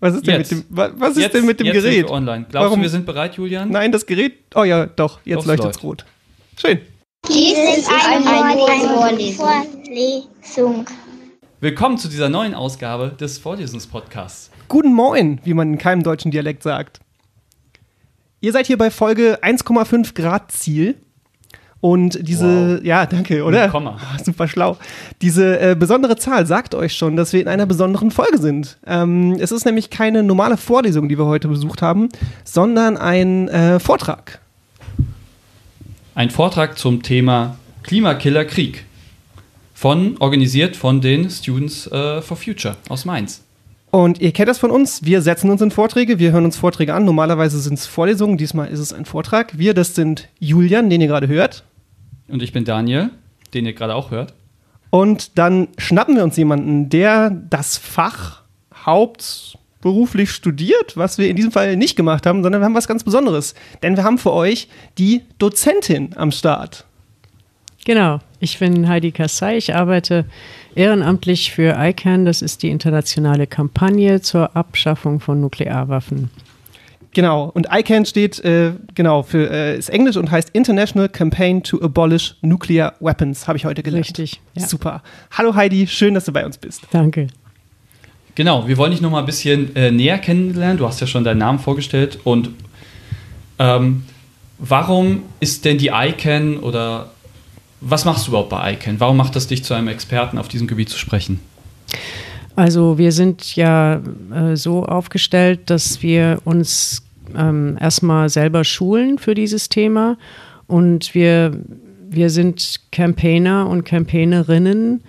Was 0.00 0.14
ist 0.14 0.26
denn 0.26 0.38
Jetzt. 0.40 0.52
mit 0.52 0.62
dem, 0.70 0.76
wa- 0.76 0.90
was 0.96 1.10
ist 1.10 1.18
Jetzt- 1.18 1.34
denn 1.34 1.44
mit 1.46 1.60
dem 1.60 1.66
jetzt 1.66 1.74
sind 1.82 1.90
Gerät? 1.90 2.04
wir 2.06 2.10
online. 2.10 2.46
Glaubst 2.48 2.64
Warum- 2.64 2.78
du, 2.78 2.82
wir 2.84 2.88
sind 2.90 3.04
bereit, 3.06 3.34
Julian? 3.36 3.68
Nein, 3.70 3.92
das 3.92 4.06
Gerät. 4.06 4.38
Oh 4.54 4.64
ja, 4.64 4.86
doch, 4.86 5.20
jetzt 5.24 5.44
leuchtet 5.46 5.76
es 5.76 5.82
rot. 5.82 6.04
Schön. 6.58 6.80
Dies 7.28 7.52
ist 7.78 7.88
eine, 7.90 8.44
eine 8.44 8.60
Vorlesung. 9.36 10.86
Willkommen 11.60 11.98
zu 11.98 12.08
dieser 12.08 12.30
neuen 12.30 12.54
Ausgabe 12.54 13.14
des 13.20 13.36
Vorlesungs-Podcasts. 13.38 14.50
Guten 14.68 14.94
Moin, 14.94 15.38
wie 15.44 15.52
man 15.52 15.72
in 15.74 15.78
keinem 15.78 16.02
deutschen 16.02 16.30
Dialekt 16.30 16.62
sagt. 16.62 17.00
Ihr 18.40 18.52
seid 18.52 18.66
hier 18.66 18.78
bei 18.78 18.90
Folge 18.90 19.40
1,5 19.42 20.14
Grad 20.14 20.50
Ziel. 20.50 20.96
Und 21.80 22.28
diese, 22.28 22.80
ja, 22.84 23.06
danke, 23.06 23.42
oder? 23.42 23.62
Mit 23.62 23.70
Komma. 23.70 23.96
Ah, 23.98 24.18
Super 24.24 24.48
schlau. 24.48 24.76
Diese 25.22 25.58
äh, 25.58 25.74
besondere 25.74 26.16
Zahl 26.16 26.46
sagt 26.46 26.74
euch 26.74 26.94
schon, 26.94 27.16
dass 27.16 27.32
wir 27.32 27.40
in 27.40 27.48
einer 27.48 27.64
besonderen 27.64 28.10
Folge 28.10 28.38
sind. 28.38 28.76
Ähm, 28.86 29.38
es 29.40 29.50
ist 29.50 29.64
nämlich 29.64 29.88
keine 29.88 30.22
normale 30.22 30.58
Vorlesung, 30.58 31.08
die 31.08 31.16
wir 31.16 31.24
heute 31.24 31.48
besucht 31.48 31.80
haben, 31.80 32.10
sondern 32.44 32.98
ein 32.98 33.48
äh, 33.48 33.80
Vortrag. 33.80 34.40
Ein 36.14 36.28
Vortrag 36.28 36.78
zum 36.78 37.02
Thema 37.02 37.56
Klimakiller 37.82 38.44
Krieg. 38.44 38.84
Von, 39.72 40.18
organisiert 40.18 40.76
von 40.76 41.00
den 41.00 41.30
Students 41.30 41.86
äh, 41.86 42.20
for 42.20 42.36
Future 42.36 42.76
aus 42.90 43.06
Mainz. 43.06 43.42
Und 43.90 44.20
ihr 44.20 44.30
kennt 44.32 44.48
das 44.48 44.58
von 44.58 44.70
uns. 44.70 45.04
Wir 45.04 45.22
setzen 45.22 45.50
uns 45.50 45.62
in 45.62 45.70
Vorträge, 45.70 46.18
wir 46.18 46.32
hören 46.32 46.44
uns 46.44 46.58
Vorträge 46.58 46.92
an. 46.92 47.06
Normalerweise 47.06 47.58
sind 47.58 47.74
es 47.78 47.86
Vorlesungen, 47.86 48.36
diesmal 48.36 48.68
ist 48.68 48.78
es 48.78 48.92
ein 48.92 49.06
Vortrag. 49.06 49.58
Wir, 49.58 49.72
das 49.72 49.94
sind 49.94 50.28
Julian, 50.38 50.90
den 50.90 51.00
ihr 51.00 51.08
gerade 51.08 51.28
hört. 51.28 51.64
Und 52.30 52.42
ich 52.42 52.52
bin 52.52 52.64
Daniel, 52.64 53.10
den 53.54 53.66
ihr 53.66 53.72
gerade 53.72 53.94
auch 53.94 54.10
hört. 54.10 54.34
Und 54.90 55.38
dann 55.38 55.68
schnappen 55.78 56.16
wir 56.16 56.24
uns 56.24 56.36
jemanden, 56.36 56.88
der 56.88 57.30
das 57.30 57.76
Fach 57.76 58.42
hauptberuflich 58.84 60.30
studiert, 60.30 60.96
was 60.96 61.18
wir 61.18 61.28
in 61.28 61.36
diesem 61.36 61.52
Fall 61.52 61.76
nicht 61.76 61.96
gemacht 61.96 62.26
haben, 62.26 62.42
sondern 62.42 62.60
wir 62.60 62.66
haben 62.66 62.74
was 62.74 62.88
ganz 62.88 63.04
Besonderes. 63.04 63.54
Denn 63.82 63.96
wir 63.96 64.04
haben 64.04 64.18
für 64.18 64.32
euch 64.32 64.68
die 64.98 65.22
Dozentin 65.38 66.16
am 66.16 66.32
Start. 66.32 66.84
Genau, 67.84 68.18
ich 68.40 68.58
bin 68.58 68.88
Heidi 68.88 69.10
Kassai. 69.10 69.56
Ich 69.56 69.74
arbeite 69.74 70.26
ehrenamtlich 70.74 71.52
für 71.52 71.76
ICANN. 71.78 72.26
Das 72.26 72.42
ist 72.42 72.62
die 72.62 72.68
internationale 72.68 73.46
Kampagne 73.46 74.20
zur 74.20 74.54
Abschaffung 74.54 75.20
von 75.20 75.40
Nuklearwaffen. 75.40 76.30
Genau. 77.12 77.50
Und 77.54 77.68
ICANN 77.72 78.06
steht, 78.06 78.38
äh, 78.44 78.72
genau, 78.94 79.22
für, 79.22 79.50
äh, 79.50 79.76
ist 79.76 79.90
Englisch 79.90 80.16
und 80.16 80.30
heißt 80.30 80.50
International 80.52 81.08
Campaign 81.08 81.62
to 81.62 81.80
Abolish 81.82 82.36
Nuclear 82.40 82.94
Weapons, 83.00 83.48
habe 83.48 83.58
ich 83.58 83.64
heute 83.64 83.82
gelernt. 83.82 84.06
Richtig, 84.06 84.40
ja. 84.54 84.66
Super. 84.66 85.02
Hallo 85.32 85.54
Heidi, 85.54 85.86
schön, 85.86 86.14
dass 86.14 86.24
du 86.24 86.32
bei 86.32 86.46
uns 86.46 86.58
bist. 86.58 86.82
Danke. 86.92 87.26
Genau, 88.36 88.66
wir 88.68 88.76
wollen 88.76 88.92
dich 88.92 89.00
noch 89.00 89.10
mal 89.10 89.18
ein 89.18 89.26
bisschen 89.26 89.74
äh, 89.74 89.90
näher 89.90 90.18
kennenlernen. 90.18 90.78
Du 90.78 90.86
hast 90.86 91.00
ja 91.00 91.06
schon 91.06 91.24
deinen 91.24 91.38
Namen 91.38 91.58
vorgestellt. 91.58 92.20
Und 92.24 92.50
ähm, 93.58 94.04
warum 94.58 95.24
ist 95.40 95.64
denn 95.64 95.78
die 95.78 95.88
ICANN 95.88 96.58
oder 96.58 97.10
was 97.80 98.04
machst 98.04 98.26
du 98.26 98.30
überhaupt 98.30 98.50
bei 98.50 98.74
ICANN? 98.74 99.00
Warum 99.00 99.16
macht 99.16 99.34
das 99.34 99.48
dich 99.48 99.64
zu 99.64 99.74
einem 99.74 99.88
Experten 99.88 100.38
auf 100.38 100.48
diesem 100.48 100.68
Gebiet 100.68 100.88
zu 100.88 100.98
sprechen? 100.98 101.40
Also 102.60 102.98
wir 102.98 103.10
sind 103.10 103.56
ja 103.56 104.02
äh, 104.34 104.54
so 104.54 104.84
aufgestellt, 104.84 105.70
dass 105.70 106.02
wir 106.02 106.42
uns 106.44 107.02
ähm, 107.34 107.78
erstmal 107.80 108.28
selber 108.28 108.64
schulen 108.64 109.16
für 109.16 109.34
dieses 109.34 109.70
Thema 109.70 110.18
und 110.66 111.14
wir, 111.14 111.52
wir 112.10 112.28
sind 112.28 112.80
Campaigner 112.92 113.66
und 113.66 113.84
Campaignerinnen, 113.84 115.00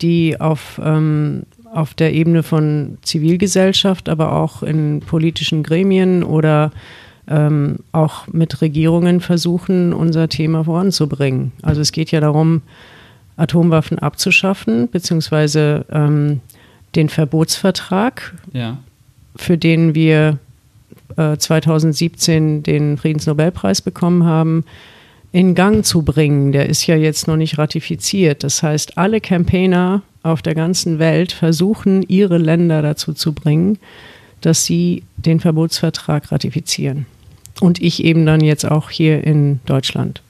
die 0.00 0.40
auf, 0.40 0.80
ähm, 0.80 1.42
auf 1.74 1.94
der 1.94 2.12
Ebene 2.14 2.44
von 2.44 2.98
Zivilgesellschaft, 3.02 4.08
aber 4.08 4.36
auch 4.36 4.62
in 4.62 5.00
politischen 5.00 5.64
Gremien 5.64 6.22
oder 6.22 6.70
ähm, 7.26 7.80
auch 7.90 8.28
mit 8.28 8.60
Regierungen 8.60 9.20
versuchen, 9.20 9.92
unser 9.92 10.28
Thema 10.28 10.62
voranzubringen. 10.62 11.50
Also 11.62 11.80
es 11.80 11.90
geht 11.90 12.12
ja 12.12 12.20
darum, 12.20 12.62
Atomwaffen 13.36 13.98
abzuschaffen, 13.98 14.88
beziehungsweise 14.88 15.84
ähm, 15.90 16.40
den 16.94 17.08
Verbotsvertrag, 17.08 18.34
Ja. 18.52 18.78
für 19.36 19.56
den 19.58 19.94
wir 19.94 20.38
äh, 21.16 21.36
2017 21.36 22.62
den 22.62 22.96
Friedensnobelpreis 22.98 23.80
bekommen 23.82 24.24
haben, 24.24 24.64
in 25.32 25.54
Gang 25.54 25.84
zu 25.84 26.02
bringen. 26.02 26.52
Der 26.52 26.68
ist 26.68 26.86
ja 26.86 26.96
jetzt 26.96 27.26
noch 27.26 27.36
nicht 27.36 27.56
ratifiziert. 27.58 28.44
Das 28.44 28.62
heißt, 28.62 28.98
alle 28.98 29.20
Campaigner 29.20 30.02
auf 30.22 30.42
der 30.42 30.54
ganzen 30.54 30.98
Welt 30.98 31.32
versuchen, 31.32 32.02
ihre 32.08 32.38
Länder 32.38 32.82
dazu 32.82 33.12
zu 33.14 33.32
bringen, 33.32 33.78
dass 34.42 34.64
sie 34.66 35.02
den 35.16 35.40
Verbotsvertrag 35.40 36.30
ratifizieren. 36.30 37.06
Und 37.60 37.80
ich 37.80 38.04
eben 38.04 38.26
dann 38.26 38.40
jetzt 38.40 38.64
auch 38.70 38.90
hier 38.90 39.24
in 39.24 39.60
Deutschland. 39.66 40.20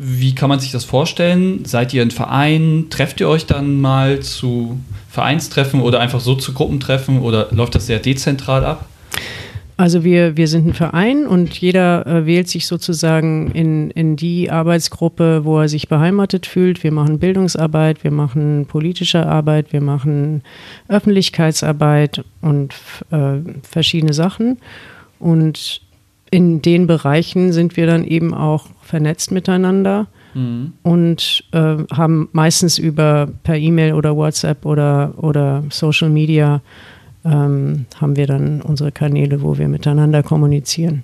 Wie 0.00 0.32
kann 0.32 0.48
man 0.48 0.60
sich 0.60 0.70
das 0.70 0.84
vorstellen? 0.84 1.64
Seid 1.64 1.92
ihr 1.92 2.02
ein 2.02 2.12
Verein? 2.12 2.86
Trefft 2.88 3.18
ihr 3.20 3.28
euch 3.28 3.46
dann 3.46 3.80
mal 3.80 4.20
zu 4.20 4.78
Vereinstreffen 5.10 5.80
oder 5.80 5.98
einfach 5.98 6.20
so 6.20 6.36
zu 6.36 6.54
Gruppentreffen 6.54 7.20
oder 7.20 7.48
läuft 7.50 7.74
das 7.74 7.86
sehr 7.86 7.98
dezentral 7.98 8.64
ab? 8.64 8.86
Also 9.76 10.04
wir, 10.04 10.36
wir 10.36 10.46
sind 10.46 10.68
ein 10.68 10.74
Verein 10.74 11.26
und 11.26 11.56
jeder 11.60 12.06
äh, 12.06 12.26
wählt 12.26 12.48
sich 12.48 12.66
sozusagen 12.66 13.50
in, 13.52 13.90
in 13.90 14.14
die 14.14 14.50
Arbeitsgruppe, 14.50 15.44
wo 15.44 15.60
er 15.60 15.68
sich 15.68 15.88
beheimatet 15.88 16.46
fühlt. 16.46 16.84
Wir 16.84 16.92
machen 16.92 17.18
Bildungsarbeit, 17.18 18.04
wir 18.04 18.10
machen 18.12 18.66
politische 18.66 19.26
Arbeit, 19.26 19.72
wir 19.72 19.80
machen 19.80 20.42
Öffentlichkeitsarbeit 20.88 22.24
und 22.40 22.74
äh, 23.10 23.38
verschiedene 23.62 24.12
Sachen. 24.12 24.58
Und 25.18 25.80
in 26.30 26.62
den 26.62 26.86
Bereichen 26.86 27.52
sind 27.52 27.76
wir 27.76 27.86
dann 27.86 28.04
eben 28.04 28.34
auch 28.34 28.66
vernetzt 28.88 29.30
miteinander 29.30 30.06
und 30.82 31.44
äh, 31.52 31.76
haben 31.92 32.28
meistens 32.32 32.78
über 32.78 33.28
per 33.42 33.56
E-Mail 33.56 33.94
oder 33.94 34.14
WhatsApp 34.14 34.64
oder, 34.64 35.14
oder 35.16 35.64
Social 35.70 36.10
Media 36.10 36.60
ähm, 37.24 37.86
haben 38.00 38.14
wir 38.14 38.26
dann 38.26 38.62
unsere 38.62 38.92
Kanäle, 38.92 39.42
wo 39.42 39.58
wir 39.58 39.68
miteinander 39.68 40.22
kommunizieren. 40.22 41.02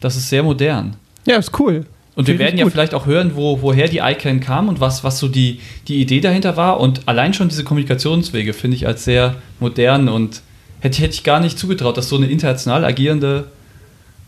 Das 0.00 0.16
ist 0.16 0.28
sehr 0.28 0.42
modern. 0.42 0.96
Ja, 1.24 1.36
ist 1.36 1.58
cool. 1.60 1.86
Und 2.14 2.26
wir 2.26 2.34
Finde 2.34 2.44
werden 2.44 2.58
ja 2.58 2.64
gut. 2.64 2.72
vielleicht 2.72 2.94
auch 2.94 3.06
hören, 3.06 3.32
wo, 3.36 3.62
woher 3.62 3.86
die 3.86 3.98
ICANN 3.98 4.40
kam 4.40 4.68
und 4.68 4.80
was, 4.80 5.04
was 5.04 5.18
so 5.18 5.28
die, 5.28 5.60
die 5.86 6.00
Idee 6.00 6.20
dahinter 6.20 6.56
war. 6.56 6.80
Und 6.80 7.06
allein 7.06 7.32
schon 7.34 7.48
diese 7.48 7.64
Kommunikationswege 7.64 8.52
finde 8.52 8.76
ich 8.76 8.86
als 8.86 9.04
sehr 9.04 9.36
modern 9.60 10.08
und 10.08 10.42
hätte, 10.80 11.00
hätte 11.00 11.14
ich 11.14 11.22
gar 11.22 11.38
nicht 11.38 11.58
zugetraut, 11.58 11.96
dass 11.96 12.08
so 12.08 12.16
eine 12.16 12.26
international 12.26 12.84
agierende 12.84 13.44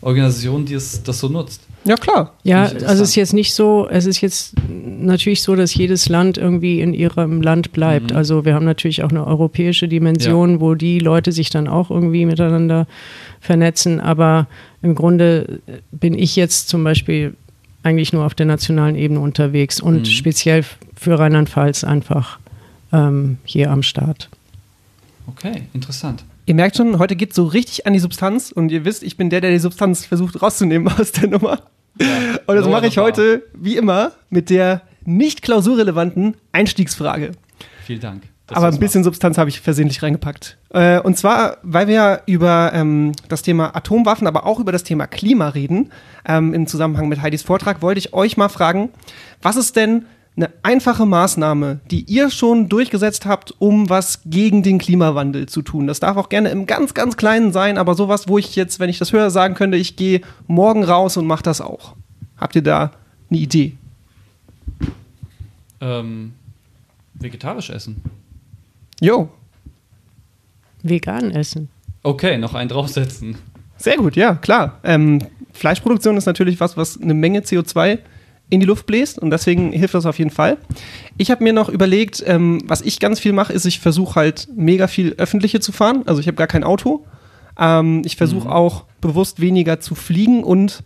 Organisation 0.00 0.66
das, 0.66 1.02
das 1.02 1.18
so 1.18 1.28
nutzt. 1.28 1.63
Ja, 1.86 1.96
klar. 1.96 2.32
Ja, 2.44 2.62
also 2.64 3.02
es 3.02 3.10
ist 3.10 3.14
jetzt 3.14 3.34
nicht 3.34 3.52
so, 3.52 3.86
es 3.90 4.06
ist 4.06 4.20
jetzt 4.22 4.54
natürlich 4.68 5.42
so, 5.42 5.54
dass 5.54 5.74
jedes 5.74 6.08
Land 6.08 6.38
irgendwie 6.38 6.80
in 6.80 6.94
ihrem 6.94 7.42
Land 7.42 7.72
bleibt. 7.72 8.10
Mhm. 8.10 8.16
Also 8.16 8.44
wir 8.44 8.54
haben 8.54 8.64
natürlich 8.64 9.02
auch 9.02 9.10
eine 9.10 9.26
europäische 9.26 9.86
Dimension, 9.86 10.60
wo 10.60 10.74
die 10.74 10.98
Leute 10.98 11.30
sich 11.32 11.50
dann 11.50 11.68
auch 11.68 11.90
irgendwie 11.90 12.24
miteinander 12.24 12.86
vernetzen. 13.40 14.00
Aber 14.00 14.46
im 14.82 14.94
Grunde 14.94 15.60
bin 15.92 16.14
ich 16.18 16.36
jetzt 16.36 16.68
zum 16.68 16.84
Beispiel 16.84 17.34
eigentlich 17.82 18.14
nur 18.14 18.24
auf 18.24 18.34
der 18.34 18.46
nationalen 18.46 18.96
Ebene 18.96 19.20
unterwegs 19.20 19.78
und 19.78 20.00
Mhm. 20.00 20.04
speziell 20.06 20.64
für 20.96 21.18
Rheinland-Pfalz 21.18 21.84
einfach 21.84 22.38
ähm, 22.94 23.36
hier 23.44 23.70
am 23.70 23.82
Start. 23.82 24.30
Okay, 25.26 25.64
interessant. 25.74 26.24
Ihr 26.46 26.54
merkt 26.54 26.76
schon, 26.76 26.98
heute 26.98 27.16
geht 27.16 27.34
so 27.34 27.44
richtig 27.46 27.86
an 27.86 27.92
die 27.94 27.98
Substanz 27.98 28.52
und 28.52 28.70
ihr 28.70 28.84
wisst, 28.84 29.02
ich 29.02 29.16
bin 29.16 29.30
der, 29.30 29.40
der 29.40 29.50
die 29.50 29.58
Substanz 29.58 30.04
versucht 30.06 30.40
rauszunehmen 30.40 30.88
aus 30.98 31.12
der 31.12 31.28
Nummer. 31.28 31.58
Und 31.98 32.56
das 32.56 32.66
mache 32.66 32.86
ich 32.86 32.98
heute, 32.98 33.44
wie 33.54 33.76
immer, 33.76 34.12
mit 34.30 34.50
der 34.50 34.82
nicht 35.04 35.42
klausurrelevanten 35.42 36.36
Einstiegsfrage. 36.52 37.32
Vielen 37.84 38.00
Dank. 38.00 38.22
Aber 38.48 38.66
ein 38.66 38.78
bisschen 38.78 39.04
Substanz 39.04 39.38
habe 39.38 39.48
ich 39.48 39.60
versehentlich 39.60 40.02
reingepackt. 40.02 40.58
Äh, 40.70 41.00
und 41.00 41.16
zwar, 41.16 41.58
weil 41.62 41.86
wir 41.88 41.94
ja 41.94 42.20
über 42.26 42.72
ähm, 42.74 43.12
das 43.28 43.40
Thema 43.40 43.74
Atomwaffen, 43.74 44.26
aber 44.26 44.44
auch 44.44 44.60
über 44.60 44.70
das 44.70 44.84
Thema 44.84 45.06
Klima 45.06 45.48
reden, 45.48 45.90
ähm, 46.26 46.52
im 46.52 46.66
Zusammenhang 46.66 47.08
mit 47.08 47.22
Heidis 47.22 47.42
Vortrag, 47.42 47.80
wollte 47.80 48.00
ich 48.00 48.12
euch 48.12 48.36
mal 48.36 48.50
fragen, 48.50 48.90
was 49.40 49.56
ist 49.56 49.76
denn 49.76 50.04
eine 50.36 50.50
einfache 50.62 51.06
Maßnahme, 51.06 51.80
die 51.90 52.04
ihr 52.04 52.30
schon 52.30 52.68
durchgesetzt 52.68 53.24
habt, 53.24 53.54
um 53.58 53.88
was 53.88 54.20
gegen 54.24 54.62
den 54.62 54.78
Klimawandel 54.78 55.46
zu 55.46 55.62
tun? 55.62 55.86
Das 55.86 56.00
darf 56.00 56.16
auch 56.16 56.28
gerne 56.28 56.48
im 56.48 56.66
ganz, 56.66 56.94
ganz 56.94 57.16
Kleinen 57.16 57.52
sein, 57.52 57.78
aber 57.78 57.94
sowas, 57.94 58.26
wo 58.28 58.38
ich 58.38 58.56
jetzt, 58.56 58.80
wenn 58.80 58.90
ich 58.90 58.98
das 58.98 59.12
höre, 59.12 59.30
sagen 59.30 59.54
könnte, 59.54 59.76
ich 59.76 59.96
gehe 59.96 60.22
morgen 60.46 60.82
raus 60.82 61.16
und 61.16 61.26
mache 61.26 61.44
das 61.44 61.60
auch. 61.60 61.94
Habt 62.36 62.56
ihr 62.56 62.62
da 62.62 62.90
eine 63.30 63.38
Idee? 63.38 63.76
Ähm, 65.80 66.32
vegetarisch 67.14 67.70
essen. 67.70 68.02
Jo, 69.00 69.28
Vegan 70.84 71.30
essen. 71.30 71.68
Okay, 72.02 72.38
noch 72.38 72.54
einen 72.54 72.68
draufsetzen. 72.68 73.36
Sehr 73.76 73.96
gut, 73.96 74.14
ja, 74.14 74.34
klar. 74.34 74.78
Ähm, 74.84 75.20
Fleischproduktion 75.52 76.16
ist 76.16 76.26
natürlich 76.26 76.60
was, 76.60 76.76
was 76.76 77.00
eine 77.00 77.14
Menge 77.14 77.40
CO2 77.40 77.98
in 78.50 78.60
die 78.60 78.66
Luft 78.66 78.86
bläst 78.86 79.18
und 79.18 79.30
deswegen 79.30 79.72
hilft 79.72 79.94
das 79.94 80.06
auf 80.06 80.18
jeden 80.18 80.30
Fall. 80.30 80.58
Ich 81.16 81.30
habe 81.30 81.42
mir 81.42 81.52
noch 81.52 81.68
überlegt, 81.68 82.22
ähm, 82.26 82.60
was 82.66 82.82
ich 82.82 83.00
ganz 83.00 83.18
viel 83.18 83.32
mache, 83.32 83.52
ist, 83.52 83.64
ich 83.64 83.80
versuche 83.80 84.16
halt 84.16 84.48
mega 84.54 84.86
viel 84.86 85.14
öffentliche 85.18 85.60
zu 85.60 85.72
fahren. 85.72 86.02
Also 86.06 86.20
ich 86.20 86.26
habe 86.26 86.36
gar 86.36 86.46
kein 86.46 86.64
Auto. 86.64 87.04
Ähm, 87.58 88.02
ich 88.04 88.16
versuche 88.16 88.50
auch 88.50 88.84
bewusst 89.00 89.40
weniger 89.40 89.80
zu 89.80 89.94
fliegen 89.94 90.44
und 90.44 90.82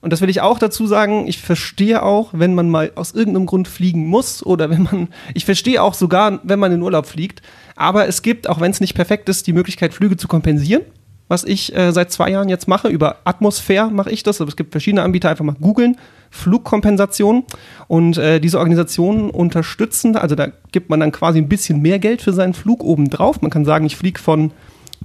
und 0.00 0.12
das 0.12 0.20
will 0.20 0.30
ich 0.30 0.40
auch 0.40 0.60
dazu 0.60 0.86
sagen, 0.86 1.26
ich 1.26 1.38
verstehe 1.38 2.04
auch, 2.04 2.30
wenn 2.32 2.54
man 2.54 2.70
mal 2.70 2.92
aus 2.94 3.12
irgendeinem 3.14 3.46
Grund 3.46 3.66
fliegen 3.66 4.06
muss 4.06 4.46
oder 4.46 4.70
wenn 4.70 4.84
man, 4.84 5.08
ich 5.34 5.44
verstehe 5.44 5.82
auch 5.82 5.94
sogar, 5.94 6.38
wenn 6.44 6.60
man 6.60 6.70
in 6.70 6.82
Urlaub 6.82 7.06
fliegt, 7.06 7.42
aber 7.74 8.06
es 8.06 8.22
gibt, 8.22 8.48
auch 8.48 8.60
wenn 8.60 8.70
es 8.70 8.80
nicht 8.80 8.94
perfekt 8.94 9.28
ist, 9.28 9.48
die 9.48 9.52
Möglichkeit, 9.52 9.92
Flüge 9.92 10.16
zu 10.16 10.28
kompensieren, 10.28 10.82
was 11.28 11.44
ich 11.44 11.74
äh, 11.76 11.92
seit 11.92 12.10
zwei 12.10 12.30
Jahren 12.30 12.48
jetzt 12.48 12.68
mache. 12.68 12.88
Über 12.88 13.16
Atmosphäre 13.24 13.90
mache 13.90 14.10
ich 14.10 14.22
das, 14.22 14.40
aber 14.40 14.48
es 14.48 14.56
gibt 14.56 14.72
verschiedene 14.72 15.02
Anbieter, 15.02 15.28
einfach 15.28 15.44
mal 15.44 15.54
googeln, 15.60 15.96
Flugkompensation 16.30 17.44
und 17.86 18.16
äh, 18.18 18.40
diese 18.40 18.58
Organisationen 18.58 19.30
unterstützen, 19.30 20.16
also 20.16 20.34
da 20.34 20.48
gibt 20.72 20.90
man 20.90 21.00
dann 21.00 21.12
quasi 21.12 21.38
ein 21.38 21.48
bisschen 21.48 21.80
mehr 21.80 21.98
Geld 21.98 22.22
für 22.22 22.32
seinen 22.32 22.54
Flug 22.54 22.82
obendrauf. 22.82 23.40
Man 23.42 23.50
kann 23.50 23.64
sagen, 23.64 23.86
ich 23.86 23.96
fliege 23.96 24.18
von 24.20 24.50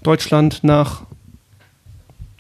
Deutschland 0.02 0.64
nach 0.64 1.04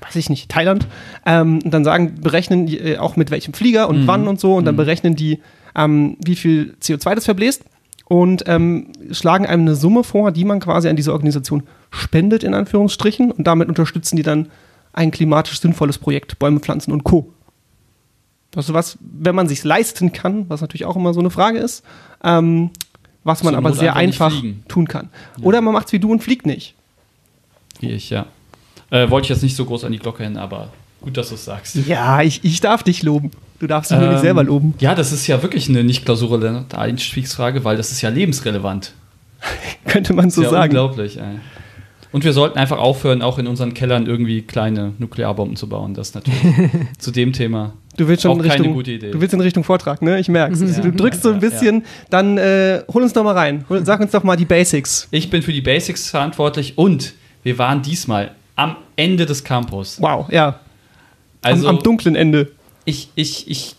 weiß 0.01 0.18
ich 0.18 0.29
nicht, 0.29 0.50
Thailand, 0.50 0.86
ähm, 1.25 1.59
und 1.63 1.74
dann 1.74 1.86
sagen, 1.86 2.15
berechnen 2.21 2.65
die 2.65 2.77
äh, 2.77 2.97
auch 2.97 3.15
mit 3.15 3.31
welchem 3.31 3.53
Flieger 3.53 3.88
und 3.88 4.01
Mhm. 4.03 4.07
wann 4.07 4.27
und 4.27 4.38
so 4.38 4.56
und 4.56 4.65
dann 4.65 4.75
Mhm. 4.75 4.77
berechnen 4.77 5.15
die, 5.15 5.39
ähm, 5.75 6.18
wie 6.24 6.36
viel 6.36 6.75
CO2 6.81 7.15
das 7.15 7.24
verbläst 7.24 7.63
und 8.09 8.44
ähm, 8.47 8.88
schlagen 9.12 9.45
einem 9.45 9.62
eine 9.62 9.75
Summe 9.75 10.03
vor, 10.03 10.31
die 10.31 10.44
man 10.44 10.59
quasi 10.59 10.89
an 10.89 10.97
diese 10.97 11.13
Organisation 11.13 11.63
spendet, 11.93 12.43
in 12.43 12.53
Anführungsstrichen, 12.53 13.31
und 13.31 13.45
damit 13.45 13.69
unterstützen 13.69 14.15
die 14.15 14.23
dann 14.23 14.49
ein 14.93 15.11
klimatisch 15.11 15.59
sinnvolles 15.59 15.97
Projekt, 15.97 16.39
Bäume 16.39 16.59
pflanzen 16.59 16.91
und 16.91 17.03
Co. 17.03 17.31
Das 18.51 18.65
ist 18.69 18.73
was, 18.73 18.97
wenn 18.99 19.35
man 19.35 19.47
sich 19.47 19.63
leisten 19.63 20.11
kann, 20.11 20.49
was 20.49 20.61
natürlich 20.61 20.85
auch 20.85 20.95
immer 20.95 21.13
so 21.13 21.19
eine 21.19 21.29
Frage 21.29 21.57
ist, 21.59 21.83
ähm, 22.23 22.71
was 23.23 23.43
man 23.43 23.53
Zur 23.53 23.57
aber 23.59 23.69
Not 23.69 23.79
sehr 23.79 23.95
einfach 23.95 24.33
tun 24.67 24.87
kann. 24.87 25.09
Oder 25.41 25.61
man 25.61 25.73
macht 25.73 25.87
es 25.87 25.93
wie 25.93 25.99
du 25.99 26.11
und 26.11 26.21
fliegt 26.21 26.45
nicht. 26.45 26.75
Wie 27.79 27.91
ich, 27.91 28.09
ja. 28.09 28.25
Äh, 28.91 29.09
wollte 29.09 29.25
ich 29.25 29.29
jetzt 29.29 29.43
nicht 29.43 29.55
so 29.55 29.65
groß 29.65 29.85
an 29.85 29.91
die 29.91 29.99
Glocke 29.99 30.23
hin, 30.23 30.37
aber 30.37 30.69
gut, 31.01 31.17
dass 31.17 31.29
du 31.29 31.35
es 31.35 31.45
sagst. 31.45 31.75
Ja, 31.87 32.21
ich, 32.21 32.43
ich 32.43 32.59
darf 32.59 32.83
dich 32.83 33.01
loben. 33.01 33.31
Du 33.59 33.65
darfst 33.67 33.91
dich 33.91 33.97
nur 33.97 34.07
nicht 34.07 34.17
Ähm, 34.17 34.21
selber 34.21 34.43
loben. 34.43 34.75
Ja, 34.79 34.93
das 34.93 35.11
ist 35.11 35.25
ja 35.25 35.41
wirklich 35.41 35.69
eine 35.69 35.83
nicht 35.83 36.05
klausurrelevante 36.05 36.77
Einstiegsfrage, 36.77 37.63
weil 37.63 37.77
das 37.77 37.91
ist 37.91 38.01
ja 38.01 38.09
lebensrelevant. 38.09 38.93
Könnte 39.85 40.13
man 40.13 40.29
so 40.29 40.43
ja 40.43 40.49
sagen. 40.49 40.71
unglaublich, 40.71 41.17
ey. 41.17 41.39
Und 42.13 42.24
wir 42.24 42.31
sollten 42.31 42.60
einfach 42.60 42.77
aufhören, 42.77 43.21
auch 43.24 43.39
in 43.39 43.48
unseren 43.48 43.74
Kellern 43.74 44.06
irgendwie 44.06 44.44
kleine 44.44 44.94
Nuklearbomben 45.00 45.56
zu 45.57 45.68
bauen. 45.68 45.95
Das 45.95 46.13
natürlich 46.13 46.39
zu 47.00 47.12
dem 47.12 47.33
Thema. 47.33 47.74
Du 47.98 48.07
willst 48.07 48.21
schon 48.21 48.31
Auch 48.31 48.36
in 48.36 48.44
keine 48.44 48.54
Richtung, 48.60 48.74
gute 48.74 48.92
Idee. 48.92 49.12
Du 49.12 49.19
willst 49.19 49.33
in 49.33 49.42
Richtung 49.42 49.63
Vortrag, 49.63 50.01
ne? 50.01 50.19
Ich 50.19 50.30
merk's. 50.30 50.62
Ja. 50.62 50.81
Du 50.81 50.92
drückst 50.92 51.24
so 51.24 51.30
ein 51.30 51.36
Ja, 51.36 51.39
bisschen, 51.42 51.83
dann 52.12 52.38
äh, 52.38 52.83
hol 52.94 53.01
uns 53.04 53.13
doch 53.13 53.24
mal 53.24 53.36
rein. 53.36 53.65
Hol, 53.68 53.83
sag 53.83 54.00
uns 54.00 54.12
doch 54.12 54.24
mal 54.24 54.36
die 54.36 54.45
Basics. 54.45 55.07
Ich 55.12 55.30
bin 55.31 55.42
für 55.42 55.51
die 55.51 55.62
Basics 55.62 56.10
verantwortlich 56.10 56.77
und 56.77 57.13
wir 57.42 57.57
waren 57.57 57.81
diesmal 57.81 58.31
am 58.56 58.75
Ende 58.95 59.25
des 59.25 59.44
Campus. 59.44 60.00
Wow, 60.00 60.30
ja. 60.31 60.60
Also 61.42 61.68
am, 61.68 61.77
am 61.77 61.83
dunklen 61.83 62.15
Ende. 62.15 62.51
ich, 62.86 63.10
ich, 63.15 63.50
ich, 63.50 63.75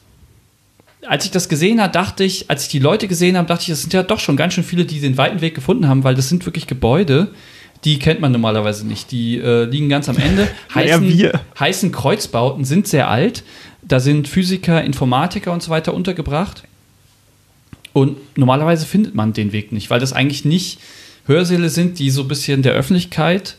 als 1.06 1.24
ich 1.24 1.30
das 1.30 1.48
gesehen 1.48 1.80
habe, 1.80 1.92
dachte 1.92 2.24
ich, 2.24 2.50
als 2.50 2.64
ich 2.64 2.68
die 2.68 2.78
Leute 2.80 3.06
gesehen 3.08 3.36
habe, 3.36 3.46
dachte 3.46 3.62
ich, 3.62 3.68
das 3.68 3.82
sind 3.82 3.92
ja 3.92 4.02
doch 4.02 4.18
schon 4.18 4.36
ganz 4.36 4.54
schön 4.54 4.64
viele, 4.64 4.84
die 4.84 5.00
den 5.00 5.16
weiten 5.16 5.40
Weg 5.40 5.54
gefunden 5.54 5.86
haben, 5.88 6.02
weil 6.02 6.14
das 6.16 6.28
sind 6.28 6.44
wirklich 6.46 6.66
Gebäude, 6.66 7.28
die 7.84 7.98
kennt 7.98 8.20
man 8.20 8.32
normalerweise 8.32 8.86
nicht. 8.86 9.10
Die 9.10 9.38
äh, 9.38 9.64
liegen 9.64 9.88
ganz 9.88 10.08
am 10.08 10.16
Ende. 10.16 10.48
Heißen, 10.74 11.08
wir. 11.08 11.40
heißen 11.58 11.92
Kreuzbauten, 11.92 12.64
sind 12.64 12.88
sehr 12.88 13.08
alt. 13.08 13.44
Da 13.82 14.00
sind 14.00 14.28
Physiker, 14.28 14.82
Informatiker 14.82 15.52
und 15.52 15.62
so 15.62 15.70
weiter 15.70 15.92
untergebracht. 15.92 16.64
Und 17.92 18.16
normalerweise 18.36 18.86
findet 18.86 19.14
man 19.14 19.32
den 19.32 19.52
Weg 19.52 19.70
nicht, 19.72 19.90
weil 19.90 20.00
das 20.00 20.12
eigentlich 20.12 20.44
nicht 20.44 20.80
Hörsäle 21.26 21.68
sind, 21.68 21.98
die 21.98 22.10
so 22.10 22.22
ein 22.22 22.28
bisschen 22.28 22.62
der 22.62 22.72
Öffentlichkeit 22.72 23.56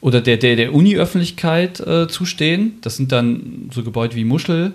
oder 0.00 0.20
der, 0.20 0.36
der, 0.36 0.56
der 0.56 0.74
Uni-Öffentlichkeit 0.74 1.80
äh, 1.80 2.08
zustehen. 2.08 2.78
Das 2.80 2.96
sind 2.96 3.12
dann 3.12 3.70
so 3.72 3.82
Gebäude 3.82 4.14
wie 4.14 4.24
Muschel. 4.24 4.72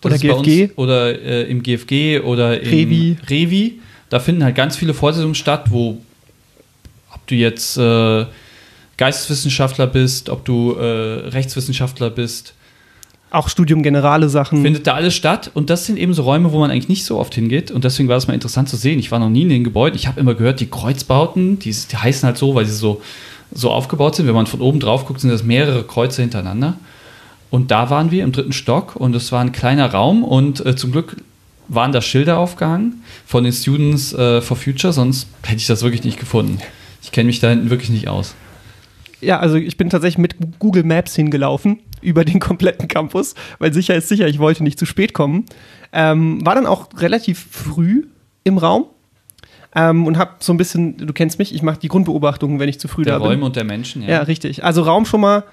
Das 0.00 0.12
Oder 0.12 0.18
GFG. 0.18 0.62
Uns, 0.62 0.78
oder 0.78 1.22
äh, 1.22 1.42
im 1.44 1.62
GFG 1.62 2.20
oder 2.20 2.60
im 2.60 2.68
Revi. 2.68 3.16
Revi. 3.28 3.80
Da 4.08 4.18
finden 4.18 4.42
halt 4.42 4.56
ganz 4.56 4.76
viele 4.76 4.94
Vorlesungen 4.94 5.34
statt, 5.34 5.66
wo, 5.70 6.02
du 7.32 7.36
jetzt 7.36 7.76
äh, 7.76 8.26
Geisteswissenschaftler 8.96 9.86
bist, 9.86 10.28
ob 10.28 10.44
du 10.44 10.74
äh, 10.74 11.28
Rechtswissenschaftler 11.28 12.10
bist, 12.10 12.54
Auch 13.30 13.48
Studium 13.48 13.82
Generale 13.82 14.28
Sachen. 14.28 14.62
findet 14.62 14.86
da 14.86 14.94
alles 14.94 15.14
statt. 15.14 15.50
Und 15.54 15.70
das 15.70 15.86
sind 15.86 15.98
eben 15.98 16.14
so 16.14 16.22
Räume, 16.22 16.52
wo 16.52 16.60
man 16.60 16.70
eigentlich 16.70 16.88
nicht 16.88 17.04
so 17.04 17.18
oft 17.18 17.34
hingeht. 17.34 17.70
Und 17.70 17.84
deswegen 17.84 18.08
war 18.08 18.16
es 18.16 18.28
mal 18.28 18.34
interessant 18.34 18.68
zu 18.68 18.76
sehen. 18.76 18.98
Ich 18.98 19.10
war 19.10 19.18
noch 19.18 19.30
nie 19.30 19.42
in 19.42 19.48
den 19.48 19.64
Gebäuden. 19.64 19.96
Ich 19.96 20.06
habe 20.06 20.20
immer 20.20 20.34
gehört, 20.34 20.60
die 20.60 20.70
Kreuzbauten, 20.70 21.58
die, 21.58 21.70
die 21.72 21.96
heißen 21.96 22.26
halt 22.26 22.36
so, 22.38 22.54
weil 22.54 22.66
sie 22.66 22.74
so, 22.74 23.00
so 23.52 23.70
aufgebaut 23.70 24.14
sind. 24.16 24.26
Wenn 24.26 24.34
man 24.34 24.46
von 24.46 24.60
oben 24.60 24.78
drauf 24.78 25.06
guckt, 25.06 25.20
sind 25.20 25.30
das 25.30 25.42
mehrere 25.42 25.82
Kreuze 25.82 26.22
hintereinander. 26.22 26.74
Und 27.50 27.70
da 27.70 27.90
waren 27.90 28.10
wir 28.10 28.24
im 28.24 28.32
dritten 28.32 28.52
Stock 28.52 28.96
und 28.96 29.14
es 29.14 29.32
war 29.32 29.40
ein 29.40 29.52
kleiner 29.52 29.90
Raum 29.90 30.24
und 30.24 30.64
äh, 30.64 30.76
zum 30.76 30.92
Glück 30.92 31.16
waren 31.68 31.92
da 31.92 32.00
Schilder 32.00 32.38
aufgehangen 32.38 33.02
von 33.26 33.44
den 33.44 33.52
Students 33.52 34.12
äh, 34.12 34.40
for 34.40 34.56
Future, 34.56 34.92
sonst 34.92 35.28
hätte 35.42 35.56
ich 35.58 35.66
das 35.66 35.82
wirklich 35.82 36.04
nicht 36.04 36.18
gefunden. 36.18 36.58
Ich 37.02 37.12
kenne 37.12 37.26
mich 37.26 37.40
da 37.40 37.50
hinten 37.50 37.70
wirklich 37.70 37.90
nicht 37.90 38.08
aus. 38.08 38.34
Ja, 39.20 39.38
also 39.38 39.56
ich 39.56 39.76
bin 39.76 39.90
tatsächlich 39.90 40.18
mit 40.18 40.36
Google 40.58 40.82
Maps 40.82 41.14
hingelaufen 41.14 41.78
über 42.00 42.24
den 42.24 42.40
kompletten 42.40 42.88
Campus, 42.88 43.34
weil 43.58 43.72
sicher 43.72 43.94
ist 43.94 44.08
sicher, 44.08 44.26
ich 44.26 44.38
wollte 44.38 44.64
nicht 44.64 44.78
zu 44.78 44.86
spät 44.86 45.14
kommen. 45.14 45.46
Ähm, 45.92 46.44
war 46.44 46.54
dann 46.54 46.66
auch 46.66 46.88
relativ 46.96 47.46
früh 47.50 48.06
im 48.44 48.58
Raum 48.58 48.86
ähm, 49.74 50.06
und 50.06 50.18
habe 50.18 50.32
so 50.40 50.52
ein 50.52 50.56
bisschen, 50.56 50.96
du 50.96 51.12
kennst 51.12 51.38
mich, 51.38 51.54
ich 51.54 51.62
mache 51.62 51.78
die 51.78 51.88
Grundbeobachtungen, 51.88 52.58
wenn 52.58 52.68
ich 52.68 52.80
zu 52.80 52.88
früh 52.88 53.04
Der 53.04 53.14
da 53.14 53.18
bin. 53.20 53.28
Räume 53.28 53.44
und 53.46 53.56
der 53.56 53.64
Menschen, 53.64 54.02
Ja, 54.02 54.22
richtig. 54.22 54.64
Also 54.64 54.82
Raum 54.82 55.06
schon 55.06 55.20
mal. 55.20 55.44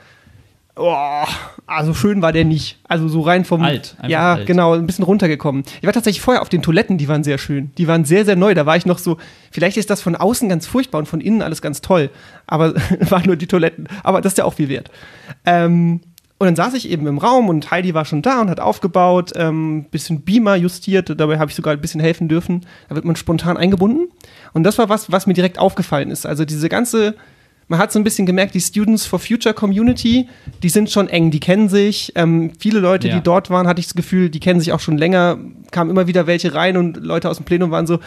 Oh, 0.82 1.26
also 1.68 1.94
schön 1.94 2.22
war 2.22 2.32
der 2.32 2.46
nicht. 2.46 2.80
Also 2.88 3.10
so 3.10 3.22
rein 3.22 3.44
vom. 3.44 3.62
Alt, 3.62 3.96
einfach 3.98 4.10
Ja, 4.10 4.34
alt. 4.36 4.46
genau, 4.48 4.74
ein 4.76 4.88
bisschen 4.88 5.04
runtergekommen. 5.04 5.64
Ich 5.82 5.86
war 5.86 5.94
tatsächlich 5.94 6.22
vorher 6.22 6.42
auf 6.42 6.48
den 6.50 6.62
Toiletten, 6.62 6.98
die 6.98 7.08
waren 7.10 7.24
sehr 7.24 7.38
schön. 7.38 7.72
Die 7.78 7.88
waren 7.88 8.06
sehr, 8.06 8.24
sehr 8.24 8.36
neu. 8.38 8.54
Da 8.54 8.66
war 8.66 8.78
ich 8.78 8.86
noch 8.86 8.98
so, 8.98 9.18
vielleicht 9.52 9.76
ist 9.78 9.90
das 9.90 10.02
von 10.02 10.16
außen 10.16 10.48
ganz 10.48 10.68
furchtbar 10.68 11.00
und 11.00 11.08
von 11.08 11.20
innen 11.22 11.42
alles 11.42 11.62
ganz 11.62 11.82
toll. 11.82 12.10
Aber 12.48 12.74
waren 13.10 13.26
nur 13.26 13.36
die 13.36 13.48
Toiletten. 13.48 13.88
Aber 14.04 14.22
das 14.22 14.34
ist 14.34 14.38
ja 14.38 14.46
auch 14.46 14.54
viel 14.54 14.70
wert. 14.70 14.90
Ähm, 15.46 16.00
und 16.38 16.46
dann 16.48 16.56
saß 16.56 16.74
ich 16.76 16.90
eben 16.90 17.06
im 17.08 17.18
Raum 17.18 17.50
und 17.50 17.70
Heidi 17.70 17.94
war 17.94 18.06
schon 18.06 18.22
da 18.22 18.40
und 18.40 18.50
hat 18.50 18.62
aufgebaut, 18.62 19.34
ähm, 19.36 19.88
bisschen 19.92 20.22
Beamer 20.22 20.56
justiert. 20.56 21.14
Dabei 21.20 21.38
habe 21.38 21.52
ich 21.52 21.56
sogar 21.56 21.74
ein 21.74 21.82
bisschen 21.82 22.00
helfen 22.00 22.30
dürfen. 22.30 22.66
Da 22.88 22.96
wird 22.96 23.04
man 23.04 23.18
spontan 23.18 23.58
eingebunden. 23.58 24.08
Und 24.54 24.64
das 24.64 24.78
war 24.78 24.88
was, 24.88 25.12
was 25.12 25.28
mir 25.28 25.34
direkt 25.34 25.60
aufgefallen 25.60 26.10
ist. 26.10 26.26
Also 26.26 26.46
diese 26.46 26.70
ganze 26.70 27.16
man 27.70 27.80
hat 27.80 27.92
so 27.94 28.00
ein 28.00 28.04
bisschen 28.04 28.26
gemerkt, 28.26 28.54
die 28.56 28.60
Students 28.60 29.06
for 29.06 29.20
Future 29.20 29.54
Community, 29.54 30.28
die 30.64 30.70
sind 30.70 30.90
schon 30.92 31.08
eng, 31.08 31.32
die 31.32 31.40
kennen 31.40 31.70
sich. 31.70 32.12
Ähm, 32.16 32.52
viele 32.60 32.80
Leute, 32.80 33.08
Ja. 33.08 33.16
die 33.16 33.22
dort 33.24 33.50
waren, 33.50 33.68
hatte 33.68 33.80
ich 33.80 33.86
das 33.88 33.96
Gefühl, 33.96 34.30
die 34.30 34.40
kennen 34.42 34.60
sich 34.60 34.74
auch 34.74 34.80
schon 34.80 34.98
länger. 34.98 35.38
Kamen 35.72 35.90
immer 35.92 36.08
wieder 36.08 36.28
welche 36.28 36.54
rein 36.54 36.76
und 36.78 36.98
Leute 36.98 37.30
aus 37.30 37.38
dem 37.38 37.46
Plenum 37.46 37.72
waren 37.72 37.88
so, 37.88 38.00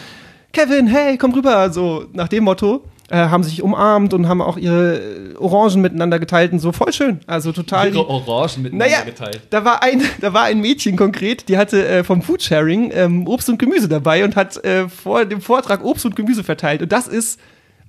Kevin, 0.53 0.87
hey, 0.89 1.17
komm 1.17 1.33
rüber, 1.33 1.73
so 1.73 2.05
nach 2.13 2.29
dem 2.29 2.45
Motto. 2.45 2.85
Äh, 3.09 3.17
haben 3.29 3.43
sich 3.43 3.63
umarmt 3.63 4.15
und 4.15 4.27
haben 4.27 4.41
auch 4.41 4.57
ihre 4.57 5.35
Orangen 5.39 5.83
miteinander 5.83 6.19
geteilt 6.19 6.53
und 6.53 6.61
so 6.61 6.73
voll 6.73 6.93
schön. 6.95 7.21
Also 7.27 7.53
total. 7.53 7.89
Ihre 7.89 8.09
Orangen 8.09 8.63
miteinander 8.63 8.87
naja, 8.97 9.05
geteilt. 9.05 9.43
da 9.51 9.65
war 9.67 9.83
ein, 9.83 10.03
da 10.21 10.33
war 10.33 10.45
ein 10.45 10.61
Mädchen 10.61 10.97
konkret, 10.97 11.49
die 11.49 11.59
hatte 11.59 11.87
äh, 11.87 12.05
vom 12.05 12.23
Foodsharing 12.23 12.91
ähm, 12.95 13.27
Obst 13.29 13.49
und 13.51 13.59
Gemüse 13.59 13.89
dabei 13.89 14.25
und 14.25 14.35
hat 14.35 14.57
äh, 14.65 14.89
vor 14.89 15.25
dem 15.27 15.41
Vortrag 15.43 15.85
Obst 15.85 16.07
und 16.07 16.17
Gemüse 16.17 16.43
verteilt. 16.43 16.81
Und 16.83 16.91
das 16.91 17.07
ist 17.07 17.39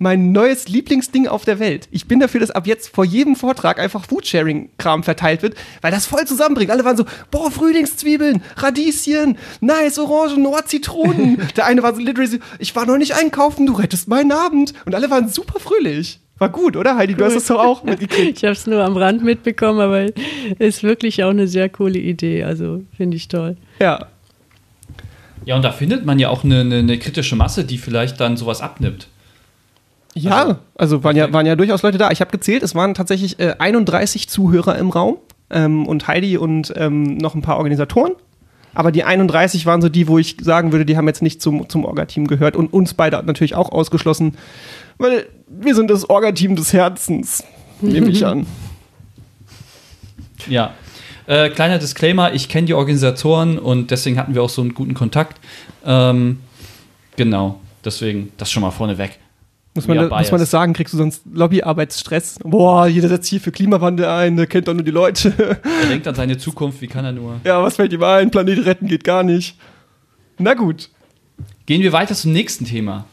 mein 0.03 0.33
neues 0.33 0.67
Lieblingsding 0.67 1.27
auf 1.27 1.45
der 1.45 1.59
Welt. 1.59 1.87
Ich 1.89 2.07
bin 2.07 2.19
dafür, 2.19 2.41
dass 2.41 2.51
ab 2.51 2.67
jetzt 2.67 2.93
vor 2.93 3.05
jedem 3.05 3.35
Vortrag 3.35 3.79
einfach 3.79 4.05
Foodsharing-Kram 4.05 5.01
verteilt 5.01 5.41
wird, 5.41 5.55
weil 5.81 5.91
das 5.91 6.05
voll 6.05 6.25
zusammenbringt. 6.25 6.69
Alle 6.69 6.85
waren 6.85 6.97
so, 6.97 7.05
boah, 7.31 7.49
Frühlingszwiebeln, 7.49 8.43
Radieschen, 8.57 9.37
nice, 9.61 9.97
Orangen, 9.97 10.45
oh, 10.45 10.59
Zitronen. 10.65 11.41
der 11.55 11.65
eine 11.65 11.81
war 11.81 11.95
so 11.95 12.01
literally 12.01 12.29
so, 12.29 12.37
ich 12.59 12.75
war 12.75 12.85
noch 12.85 12.97
nicht 12.97 13.15
einkaufen, 13.15 13.65
du 13.65 13.73
rettest 13.73 14.09
meinen 14.09 14.33
Abend. 14.33 14.73
Und 14.85 14.93
alle 14.93 15.09
waren 15.09 15.29
super 15.29 15.59
fröhlich. 15.59 16.19
War 16.37 16.49
gut, 16.49 16.75
oder 16.75 16.97
Heidi? 16.97 17.15
Du 17.15 17.23
hast 17.23 17.35
es 17.35 17.47
doch 17.47 17.59
auch 17.59 17.83
mitgekriegt. 17.83 18.37
Ich 18.37 18.43
habe 18.43 18.53
es 18.53 18.67
nur 18.67 18.83
am 18.83 18.97
Rand 18.97 19.23
mitbekommen, 19.23 19.79
aber 19.79 20.07
ist 20.59 20.83
wirklich 20.83 21.23
auch 21.23 21.29
eine 21.29 21.47
sehr 21.47 21.69
coole 21.69 21.99
Idee. 21.99 22.43
Also 22.43 22.83
finde 22.97 23.15
ich 23.15 23.29
toll. 23.29 23.55
Ja. 23.79 24.07
Ja, 25.45 25.55
und 25.55 25.61
da 25.63 25.71
findet 25.71 26.05
man 26.05 26.19
ja 26.19 26.29
auch 26.29 26.43
eine, 26.43 26.59
eine, 26.61 26.79
eine 26.79 26.99
kritische 26.99 27.37
Masse, 27.37 27.63
die 27.63 27.77
vielleicht 27.77 28.19
dann 28.19 28.35
sowas 28.35 28.59
abnimmt. 28.59 29.07
Ja, 30.15 30.41
Also, 30.41 30.57
also, 30.75 31.03
waren, 31.03 31.15
ja, 31.15 31.31
waren 31.33 31.45
ja 31.45 31.55
durchaus 31.55 31.81
Leute 31.81 31.97
da. 31.97 32.11
Ich 32.11 32.21
habe 32.21 32.31
gezählt, 32.31 32.63
es 32.63 32.75
waren 32.75 32.93
tatsächlich 32.93 33.39
äh, 33.39 33.55
31 33.57 34.29
Zuhörer 34.29 34.77
im 34.77 34.89
Raum 34.89 35.17
ähm, 35.49 35.87
und 35.87 36.07
Heidi 36.07 36.37
und 36.37 36.73
ähm, 36.75 37.17
noch 37.17 37.35
ein 37.35 37.41
paar 37.41 37.57
Organisatoren. 37.57 38.13
Aber 38.75 38.91
die 38.91 39.03
31 39.03 39.65
waren 39.65 39.81
so 39.81 39.89
die, 39.89 40.07
wo 40.07 40.17
ich 40.17 40.37
sagen 40.41 40.71
würde, 40.71 40.85
die 40.85 40.97
haben 40.97 41.07
jetzt 41.07 41.21
nicht 41.21 41.41
zum, 41.41 41.69
zum 41.69 41.85
Orga-Team 41.85 42.27
gehört 42.27 42.55
und 42.55 42.73
uns 42.73 42.93
beide 42.93 43.21
natürlich 43.23 43.55
auch 43.55 43.71
ausgeschlossen, 43.71 44.35
weil 44.97 45.27
wir 45.47 45.75
sind 45.75 45.89
das 45.89 46.09
Orga-Team 46.09 46.55
des 46.55 46.73
Herzens, 46.73 47.43
nehme 47.81 48.09
ich 48.09 48.25
an. 48.25 48.47
Ja. 50.47 50.73
Äh, 51.25 51.49
kleiner 51.51 51.77
Disclaimer, 51.77 52.33
ich 52.33 52.49
kenne 52.49 52.67
die 52.67 52.73
Organisatoren 52.73 53.57
und 53.57 53.91
deswegen 53.91 54.17
hatten 54.17 54.35
wir 54.35 54.43
auch 54.43 54.49
so 54.49 54.61
einen 54.61 54.73
guten 54.73 54.93
Kontakt. 54.93 55.39
Ähm, 55.85 56.39
genau, 57.15 57.61
deswegen 57.85 58.31
das 58.37 58.51
schon 58.51 58.61
mal 58.61 58.71
vorneweg. 58.71 59.19
Muss 59.75 59.87
man, 59.87 59.97
da, 59.97 60.15
muss 60.15 60.29
man 60.29 60.39
das 60.39 60.51
sagen? 60.51 60.73
Kriegst 60.73 60.93
du 60.93 60.97
sonst 60.97 61.23
Lobbyarbeitsstress? 61.33 62.37
Boah, 62.43 62.85
jeder 62.85 63.09
setzt 63.09 63.27
hier 63.27 63.41
für 63.41 63.51
Klimawandel 63.51 64.05
ein, 64.05 64.37
der 64.37 64.45
kennt 64.45 64.67
doch 64.67 64.73
nur 64.73 64.83
die 64.83 64.91
Leute. 64.91 65.33
Er 65.63 65.87
denkt 65.89 66.07
an 66.07 66.13
seine 66.13 66.37
Zukunft, 66.37 66.81
wie 66.81 66.87
kann 66.87 67.05
er 67.05 67.11
nur. 67.11 67.39
ja, 67.43 67.61
was 67.61 67.77
fällt 67.77 67.91
ihm 67.91 68.03
ein? 68.03 68.29
Planet 68.29 68.65
retten 68.65 68.87
geht 68.87 69.03
gar 69.03 69.23
nicht. 69.23 69.57
Na 70.37 70.53
gut. 70.53 70.89
Gehen 71.65 71.81
wir 71.81 71.91
weiter 71.91 72.13
zum 72.13 72.33
nächsten 72.33 72.65
Thema. 72.65 73.05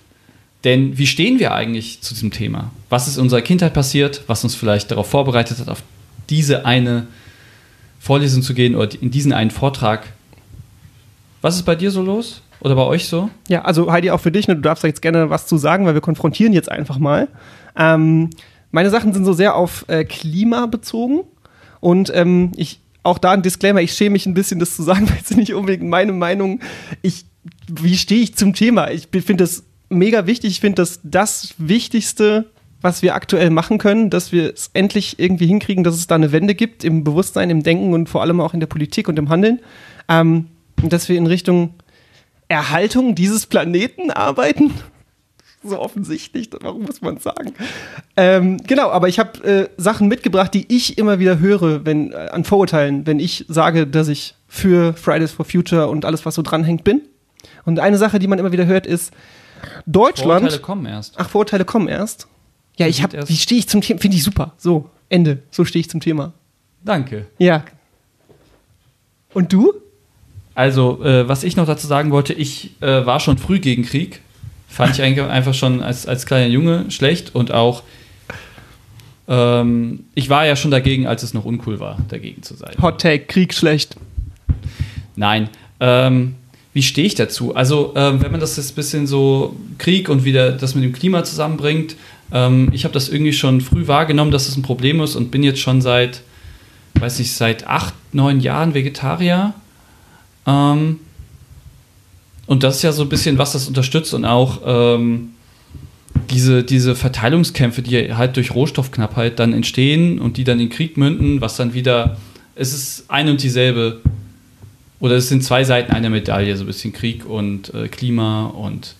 Denn 0.64 0.98
wie 0.98 1.06
stehen 1.06 1.38
wir 1.38 1.54
eigentlich 1.54 2.02
zu 2.02 2.12
diesem 2.12 2.30
Thema? 2.30 2.70
Was 2.90 3.08
ist 3.08 3.16
in 3.16 3.22
unserer 3.22 3.40
Kindheit 3.40 3.72
passiert, 3.72 4.24
was 4.26 4.44
uns 4.44 4.54
vielleicht 4.54 4.90
darauf 4.90 5.08
vorbereitet 5.08 5.58
hat, 5.58 5.68
auf 5.68 5.82
diese 6.28 6.66
eine 6.66 7.06
Vorlesung 7.98 8.42
zu 8.42 8.52
gehen 8.52 8.76
oder 8.76 9.00
in 9.00 9.10
diesen 9.10 9.32
einen 9.32 9.50
Vortrag? 9.50 10.12
Was 11.40 11.56
ist 11.56 11.62
bei 11.62 11.74
dir 11.74 11.90
so 11.90 12.02
los? 12.02 12.42
Oder 12.60 12.74
bei 12.74 12.84
euch 12.84 13.08
so? 13.08 13.30
Ja, 13.48 13.62
also 13.62 13.90
Heidi, 13.90 14.10
auch 14.10 14.20
für 14.20 14.32
dich, 14.32 14.48
ne, 14.48 14.54
du 14.54 14.62
darfst 14.62 14.84
da 14.84 14.88
jetzt 14.88 15.02
gerne 15.02 15.30
was 15.30 15.46
zu 15.46 15.56
sagen, 15.56 15.86
weil 15.86 15.94
wir 15.94 16.00
konfrontieren 16.00 16.52
jetzt 16.52 16.70
einfach 16.70 16.98
mal. 16.98 17.28
Ähm, 17.76 18.30
meine 18.70 18.90
Sachen 18.90 19.12
sind 19.12 19.24
so 19.24 19.32
sehr 19.32 19.54
auf 19.54 19.84
äh, 19.88 20.04
Klima 20.04 20.66
bezogen 20.66 21.20
und 21.80 22.12
ähm, 22.14 22.52
ich 22.56 22.80
auch 23.02 23.18
da 23.18 23.30
ein 23.30 23.42
Disclaimer, 23.42 23.80
ich 23.80 23.92
schäme 23.92 24.10
mich 24.10 24.26
ein 24.26 24.34
bisschen, 24.34 24.60
das 24.60 24.76
zu 24.76 24.82
sagen, 24.82 25.08
weil 25.08 25.18
es 25.22 25.34
nicht 25.34 25.54
unbedingt 25.54 25.88
meine 25.88 26.12
Meinung. 26.12 26.60
Ich, 27.02 27.24
wie 27.68 27.96
stehe 27.96 28.22
ich 28.22 28.36
zum 28.36 28.54
Thema? 28.54 28.90
Ich 28.90 29.08
finde 29.10 29.44
das 29.44 29.64
mega 29.88 30.26
wichtig. 30.26 30.50
Ich 30.50 30.60
finde 30.60 30.82
das 30.82 31.00
das 31.02 31.54
Wichtigste, 31.58 32.46
was 32.82 33.02
wir 33.02 33.14
aktuell 33.14 33.50
machen 33.50 33.78
können, 33.78 34.10
dass 34.10 34.32
wir 34.32 34.52
es 34.52 34.70
endlich 34.72 35.18
irgendwie 35.18 35.46
hinkriegen, 35.46 35.84
dass 35.84 35.96
es 35.96 36.06
da 36.06 36.14
eine 36.14 36.32
Wende 36.32 36.54
gibt 36.54 36.84
im 36.84 37.04
Bewusstsein, 37.04 37.50
im 37.50 37.62
Denken 37.62 37.92
und 37.92 38.08
vor 38.08 38.22
allem 38.22 38.40
auch 38.40 38.54
in 38.54 38.60
der 38.60 38.66
Politik 38.66 39.08
und 39.08 39.18
im 39.18 39.28
Handeln. 39.28 39.60
Ähm, 40.08 40.46
dass 40.82 41.08
wir 41.10 41.18
in 41.18 41.26
Richtung 41.26 41.74
Erhaltung 42.50 43.14
dieses 43.14 43.46
Planeten 43.46 44.10
arbeiten. 44.10 44.72
So 45.62 45.78
offensichtlich, 45.78 46.48
warum 46.62 46.82
muss 46.82 47.02
man 47.02 47.18
es 47.18 47.22
sagen? 47.22 47.54
Ähm, 48.16 48.56
genau, 48.66 48.90
aber 48.90 49.08
ich 49.08 49.18
habe 49.18 49.44
äh, 49.44 49.68
Sachen 49.76 50.08
mitgebracht, 50.08 50.54
die 50.54 50.64
ich 50.74 50.96
immer 50.96 51.18
wieder 51.18 51.38
höre, 51.38 51.84
wenn 51.84 52.12
äh, 52.12 52.28
an 52.32 52.44
Vorurteilen, 52.44 53.06
wenn 53.06 53.20
ich 53.20 53.44
sage, 53.48 53.86
dass 53.86 54.08
ich 54.08 54.34
für 54.48 54.94
Fridays 54.94 55.32
for 55.32 55.44
Future 55.44 55.88
und 55.88 56.04
alles, 56.04 56.24
was 56.24 56.34
so 56.34 56.42
dranhängt, 56.42 56.82
bin. 56.82 57.02
Und 57.66 57.78
eine 57.78 57.98
Sache, 57.98 58.18
die 58.18 58.26
man 58.26 58.38
immer 58.38 58.52
wieder 58.52 58.66
hört, 58.66 58.86
ist 58.86 59.12
Deutschland. 59.86 60.40
Vorurteile 60.40 60.62
kommen 60.62 60.86
erst. 60.86 61.14
Ach, 61.18 61.28
Vorurteile 61.28 61.64
kommen 61.66 61.88
erst. 61.88 62.26
Ja, 62.76 62.86
ich 62.86 63.02
habe, 63.02 63.28
wie 63.28 63.36
stehe 63.36 63.58
ich 63.58 63.68
zum 63.68 63.82
Thema? 63.82 64.00
Finde 64.00 64.16
ich 64.16 64.24
super. 64.24 64.54
So, 64.56 64.88
Ende. 65.10 65.42
So 65.50 65.66
stehe 65.66 65.80
ich 65.80 65.90
zum 65.90 66.00
Thema. 66.00 66.32
Danke. 66.82 67.26
Ja. 67.38 67.64
Und 69.34 69.52
du? 69.52 69.74
Also, 70.60 71.02
äh, 71.02 71.26
was 71.26 71.42
ich 71.42 71.56
noch 71.56 71.64
dazu 71.64 71.86
sagen 71.86 72.10
wollte, 72.10 72.34
ich 72.34 72.72
äh, 72.82 73.06
war 73.06 73.18
schon 73.18 73.38
früh 73.38 73.60
gegen 73.60 73.82
Krieg. 73.82 74.20
Fand 74.68 74.92
ich 74.92 75.00
eigentlich 75.00 75.24
einfach 75.24 75.54
schon 75.54 75.82
als, 75.82 76.04
als 76.04 76.26
kleiner 76.26 76.48
Junge 76.48 76.90
schlecht 76.90 77.34
und 77.34 77.50
auch, 77.50 77.82
ähm, 79.26 80.04
ich 80.14 80.28
war 80.28 80.44
ja 80.44 80.56
schon 80.56 80.70
dagegen, 80.70 81.06
als 81.06 81.22
es 81.22 81.32
noch 81.32 81.46
uncool 81.46 81.80
war, 81.80 81.96
dagegen 82.10 82.42
zu 82.42 82.56
sein. 82.56 82.74
Hot 82.82 83.00
Take, 83.00 83.24
Krieg 83.24 83.54
schlecht. 83.54 83.96
Nein. 85.16 85.48
Ähm, 85.80 86.34
wie 86.74 86.82
stehe 86.82 87.06
ich 87.06 87.14
dazu? 87.14 87.54
Also, 87.54 87.94
ähm, 87.96 88.22
wenn 88.22 88.30
man 88.30 88.40
das 88.40 88.58
jetzt 88.58 88.72
ein 88.72 88.74
bisschen 88.74 89.06
so 89.06 89.56
Krieg 89.78 90.10
und 90.10 90.26
wieder 90.26 90.52
das 90.52 90.74
mit 90.74 90.84
dem 90.84 90.92
Klima 90.92 91.24
zusammenbringt, 91.24 91.96
ähm, 92.32 92.68
ich 92.72 92.84
habe 92.84 92.92
das 92.92 93.08
irgendwie 93.08 93.32
schon 93.32 93.62
früh 93.62 93.86
wahrgenommen, 93.86 94.30
dass 94.30 94.46
es 94.46 94.58
ein 94.58 94.62
Problem 94.62 95.00
ist 95.00 95.16
und 95.16 95.30
bin 95.30 95.42
jetzt 95.42 95.60
schon 95.60 95.80
seit, 95.80 96.20
weiß 96.96 97.18
nicht, 97.18 97.32
seit 97.32 97.66
acht, 97.66 97.94
neun 98.12 98.40
Jahren 98.40 98.74
Vegetarier. 98.74 99.54
Ähm, 100.50 100.98
und 102.46 102.62
das 102.62 102.76
ist 102.76 102.82
ja 102.82 102.92
so 102.92 103.02
ein 103.02 103.08
bisschen, 103.08 103.38
was 103.38 103.52
das 103.52 103.68
unterstützt 103.68 104.12
und 104.12 104.24
auch 104.24 104.60
ähm, 104.64 105.30
diese, 106.30 106.64
diese 106.64 106.96
Verteilungskämpfe, 106.96 107.82
die 107.82 108.12
halt 108.14 108.36
durch 108.36 108.54
Rohstoffknappheit 108.54 109.38
dann 109.38 109.52
entstehen 109.52 110.18
und 110.18 110.36
die 110.36 110.44
dann 110.44 110.58
in 110.58 110.68
Krieg 110.68 110.96
münden, 110.96 111.40
was 111.40 111.56
dann 111.56 111.74
wieder, 111.74 112.16
es 112.56 112.72
ist 112.72 113.04
ein 113.08 113.28
und 113.28 113.42
dieselbe, 113.42 114.00
oder 114.98 115.14
es 115.14 115.28
sind 115.28 115.44
zwei 115.44 115.62
Seiten 115.62 115.92
einer 115.92 116.10
Medaille, 116.10 116.56
so 116.56 116.64
ein 116.64 116.66
bisschen 116.66 116.92
Krieg 116.92 117.24
und 117.24 117.72
äh, 117.72 117.88
Klima 117.88 118.46
und 118.46 118.96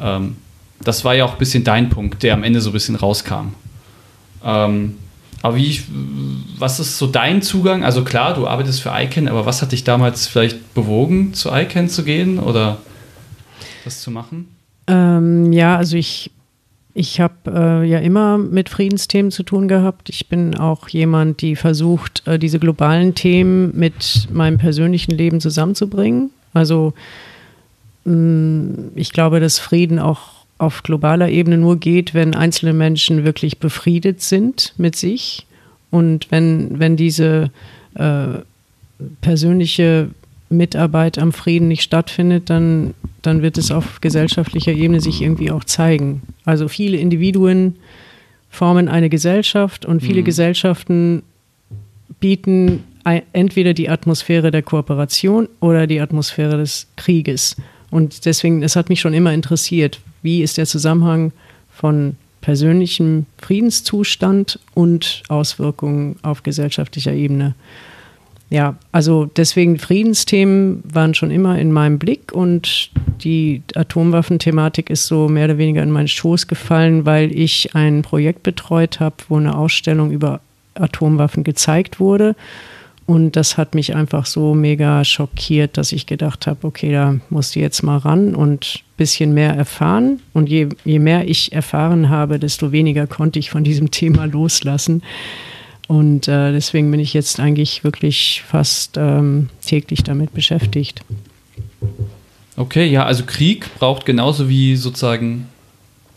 ähm, 0.00 0.36
das 0.80 1.04
war 1.04 1.14
ja 1.14 1.24
auch 1.24 1.32
ein 1.32 1.38
bisschen 1.38 1.64
dein 1.64 1.90
Punkt, 1.90 2.22
der 2.22 2.34
am 2.34 2.42
Ende 2.42 2.60
so 2.60 2.70
ein 2.70 2.72
bisschen 2.72 2.96
rauskam. 2.96 3.54
Ähm, 4.44 4.96
aber 5.42 5.56
wie, 5.56 5.80
was 6.58 6.80
ist 6.80 6.98
so 6.98 7.06
dein 7.06 7.42
Zugang? 7.42 7.84
Also 7.84 8.02
klar, 8.02 8.34
du 8.34 8.46
arbeitest 8.46 8.82
für 8.82 8.90
ICANN, 8.92 9.28
aber 9.28 9.46
was 9.46 9.62
hat 9.62 9.72
dich 9.72 9.84
damals 9.84 10.26
vielleicht 10.26 10.74
bewogen, 10.74 11.34
zu 11.34 11.50
ICANN 11.52 11.88
zu 11.88 12.04
gehen 12.04 12.38
oder 12.38 12.78
das 13.84 14.00
zu 14.00 14.10
machen? 14.10 14.48
Ähm, 14.88 15.52
ja, 15.52 15.76
also 15.76 15.96
ich, 15.96 16.32
ich 16.94 17.20
habe 17.20 17.34
äh, 17.46 17.88
ja 17.88 17.98
immer 18.00 18.38
mit 18.38 18.68
Friedensthemen 18.68 19.30
zu 19.30 19.44
tun 19.44 19.68
gehabt. 19.68 20.08
Ich 20.08 20.28
bin 20.28 20.56
auch 20.56 20.88
jemand, 20.88 21.40
die 21.42 21.54
versucht, 21.54 22.26
äh, 22.26 22.38
diese 22.38 22.58
globalen 22.58 23.14
Themen 23.14 23.78
mit 23.78 24.28
meinem 24.32 24.58
persönlichen 24.58 25.12
Leben 25.12 25.40
zusammenzubringen. 25.40 26.30
Also 26.52 26.94
mh, 28.04 28.90
ich 28.96 29.12
glaube, 29.12 29.38
dass 29.38 29.58
Frieden 29.58 30.00
auch 30.00 30.37
auf 30.58 30.82
globaler 30.82 31.28
Ebene 31.28 31.56
nur 31.56 31.78
geht, 31.78 32.14
wenn 32.14 32.34
einzelne 32.34 32.72
Menschen 32.72 33.24
wirklich 33.24 33.58
befriedet 33.58 34.20
sind 34.20 34.74
mit 34.76 34.96
sich 34.96 35.46
und 35.90 36.30
wenn, 36.30 36.78
wenn 36.78 36.96
diese 36.96 37.50
äh, 37.94 38.40
persönliche 39.20 40.10
Mitarbeit 40.50 41.18
am 41.18 41.32
Frieden 41.32 41.68
nicht 41.68 41.82
stattfindet, 41.82 42.50
dann, 42.50 42.94
dann 43.22 43.42
wird 43.42 43.58
es 43.58 43.70
auf 43.70 44.00
gesellschaftlicher 44.00 44.72
Ebene 44.72 45.00
sich 45.00 45.22
irgendwie 45.22 45.50
auch 45.50 45.64
zeigen. 45.64 46.22
Also 46.44 46.68
viele 46.68 46.96
Individuen 46.96 47.76
formen 48.50 48.88
eine 48.88 49.10
Gesellschaft 49.10 49.84
und 49.84 50.00
viele 50.00 50.20
Mhm. 50.20 50.24
Gesellschaften 50.24 51.22
bieten 52.20 52.84
entweder 53.32 53.72
die 53.72 53.88
Atmosphäre 53.88 54.50
der 54.50 54.62
Kooperation 54.62 55.48
oder 55.60 55.86
die 55.86 56.00
Atmosphäre 56.00 56.58
des 56.58 56.88
Krieges. 56.96 57.56
Und 57.90 58.24
deswegen, 58.26 58.62
es 58.62 58.76
hat 58.76 58.88
mich 58.88 59.00
schon 59.00 59.14
immer 59.14 59.32
interessiert, 59.32 60.00
wie 60.22 60.42
ist 60.42 60.58
der 60.58 60.66
Zusammenhang 60.66 61.32
von 61.70 62.16
persönlichem 62.40 63.26
Friedenszustand 63.38 64.58
und 64.74 65.22
Auswirkungen 65.28 66.16
auf 66.22 66.42
gesellschaftlicher 66.42 67.12
Ebene. 67.12 67.54
Ja, 68.50 68.76
also 68.92 69.26
deswegen 69.26 69.78
Friedensthemen 69.78 70.82
waren 70.90 71.14
schon 71.14 71.30
immer 71.30 71.58
in 71.58 71.70
meinem 71.70 71.98
Blick 71.98 72.32
und 72.32 72.90
die 73.22 73.62
Atomwaffenthematik 73.74 74.88
ist 74.88 75.06
so 75.06 75.28
mehr 75.28 75.44
oder 75.44 75.58
weniger 75.58 75.82
in 75.82 75.90
meinen 75.90 76.08
Schoß 76.08 76.46
gefallen, 76.46 77.04
weil 77.04 77.30
ich 77.30 77.74
ein 77.74 78.00
Projekt 78.00 78.42
betreut 78.42 79.00
habe, 79.00 79.16
wo 79.28 79.36
eine 79.36 79.54
Ausstellung 79.54 80.10
über 80.10 80.40
Atomwaffen 80.74 81.44
gezeigt 81.44 82.00
wurde. 82.00 82.36
Und 83.08 83.36
das 83.36 83.56
hat 83.56 83.74
mich 83.74 83.94
einfach 83.96 84.26
so 84.26 84.54
mega 84.54 85.02
schockiert, 85.02 85.78
dass 85.78 85.92
ich 85.92 86.04
gedacht 86.04 86.46
habe, 86.46 86.66
okay, 86.66 86.92
da 86.92 87.14
musst 87.30 87.56
du 87.56 87.60
jetzt 87.60 87.82
mal 87.82 87.96
ran 87.96 88.34
und 88.34 88.82
ein 88.84 88.96
bisschen 88.98 89.32
mehr 89.32 89.54
erfahren. 89.54 90.20
Und 90.34 90.50
je, 90.50 90.68
je 90.84 90.98
mehr 90.98 91.26
ich 91.26 91.52
erfahren 91.52 92.10
habe, 92.10 92.38
desto 92.38 92.70
weniger 92.70 93.06
konnte 93.06 93.38
ich 93.38 93.48
von 93.48 93.64
diesem 93.64 93.90
Thema 93.90 94.26
loslassen. 94.26 95.02
Und 95.86 96.28
äh, 96.28 96.52
deswegen 96.52 96.90
bin 96.90 97.00
ich 97.00 97.14
jetzt 97.14 97.40
eigentlich 97.40 97.82
wirklich 97.82 98.42
fast 98.46 98.98
ähm, 98.98 99.48
täglich 99.64 100.02
damit 100.02 100.34
beschäftigt. 100.34 101.00
Okay, 102.56 102.90
ja, 102.90 103.06
also 103.06 103.24
Krieg 103.24 103.74
braucht 103.78 104.04
genauso 104.04 104.50
wie 104.50 104.76
sozusagen, 104.76 105.48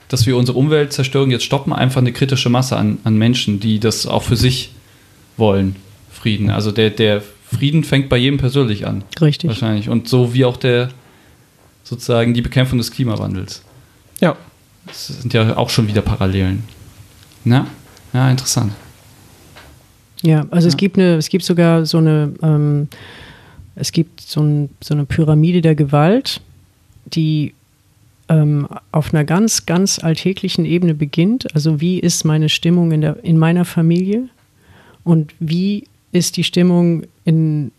dass 0.09 0.25
wir 0.25 0.35
unsere 0.35 0.57
Umweltzerstörung 0.57 1.31
jetzt 1.31 1.45
stoppen, 1.45 1.71
einfach 1.71 2.01
eine 2.01 2.11
kritische 2.11 2.49
Masse 2.49 2.75
an, 2.75 2.97
an 3.05 3.17
Menschen, 3.17 3.61
die 3.61 3.79
das 3.79 4.05
auch 4.07 4.23
für 4.23 4.35
sich 4.35 4.71
wollen, 5.37 5.77
Frieden. 6.21 6.49
Also 6.51 6.71
der, 6.71 6.91
der 6.91 7.21
Frieden 7.51 7.83
fängt 7.83 8.09
bei 8.09 8.17
jedem 8.17 8.37
persönlich 8.37 8.85
an. 8.85 9.03
Richtig. 9.19 9.47
Wahrscheinlich. 9.47 9.89
Und 9.89 10.07
so 10.07 10.33
wie 10.33 10.45
auch 10.45 10.57
der 10.57 10.89
sozusagen 11.83 12.33
die 12.35 12.41
Bekämpfung 12.41 12.77
des 12.77 12.91
Klimawandels. 12.91 13.63
Ja. 14.19 14.35
Das 14.85 15.07
sind 15.07 15.33
ja 15.33 15.57
auch 15.57 15.69
schon 15.69 15.87
wieder 15.87 16.01
Parallelen. 16.01 16.63
Na? 17.43 17.65
Ja, 18.13 18.29
interessant. 18.29 18.71
Ja, 20.21 20.45
also 20.51 20.67
es 20.67 20.75
Ja. 20.75 20.77
gibt 20.77 20.97
eine, 20.97 21.15
es 21.15 21.29
gibt 21.29 21.43
sogar 21.43 21.85
so 21.85 21.97
eine, 21.97 22.33
ähm, 22.43 22.87
es 23.75 23.91
gibt 23.91 24.21
so, 24.21 24.41
ein, 24.41 24.69
so 24.79 24.93
eine 24.93 25.05
Pyramide 25.05 25.61
der 25.61 25.73
Gewalt, 25.75 26.39
die 27.05 27.53
ähm, 28.29 28.67
auf 28.91 29.13
einer 29.13 29.23
ganz, 29.23 29.65
ganz 29.65 29.99
alltäglichen 29.99 30.65
Ebene 30.65 30.93
beginnt. 30.93 31.53
Also 31.55 31.81
wie 31.81 31.99
ist 31.99 32.23
meine 32.25 32.49
Stimmung 32.49 32.91
in, 32.91 33.01
der, 33.01 33.23
in 33.23 33.37
meiner 33.37 33.65
Familie 33.65 34.29
und 35.03 35.33
wie 35.39 35.85
ist 36.11 36.37
die 36.37 36.43
Stimmung 36.43 37.03
in, 37.25 37.71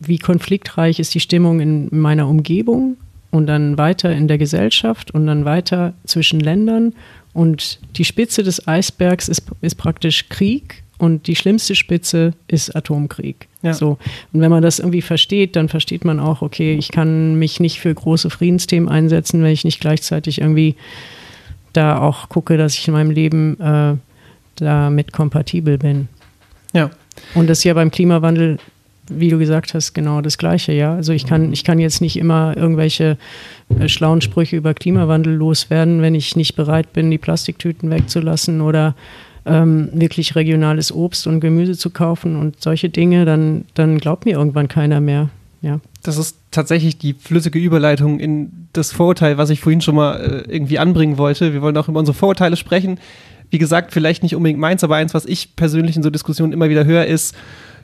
wie 0.00 0.18
konfliktreich 0.18 0.98
ist 0.98 1.14
die 1.14 1.20
Stimmung 1.20 1.60
in 1.60 1.88
meiner 1.90 2.28
Umgebung 2.28 2.96
und 3.30 3.46
dann 3.46 3.78
weiter 3.78 4.12
in 4.12 4.28
der 4.28 4.38
Gesellschaft 4.38 5.10
und 5.10 5.26
dann 5.26 5.44
weiter 5.44 5.94
zwischen 6.04 6.40
Ländern. 6.40 6.94
Und 7.32 7.80
die 7.96 8.04
Spitze 8.04 8.42
des 8.42 8.66
Eisbergs 8.66 9.28
ist, 9.28 9.42
ist 9.60 9.74
praktisch 9.76 10.28
Krieg 10.28 10.82
und 10.98 11.26
die 11.26 11.36
schlimmste 11.36 11.74
Spitze 11.74 12.32
ist 12.48 12.74
Atomkrieg. 12.74 13.48
Ja. 13.62 13.74
So. 13.74 13.98
Und 14.32 14.40
wenn 14.40 14.50
man 14.50 14.62
das 14.62 14.78
irgendwie 14.78 15.02
versteht, 15.02 15.54
dann 15.56 15.68
versteht 15.68 16.04
man 16.04 16.18
auch, 16.18 16.40
okay, 16.40 16.74
ich 16.74 16.90
kann 16.90 17.38
mich 17.38 17.60
nicht 17.60 17.80
für 17.80 17.94
große 17.94 18.30
Friedensthemen 18.30 18.88
einsetzen, 18.88 19.42
wenn 19.42 19.52
ich 19.52 19.64
nicht 19.64 19.80
gleichzeitig 19.80 20.40
irgendwie 20.40 20.74
da 21.74 22.00
auch 22.00 22.30
gucke, 22.30 22.56
dass 22.56 22.74
ich 22.74 22.88
in 22.88 22.94
meinem 22.94 23.10
Leben 23.10 23.60
äh, 23.60 23.96
damit 24.56 25.12
kompatibel 25.12 25.76
bin. 25.76 26.08
Ja. 26.72 26.90
Und 27.34 27.48
das 27.48 27.58
ist 27.58 27.64
ja 27.64 27.74
beim 27.74 27.90
Klimawandel, 27.90 28.58
wie 29.08 29.28
du 29.28 29.38
gesagt 29.38 29.74
hast, 29.74 29.92
genau 29.92 30.20
das 30.20 30.38
Gleiche, 30.38 30.72
ja. 30.72 30.94
Also 30.94 31.12
ich 31.12 31.26
kann, 31.26 31.52
ich 31.52 31.64
kann 31.64 31.78
jetzt 31.78 32.00
nicht 32.00 32.16
immer 32.16 32.56
irgendwelche 32.56 33.18
äh, 33.78 33.88
schlauen 33.88 34.20
Sprüche 34.20 34.56
über 34.56 34.74
Klimawandel 34.74 35.34
loswerden, 35.34 36.02
wenn 36.02 36.14
ich 36.14 36.36
nicht 36.36 36.56
bereit 36.56 36.92
bin, 36.92 37.10
die 37.10 37.18
Plastiktüten 37.18 37.90
wegzulassen 37.90 38.60
oder 38.60 38.94
ähm, 39.44 39.88
wirklich 39.92 40.34
regionales 40.34 40.92
Obst 40.92 41.26
und 41.26 41.40
Gemüse 41.40 41.76
zu 41.76 41.90
kaufen 41.90 42.36
und 42.36 42.60
solche 42.60 42.88
Dinge, 42.88 43.24
dann, 43.24 43.64
dann 43.74 43.98
glaubt 43.98 44.24
mir 44.24 44.32
irgendwann 44.36 44.68
keiner 44.68 45.00
mehr. 45.00 45.30
Ja. 45.62 45.80
Das 46.02 46.18
ist 46.18 46.36
tatsächlich 46.50 46.98
die 46.98 47.14
flüssige 47.14 47.58
Überleitung 47.58 48.20
in 48.20 48.50
das 48.72 48.92
Vorurteil, 48.92 49.38
was 49.38 49.50
ich 49.50 49.60
vorhin 49.60 49.80
schon 49.80 49.94
mal 49.94 50.16
äh, 50.16 50.52
irgendwie 50.52 50.78
anbringen 50.78 51.18
wollte. 51.18 51.52
Wir 51.52 51.62
wollen 51.62 51.76
auch 51.76 51.88
über 51.88 52.00
unsere 52.00 52.14
Vorurteile 52.14 52.56
sprechen. 52.56 52.98
Wie 53.50 53.58
gesagt, 53.58 53.92
vielleicht 53.92 54.22
nicht 54.22 54.34
unbedingt 54.34 54.60
meins, 54.60 54.82
aber 54.84 54.96
eins, 54.96 55.14
was 55.14 55.26
ich 55.26 55.56
persönlich 55.56 55.96
in 55.96 56.02
so 56.02 56.10
Diskussionen 56.10 56.52
immer 56.52 56.68
wieder 56.68 56.84
höre, 56.84 57.06
ist, 57.06 57.34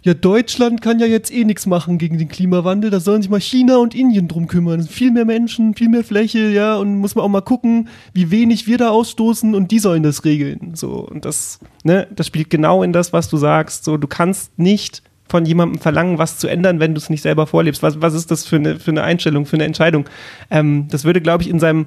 ja, 0.05 0.15
Deutschland 0.15 0.83
kann 0.83 0.99
ja 0.99 1.07
jetzt 1.07 1.33
eh 1.33 1.45
nichts 1.45 1.67
machen 1.67 1.97
gegen 1.97 2.19
den 2.19 2.27
Klimawandel, 2.27 2.91
da 2.91 2.99
sollen 2.99 3.23
sich 3.23 3.31
mal 3.31 3.41
China 3.41 3.77
und 3.77 3.95
Indien 3.95 4.27
drum 4.27 4.49
kümmern. 4.49 4.83
Viel 4.83 5.13
mehr 5.13 5.25
Menschen, 5.25 5.77
viel 5.77 5.89
mehr 5.89 6.03
Fläche, 6.03 6.49
ja, 6.51 6.75
und 6.77 6.97
muss 6.97 7.15
man 7.15 7.25
auch 7.25 7.29
mal 7.29 7.41
gucken, 7.41 7.89
wie 8.13 8.33
wenig 8.33 8.67
wir 8.67 8.79
da 8.79 8.91
ausstoßen 8.91 9.55
und 9.55 9.71
die 9.71 9.79
sollen 9.79 10.03
das 10.03 10.25
regeln. 10.25 10.73
So, 10.75 11.07
und 11.09 11.25
das, 11.25 11.61
ne, 11.85 12.09
das 12.11 12.27
spielt 12.27 12.51
genau 12.51 12.83
in 12.83 12.93
das, 12.93 13.13
was 13.13 13.29
du 13.29 13.37
sagst. 13.37 13.85
So, 13.85 13.97
du 13.97 14.09
kannst 14.09 14.59
nicht 14.59 15.05
von 15.29 15.47
jemandem 15.47 15.81
verlangen, 15.81 16.19
was 16.19 16.39
zu 16.39 16.49
ändern, 16.49 16.81
wenn 16.81 16.95
du 16.95 16.99
es 16.99 17.09
nicht 17.09 17.23
selber 17.23 17.47
vorlebst. 17.47 17.83
Was, 17.85 18.03
was 18.03 18.13
ist 18.13 18.31
das 18.33 18.45
für 18.45 18.57
eine, 18.57 18.81
für 18.81 18.91
eine 18.91 19.05
Einstellung, 19.05 19.47
für 19.47 19.57
eine 19.57 19.65
Entscheidung? 19.65 20.07
Ähm, 20.51 20.89
das 20.91 21.05
würde, 21.05 21.21
glaube 21.21 21.45
ich, 21.45 21.49
in 21.49 21.61
seinem, 21.61 21.85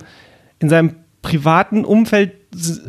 in 0.59 0.69
seinem 0.69 0.95
privaten 1.21 1.83
Umfeld 1.83 2.31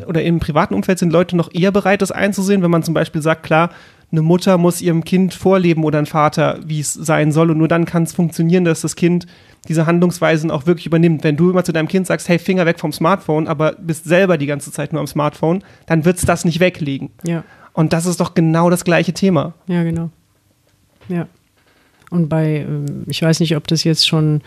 oder 0.06 0.22
im 0.22 0.40
privaten 0.40 0.74
Umfeld 0.74 0.98
sind 0.98 1.12
Leute 1.12 1.36
noch 1.36 1.52
eher 1.52 1.72
bereit, 1.72 2.02
das 2.02 2.12
einzusehen, 2.12 2.62
wenn 2.62 2.70
man 2.70 2.82
zum 2.82 2.94
Beispiel 2.94 3.22
sagt, 3.22 3.42
klar, 3.42 3.70
eine 4.12 4.22
Mutter 4.22 4.56
muss 4.56 4.80
ihrem 4.80 5.04
Kind 5.04 5.34
vorleben 5.34 5.84
oder 5.84 5.98
ein 5.98 6.06
Vater, 6.06 6.60
wie 6.64 6.80
es 6.80 6.92
sein 6.92 7.32
soll. 7.32 7.50
Und 7.50 7.58
nur 7.58 7.68
dann 7.68 7.84
kann 7.84 8.04
es 8.04 8.12
funktionieren, 8.12 8.64
dass 8.64 8.80
das 8.80 8.94
Kind 8.94 9.26
diese 9.68 9.86
Handlungsweisen 9.86 10.50
auch 10.50 10.66
wirklich 10.66 10.86
übernimmt. 10.86 11.24
Wenn 11.24 11.36
du 11.36 11.50
immer 11.50 11.64
zu 11.64 11.72
deinem 11.72 11.88
Kind 11.88 12.06
sagst, 12.06 12.28
hey, 12.28 12.38
Finger 12.38 12.66
weg 12.66 12.78
vom 12.78 12.92
Smartphone, 12.92 13.48
aber 13.48 13.72
bist 13.72 14.04
selber 14.04 14.38
die 14.38 14.46
ganze 14.46 14.70
Zeit 14.70 14.92
nur 14.92 15.00
am 15.00 15.08
Smartphone, 15.08 15.64
dann 15.86 16.04
wird 16.04 16.18
es 16.18 16.24
das 16.24 16.44
nicht 16.44 16.60
weglegen. 16.60 17.10
Ja. 17.24 17.42
Und 17.72 17.92
das 17.92 18.06
ist 18.06 18.20
doch 18.20 18.34
genau 18.34 18.70
das 18.70 18.84
gleiche 18.84 19.12
Thema. 19.12 19.54
Ja, 19.66 19.82
genau. 19.82 20.10
Ja. 21.08 21.26
Und 22.10 22.28
bei, 22.28 22.58
ähm, 22.60 23.04
ich 23.08 23.20
weiß 23.22 23.40
nicht, 23.40 23.56
ob 23.56 23.66
das 23.66 23.82
jetzt 23.82 24.06
schon 24.06 24.40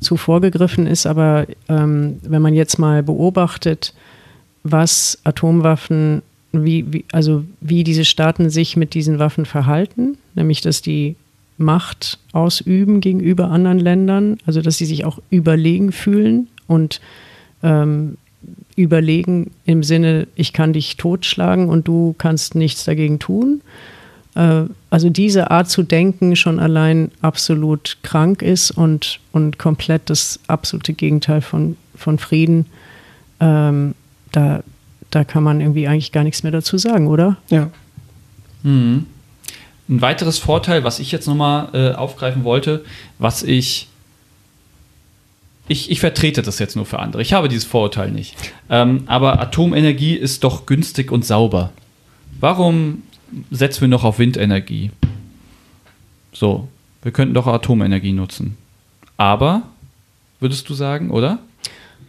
zu 0.00 0.16
vorgegriffen 0.16 0.86
ist, 0.86 1.06
aber 1.06 1.46
ähm, 1.68 2.18
wenn 2.22 2.42
man 2.42 2.54
jetzt 2.54 2.78
mal 2.78 3.02
beobachtet, 3.02 3.94
was 4.70 5.18
Atomwaffen, 5.24 6.22
wie, 6.52 6.92
wie, 6.92 7.04
also 7.12 7.44
wie 7.60 7.84
diese 7.84 8.04
Staaten 8.04 8.50
sich 8.50 8.76
mit 8.76 8.94
diesen 8.94 9.18
Waffen 9.18 9.44
verhalten, 9.44 10.16
nämlich 10.34 10.60
dass 10.60 10.82
die 10.82 11.16
Macht 11.58 12.18
ausüben 12.32 13.00
gegenüber 13.00 13.50
anderen 13.50 13.78
Ländern, 13.78 14.38
also 14.46 14.60
dass 14.60 14.76
sie 14.76 14.84
sich 14.84 15.04
auch 15.04 15.18
überlegen 15.30 15.90
fühlen 15.90 16.48
und 16.66 17.00
ähm, 17.62 18.18
überlegen 18.76 19.50
im 19.64 19.82
Sinne, 19.82 20.28
ich 20.36 20.52
kann 20.52 20.74
dich 20.74 20.96
totschlagen 20.96 21.68
und 21.68 21.88
du 21.88 22.14
kannst 22.18 22.54
nichts 22.54 22.84
dagegen 22.84 23.18
tun. 23.18 23.62
Äh, 24.34 24.64
also 24.90 25.10
diese 25.10 25.50
Art 25.50 25.70
zu 25.70 25.82
denken 25.82 26.36
schon 26.36 26.60
allein 26.60 27.10
absolut 27.22 27.96
krank 28.02 28.42
ist 28.42 28.70
und, 28.70 29.18
und 29.32 29.58
komplett 29.58 30.10
das 30.10 30.38
absolute 30.46 30.92
Gegenteil 30.92 31.40
von, 31.40 31.76
von 31.96 32.18
Frieden. 32.18 32.66
Ähm, 33.40 33.94
da, 34.36 34.62
da 35.10 35.24
kann 35.24 35.42
man 35.42 35.62
irgendwie 35.62 35.88
eigentlich 35.88 36.12
gar 36.12 36.22
nichts 36.22 36.42
mehr 36.42 36.52
dazu 36.52 36.76
sagen, 36.76 37.08
oder? 37.08 37.38
Ja. 37.48 37.70
Mhm. 38.62 39.06
Ein 39.88 40.02
weiteres 40.02 40.38
Vorteil, 40.38 40.84
was 40.84 40.98
ich 40.98 41.10
jetzt 41.10 41.26
nochmal 41.26 41.70
äh, 41.72 41.94
aufgreifen 41.94 42.44
wollte, 42.44 42.84
was 43.18 43.42
ich, 43.42 43.88
ich. 45.68 45.90
Ich 45.90 46.00
vertrete 46.00 46.42
das 46.42 46.58
jetzt 46.58 46.76
nur 46.76 46.84
für 46.84 46.98
andere. 46.98 47.22
Ich 47.22 47.32
habe 47.32 47.48
dieses 47.48 47.64
Vorurteil 47.64 48.10
nicht. 48.10 48.36
Ähm, 48.68 49.04
aber 49.06 49.40
Atomenergie 49.40 50.14
ist 50.14 50.44
doch 50.44 50.66
günstig 50.66 51.10
und 51.10 51.24
sauber. 51.24 51.72
Warum 52.38 53.04
setzen 53.50 53.82
wir 53.82 53.88
noch 53.88 54.04
auf 54.04 54.18
Windenergie? 54.18 54.90
So, 56.32 56.68
wir 57.02 57.12
könnten 57.12 57.32
doch 57.32 57.46
Atomenergie 57.46 58.12
nutzen. 58.12 58.58
Aber, 59.16 59.62
würdest 60.40 60.68
du 60.68 60.74
sagen, 60.74 61.10
oder? 61.10 61.38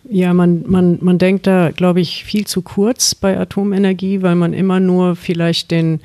Ja, 0.10 0.34
man, 0.34 0.64
man, 0.68 1.00
man 1.02 1.18
denkt 1.18 1.48
da, 1.48 1.72
glaube 1.72 2.00
ich, 2.00 2.24
viel 2.24 2.48
zu 2.48 2.62
kurz 2.62 3.14
bei 3.14 3.38
Atomenergie, 3.38 4.22
weil 4.22 4.36
man 4.36 4.54
immer 4.54 4.80
nur 4.80 5.16
vielleicht 5.16 5.72
den, 5.72 6.00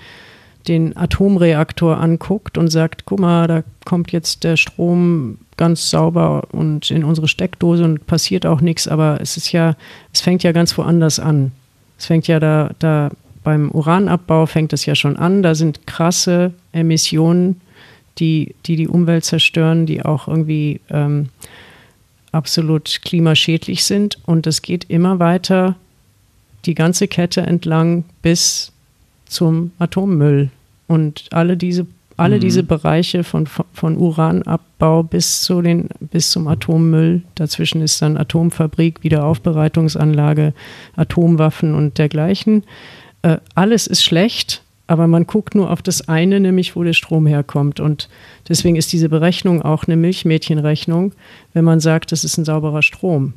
den 0.66 0.96
Atomreaktor 0.96 1.98
anguckt 1.98 2.58
und 2.58 2.68
sagt, 2.68 3.04
guck 3.04 3.20
mal, 3.20 3.46
da 3.46 3.62
kommt 3.84 4.10
jetzt 4.10 4.44
der 4.44 4.56
Strom 4.56 5.38
ganz 5.56 5.90
sauber 5.90 6.48
und 6.50 6.90
in 6.90 7.04
unsere 7.04 7.28
Steckdose 7.28 7.84
und 7.84 8.06
passiert 8.06 8.46
auch 8.46 8.60
nichts, 8.60 8.88
aber 8.88 9.18
es 9.20 9.36
ist 9.36 9.52
ja, 9.52 9.76
es 10.12 10.20
fängt 10.20 10.42
ja 10.42 10.52
ganz 10.52 10.76
woanders 10.76 11.20
an. 11.20 11.52
Es 11.98 12.06
fängt 12.06 12.26
ja 12.26 12.40
da, 12.40 12.70
da 12.80 13.10
beim 13.44 13.70
Uranabbau 13.70 14.46
fängt 14.46 14.72
es 14.72 14.86
ja 14.86 14.96
schon 14.96 15.16
an, 15.16 15.42
da 15.42 15.54
sind 15.54 15.86
krasse 15.86 16.52
Emissionen, 16.72 17.60
die 18.18 18.54
die, 18.66 18.76
die 18.76 18.88
Umwelt 18.88 19.24
zerstören, 19.24 19.86
die 19.86 20.04
auch 20.04 20.26
irgendwie 20.26 20.80
ähm, 20.90 21.28
absolut 22.32 23.00
klimaschädlich 23.04 23.84
sind. 23.84 24.18
Und 24.26 24.46
es 24.46 24.62
geht 24.62 24.84
immer 24.88 25.18
weiter 25.18 25.76
die 26.64 26.74
ganze 26.74 27.08
Kette 27.08 27.42
entlang 27.42 28.04
bis 28.22 28.72
zum 29.26 29.72
Atommüll. 29.78 30.50
Und 30.88 31.28
alle 31.30 31.56
diese, 31.56 31.86
alle 32.16 32.36
mhm. 32.36 32.40
diese 32.40 32.62
Bereiche 32.62 33.24
von, 33.24 33.46
von 33.46 33.96
Uranabbau 33.96 35.02
bis, 35.02 35.42
zu 35.42 35.62
den, 35.62 35.88
bis 36.00 36.30
zum 36.30 36.48
Atommüll, 36.48 37.22
dazwischen 37.34 37.82
ist 37.82 38.00
dann 38.02 38.16
Atomfabrik, 38.16 39.02
Wiederaufbereitungsanlage, 39.02 40.54
Atomwaffen 40.96 41.74
und 41.74 41.98
dergleichen. 41.98 42.64
Äh, 43.22 43.38
alles 43.54 43.86
ist 43.86 44.04
schlecht, 44.04 44.61
aber 44.86 45.06
man 45.06 45.26
guckt 45.26 45.54
nur 45.54 45.70
auf 45.70 45.82
das 45.82 46.08
eine, 46.08 46.40
nämlich 46.40 46.76
wo 46.76 46.82
der 46.82 46.92
Strom 46.92 47.26
herkommt. 47.26 47.80
Und 47.80 48.08
deswegen 48.48 48.76
ist 48.76 48.92
diese 48.92 49.08
Berechnung 49.08 49.62
auch 49.62 49.84
eine 49.84 49.96
Milchmädchenrechnung, 49.96 51.12
wenn 51.52 51.64
man 51.64 51.80
sagt, 51.80 52.12
das 52.12 52.24
ist 52.24 52.36
ein 52.36 52.44
sauberer 52.44 52.82
Strom. 52.82 53.34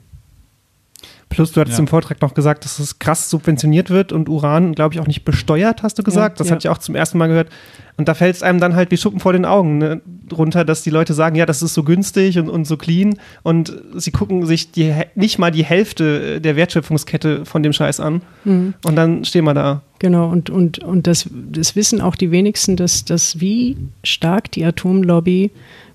Plus, 1.30 1.52
du 1.52 1.60
hattest 1.60 1.78
ja. 1.78 1.82
im 1.82 1.88
Vortrag 1.88 2.22
noch 2.22 2.34
gesagt, 2.34 2.66
dass 2.66 2.80
es 2.80 3.00
krass 3.00 3.30
subventioniert 3.30 3.90
wird 3.90 4.14
und 4.14 4.30
Uran, 4.30 4.74
glaube 4.74 4.94
ich, 4.94 5.02
auch 5.02 5.08
nicht 5.08 5.26
besteuert, 5.26 5.84
hast 5.84 5.98
du 5.98 6.04
gesagt. 6.04 6.38
Ja, 6.38 6.40
das 6.40 6.48
ja. 6.48 6.56
hatte 6.56 6.68
ich 6.68 6.70
auch 6.70 6.78
zum 6.78 6.96
ersten 6.96 7.18
Mal 7.18 7.28
gehört. 7.28 7.50
Und 7.98 8.08
da 8.08 8.14
fällt 8.14 8.36
es 8.36 8.44
einem 8.44 8.60
dann 8.60 8.76
halt 8.76 8.92
wie 8.92 8.98
Schuppen 8.98 9.20
vor 9.20 9.34
den 9.34 9.46
Augen 9.46 9.78
ne, 9.80 10.02
runter, 10.32 10.66
dass 10.66 10.84
die 10.84 10.90
Leute 10.90 11.14
sagen, 11.14 11.36
ja, 11.36 11.46
das 11.46 11.62
ist 11.62 11.74
so 11.74 11.84
günstig 11.84 12.38
und, 12.38 12.50
und 12.50 12.66
so 12.66 12.78
clean. 12.78 13.16
Und 13.42 13.74
sie 13.96 14.12
gucken 14.12 14.46
sich 14.46 14.72
die, 14.72 14.94
nicht 15.16 15.40
mal 15.40 15.52
die 15.52 15.64
Hälfte 15.64 16.40
der 16.42 16.56
Wertschöpfungskette 16.56 17.46
von 17.46 17.64
dem 17.64 17.74
Scheiß 17.74 18.00
an. 18.00 18.22
Mhm. 18.44 18.74
Und 18.86 18.96
dann 18.96 19.26
stehen 19.26 19.46
wir 19.46 19.54
da. 19.54 19.82
Genau, 20.00 20.30
und, 20.30 20.50
und, 20.50 20.80
und 20.80 21.08
das, 21.08 21.30
das 21.32 21.76
wissen 21.76 22.02
auch 22.02 22.16
die 22.16 22.32
wenigsten, 22.32 22.76
dass, 22.76 23.06
dass 23.06 23.40
wie 23.40 23.78
stark 24.04 24.52
die 24.52 24.66
Atomlobby 24.66 25.52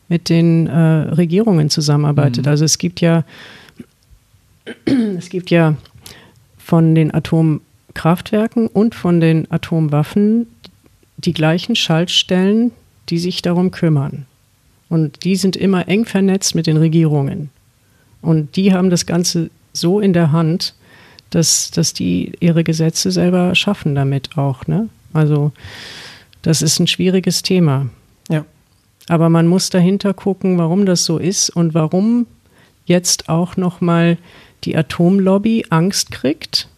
mit 0.09 0.29
den 0.29 0.67
äh, 0.67 0.79
Regierungen 0.79 1.71
zusammenarbeitet. 1.71 2.47
Mhm. 2.47 2.51
Also 2.51 2.65
es 2.65 2.79
gibt 2.79 3.01
ja 3.01 3.25
es 4.85 5.29
gibt 5.29 5.51
ja 5.51 5.77
von 6.59 6.95
den 6.95 7.13
Atomkraftwerken 7.13 8.67
und 8.67 8.95
von 8.95 9.21
den 9.21 9.51
Atomwaffen 9.51 10.47
die 11.17 11.33
gleichen 11.33 11.77
Schaltstellen, 11.77 12.73
die 13.09 13.19
sich 13.19 13.43
darum 13.43 13.71
kümmern. 13.71 14.27
Und 14.89 15.25
die 15.25 15.37
sind 15.37 15.57
immer 15.57 15.89
eng 15.89 16.05
vernetzt 16.05 16.55
mit 16.55 16.67
den 16.67 16.77
Regierungen. 16.77 17.51
Und 18.23 18.57
die 18.57 18.73
haben 18.73 18.91
das 18.91 19.07
Ganze 19.07 19.51
so 19.73 20.01
in 20.01 20.13
der 20.13 20.33
Hand, 20.33 20.75
dass, 21.31 21.71
dass 21.71 21.93
die 21.93 22.33
ihre 22.41 22.65
Gesetze 22.65 23.11
selber 23.11 23.55
schaffen 23.55 23.95
damit 23.95 24.37
auch. 24.37 24.67
Ne? 24.67 24.89
Also 25.13 25.53
das 26.43 26.63
ist 26.63 26.81
ein 26.81 26.87
schwieriges 26.87 27.43
Thema. 27.43 27.89
Ja. 28.29 28.45
Aber 29.09 29.29
man 29.29 29.47
muss 29.47 29.71
dahinter 29.71 30.15
gucken, 30.15 30.59
warum 30.59 30.87
das 30.87 31.05
so 31.05 31.19
ist 31.19 31.51
und 31.51 31.75
warum 31.75 32.27
jetzt 32.85 33.29
auch 33.29 33.57
noch 33.57 33.81
mal 33.81 34.19
die 34.65 34.77
Atomlobby 34.77 35.67
Angst 35.71 36.11
kriegt. 36.11 36.69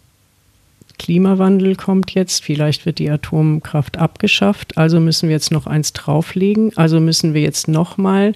Klimawandel 0.98 1.74
kommt 1.74 2.12
jetzt, 2.12 2.44
vielleicht 2.44 2.86
wird 2.86 2.98
die 2.98 3.10
Atomkraft 3.10 3.98
abgeschafft, 3.98 4.78
also 4.78 5.00
müssen 5.00 5.28
wir 5.28 5.34
jetzt 5.34 5.50
noch 5.50 5.66
eins 5.66 5.92
drauflegen, 5.92 6.76
also 6.76 7.00
müssen 7.00 7.34
wir 7.34 7.40
jetzt 7.40 7.66
nochmal 7.66 8.34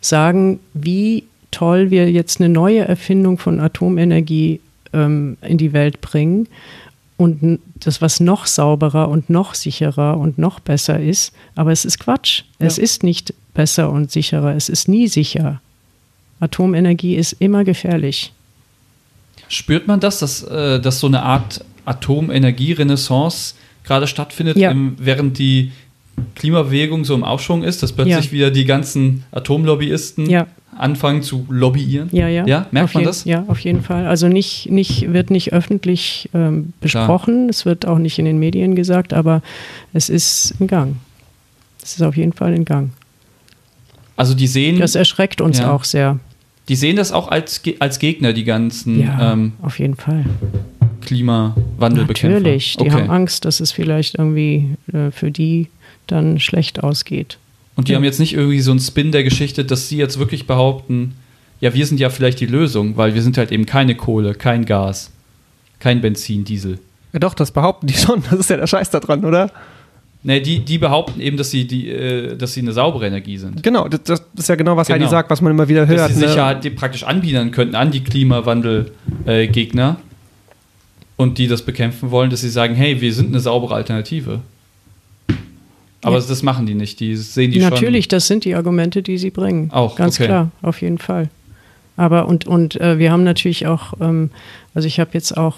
sagen, 0.00 0.58
wie 0.74 1.24
toll 1.50 1.90
wir 1.90 2.10
jetzt 2.10 2.40
eine 2.40 2.48
neue 2.48 2.80
Erfindung 2.80 3.38
von 3.38 3.60
Atomenergie 3.60 4.60
ähm, 4.92 5.36
in 5.42 5.58
die 5.58 5.72
Welt 5.72 6.00
bringen 6.00 6.48
und 7.16 7.60
das, 7.76 8.00
was 8.00 8.18
noch 8.18 8.46
sauberer 8.46 9.08
und 9.08 9.28
noch 9.28 9.54
sicherer 9.54 10.16
und 10.16 10.38
noch 10.38 10.58
besser 10.58 10.98
ist. 10.98 11.34
Aber 11.54 11.70
es 11.70 11.84
ist 11.84 11.98
Quatsch. 11.98 12.44
Ja. 12.58 12.66
Es 12.66 12.78
ist 12.78 13.02
nicht 13.02 13.34
besser 13.52 13.90
und 13.90 14.10
sicherer. 14.10 14.54
Es 14.56 14.70
ist 14.70 14.88
nie 14.88 15.06
sicher. 15.06 15.60
Atomenergie 16.40 17.16
ist 17.16 17.32
immer 17.34 17.64
gefährlich. 17.64 18.32
Spürt 19.48 19.86
man 19.86 20.00
das, 20.00 20.18
dass, 20.20 20.42
äh, 20.42 20.80
dass 20.80 21.00
so 21.00 21.06
eine 21.06 21.22
Art 21.22 21.64
Atomenergie-Renaissance 21.84 23.54
gerade 23.84 24.06
stattfindet, 24.06 24.56
Ja. 24.56 24.70
im, 24.70 24.96
während 24.98 25.38
die 25.38 25.72
Klimabewegung 26.34 27.04
so 27.04 27.14
im 27.14 27.24
Aufschwung 27.24 27.62
ist, 27.62 27.82
dass 27.82 27.92
plötzlich 27.92 28.26
Ja. 28.26 28.32
wieder 28.32 28.50
die 28.50 28.64
ganzen 28.66 29.24
Atomlobbyisten 29.32 30.28
Ja. 30.28 30.46
anfangen 30.76 31.22
zu 31.22 31.46
lobbyieren? 31.48 32.08
Ja, 32.12 32.28
ja. 32.28 32.46
Ja, 32.46 32.66
merkt 32.70 32.90
auf 32.90 32.94
man 32.94 33.00
jeden- 33.02 33.08
das? 33.08 33.24
Ja, 33.24 33.44
auf 33.48 33.58
jeden 33.60 33.82
Fall. 33.82 34.06
Also 34.06 34.28
nicht, 34.28 34.70
nicht, 34.70 35.12
wird 35.12 35.30
nicht 35.30 35.52
öffentlich 35.52 36.28
ähm, 36.34 36.72
besprochen, 36.80 37.48
es 37.48 37.64
wird 37.64 37.86
auch 37.86 37.98
nicht 37.98 38.18
in 38.18 38.26
den 38.26 38.38
Medien 38.38 38.74
gesagt, 38.74 39.12
aber 39.14 39.42
es 39.94 40.08
ist 40.10 40.54
in 40.60 40.66
Gang. 40.66 40.96
Es 41.82 41.94
ist 41.94 42.02
auf 42.02 42.16
jeden 42.16 42.34
Fall 42.34 42.52
in 42.54 42.64
Gang. 42.66 42.90
Also 44.16 44.34
die 44.34 44.46
sehen, 44.46 44.78
Das 44.78 44.94
erschreckt 44.94 45.40
uns 45.40 45.60
auch 45.62 45.84
sehr. 45.84 46.18
Die 46.70 46.76
sehen 46.76 46.94
das 46.94 47.10
auch 47.10 47.26
als, 47.26 47.60
als 47.80 47.98
Gegner, 47.98 48.32
die 48.32 48.44
ganzen 48.44 49.00
Ja, 49.00 49.32
ähm, 49.32 49.52
auf 49.60 49.80
jeden 49.80 49.96
Fall. 49.96 50.24
Klimawandelbekämpfer. 51.00 52.38
Natürlich, 52.38 52.76
die 52.76 52.84
okay. 52.84 52.92
haben 52.92 53.10
Angst, 53.10 53.44
dass 53.44 53.58
es 53.58 53.72
vielleicht 53.72 54.14
irgendwie 54.14 54.76
äh, 54.92 55.10
für 55.10 55.32
die 55.32 55.66
dann 56.06 56.38
schlecht 56.38 56.84
ausgeht. 56.84 57.38
Und 57.74 57.88
die 57.88 57.96
haben 57.96 58.04
jetzt 58.04 58.20
nicht 58.20 58.34
irgendwie 58.34 58.60
so 58.60 58.70
einen 58.70 58.78
Spin 58.78 59.10
der 59.10 59.24
Geschichte, 59.24 59.64
dass 59.64 59.88
sie 59.88 59.96
jetzt 59.96 60.20
wirklich 60.20 60.46
behaupten, 60.46 61.14
ja, 61.60 61.74
wir 61.74 61.84
sind 61.86 61.98
ja 61.98 62.08
vielleicht 62.08 62.38
die 62.38 62.46
Lösung, 62.46 62.96
weil 62.96 63.14
wir 63.14 63.22
sind 63.22 63.36
halt 63.36 63.50
eben 63.50 63.66
keine 63.66 63.96
Kohle, 63.96 64.34
kein 64.34 64.64
Gas, 64.64 65.10
kein 65.80 66.00
Benzin, 66.00 66.44
Diesel. 66.44 66.78
Ja, 67.12 67.18
doch, 67.18 67.34
das 67.34 67.50
behaupten 67.50 67.88
die 67.88 67.94
schon. 67.94 68.22
Das 68.30 68.38
ist 68.38 68.48
ja 68.48 68.56
der 68.56 68.68
Scheiß 68.68 68.90
da 68.90 69.00
dran, 69.00 69.24
oder? 69.24 69.50
Ne, 70.22 70.42
die, 70.42 70.58
die 70.60 70.76
behaupten 70.76 71.18
eben, 71.20 71.38
dass 71.38 71.50
sie, 71.50 71.66
die, 71.66 71.88
äh, 71.88 72.36
dass 72.36 72.52
sie 72.52 72.60
eine 72.60 72.72
saubere 72.72 73.06
Energie 73.06 73.38
sind. 73.38 73.62
Genau, 73.62 73.88
das, 73.88 74.02
das 74.02 74.22
ist 74.36 74.48
ja 74.50 74.54
genau, 74.54 74.76
was 74.76 74.86
Genau. 74.88 74.98
Heidi 75.00 75.08
sagt, 75.10 75.30
was 75.30 75.40
man 75.40 75.50
immer 75.52 75.66
wieder 75.68 75.86
hört. 75.86 75.98
dass 75.98 76.14
sie 76.14 76.20
ne? 76.20 76.26
sich 76.28 76.36
ja 76.36 76.44
halt 76.44 76.62
die 76.62 76.68
praktisch 76.70 77.04
anbiedern 77.04 77.50
könnten 77.52 77.74
an 77.74 77.90
die 77.90 78.04
Klimawandel-Gegner 78.04 79.96
und 81.16 81.38
die 81.38 81.46
das 81.48 81.62
bekämpfen 81.62 82.10
wollen, 82.10 82.28
dass 82.30 82.42
sie 82.42 82.50
sagen, 82.50 82.74
hey, 82.74 83.00
wir 83.00 83.12
sind 83.14 83.28
eine 83.28 83.40
saubere 83.40 83.74
Alternative. 83.74 84.40
Aber 86.02 86.18
Ja. 86.18 86.24
das 86.26 86.42
machen 86.42 86.66
die 86.66 86.74
nicht. 86.74 87.00
Die 87.00 87.16
sehen 87.16 87.50
die 87.50 87.60
schon. 87.60 87.70
Natürlich, 87.70 88.08
das 88.08 88.26
sind 88.26 88.44
die 88.44 88.54
Argumente, 88.54 89.02
die 89.02 89.18
sie 89.18 89.30
bringen. 89.30 89.70
Auch, 89.72 89.96
Ganz 89.96 90.16
okay. 90.16 90.26
klar, 90.26 90.50
auf 90.62 90.80
jeden 90.82 90.98
Fall. 90.98 91.28
Aber 91.96 92.26
und, 92.26 92.46
und 92.46 92.80
äh, 92.80 92.98
wir 92.98 93.12
haben 93.12 93.24
natürlich 93.24 93.66
auch, 93.66 93.94
ähm, 94.00 94.30
also 94.74 94.86
ich 94.86 94.98
habe 95.00 95.10
jetzt 95.14 95.36
auch, 95.36 95.56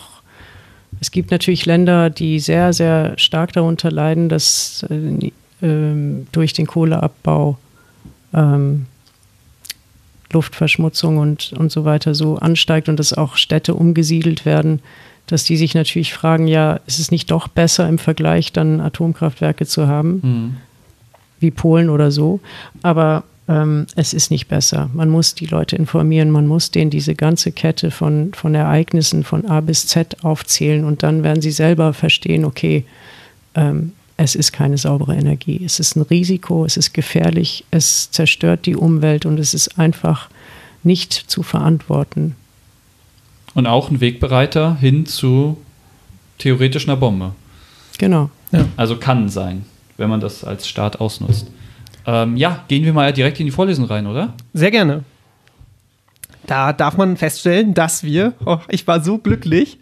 es 1.03 1.11
gibt 1.11 1.33
natürlich 1.33 1.67
Länder, 1.67 2.11
die 2.11 2.39
sehr, 2.39 2.73
sehr 2.73 3.15
stark 3.19 3.53
darunter 3.53 3.91
leiden, 3.91 4.29
dass 4.29 4.87
äh, 4.89 5.33
ähm, 5.61 6.29
durch 6.31 6.53
den 6.53 6.69
Kohleabbau 6.69 7.59
ähm, 8.33 8.87
Luftverschmutzung 10.33 11.19
und, 11.19 11.55
und 11.55 11.73
so 11.73 11.85
weiter 11.85 12.15
so 12.15 12.37
ansteigt 12.37 12.89
und 12.89 13.01
dass 13.01 13.13
auch 13.13 13.35
Städte 13.35 13.75
umgesiedelt 13.75 14.47
werden, 14.47 14.79
dass 15.27 15.43
die 15.43 15.57
sich 15.57 15.75
natürlich 15.75 16.15
fragen, 16.15 16.47
ja, 16.47 16.79
ist 16.87 17.01
es 17.01 17.11
nicht 17.11 17.33
doch 17.33 17.49
besser 17.49 17.89
im 17.89 17.99
Vergleich 17.99 18.53
dann 18.53 18.81
Atomkraftwerke 18.81 19.67
zu 19.67 19.89
haben? 19.89 20.21
Mhm. 20.23 20.57
wie 21.41 21.51
Polen 21.51 21.91
oder 21.91 22.13
so. 22.13 22.39
Aber 22.83 23.25
ähm, 23.49 23.87
es 23.97 24.15
ist 24.15 24.31
nicht 24.31 24.49
besser. 24.49 24.91
Man 24.93 25.11
muss 25.11 25.35
die 25.35 25.47
Leute 25.47 25.77
informieren, 25.77 26.31
man 26.31 26.47
muss 26.47 26.71
denen 26.71 26.91
diese 26.91 27.15
ganze 27.15 27.53
Kette 27.53 27.91
von, 27.91 28.33
von 28.35 28.55
Ereignissen 28.55 29.25
von 29.25 29.47
A 29.47 29.61
bis 29.61 29.87
Z 29.87 30.25
aufzählen 30.25 30.85
und 30.85 31.03
dann 31.03 31.23
werden 31.23 31.43
sie 31.43 31.51
selber 31.51 31.93
verstehen, 31.93 32.45
okay, 32.45 32.85
ähm, 33.55 33.93
es 34.17 34.35
ist 34.35 34.53
keine 34.53 34.79
saubere 34.79 35.17
Energie. 35.17 35.63
Es 35.65 35.81
ist 35.81 35.97
ein 35.97 36.03
Risiko, 36.03 36.65
es 36.65 36.77
ist 36.77 36.93
gefährlich, 36.93 37.65
es 37.71 38.11
zerstört 38.11 38.67
die 38.67 38.77
Umwelt 38.77 39.27
und 39.27 39.39
es 39.39 39.55
ist 39.55 39.79
einfach 39.79 40.29
nicht 40.85 41.13
zu 41.13 41.43
verantworten. 41.43 42.37
Und 43.55 43.67
auch 43.67 43.91
ein 43.91 44.01
Wegbereiter 44.01 44.77
hin 44.77 45.07
zu 45.07 45.59
theoretisch 46.39 46.87
einer 46.87 46.97
Bombe. 46.97 47.35
Genau. 47.99 48.31
Also 48.77 48.97
kann 48.97 49.29
sein, 49.29 49.65
wenn 49.97 50.11
man 50.11 50.21
das 50.21 50.45
als 50.45 50.69
Staat 50.69 51.01
ausnutzt. 51.01 51.47
Ähm, 52.07 52.37
ja, 52.37 52.65
gehen 52.69 52.85
wir 52.85 52.93
mal 52.93 53.13
direkt 53.13 53.39
in 53.41 53.47
die 53.47 53.53
Vorlesung 53.53 53.85
rein, 53.85 54.07
oder? 54.07 54.35
Sehr 54.53 54.71
gerne. 54.71 55.05
Da 56.47 56.73
darf 56.73 56.97
man 56.97 57.17
feststellen, 57.17 57.75
dass 57.75 58.03
wir, 58.03 58.33
oh, 58.45 58.59
ich 58.69 58.87
war 58.87 59.03
so 59.03 59.19
glücklich. 59.19 59.79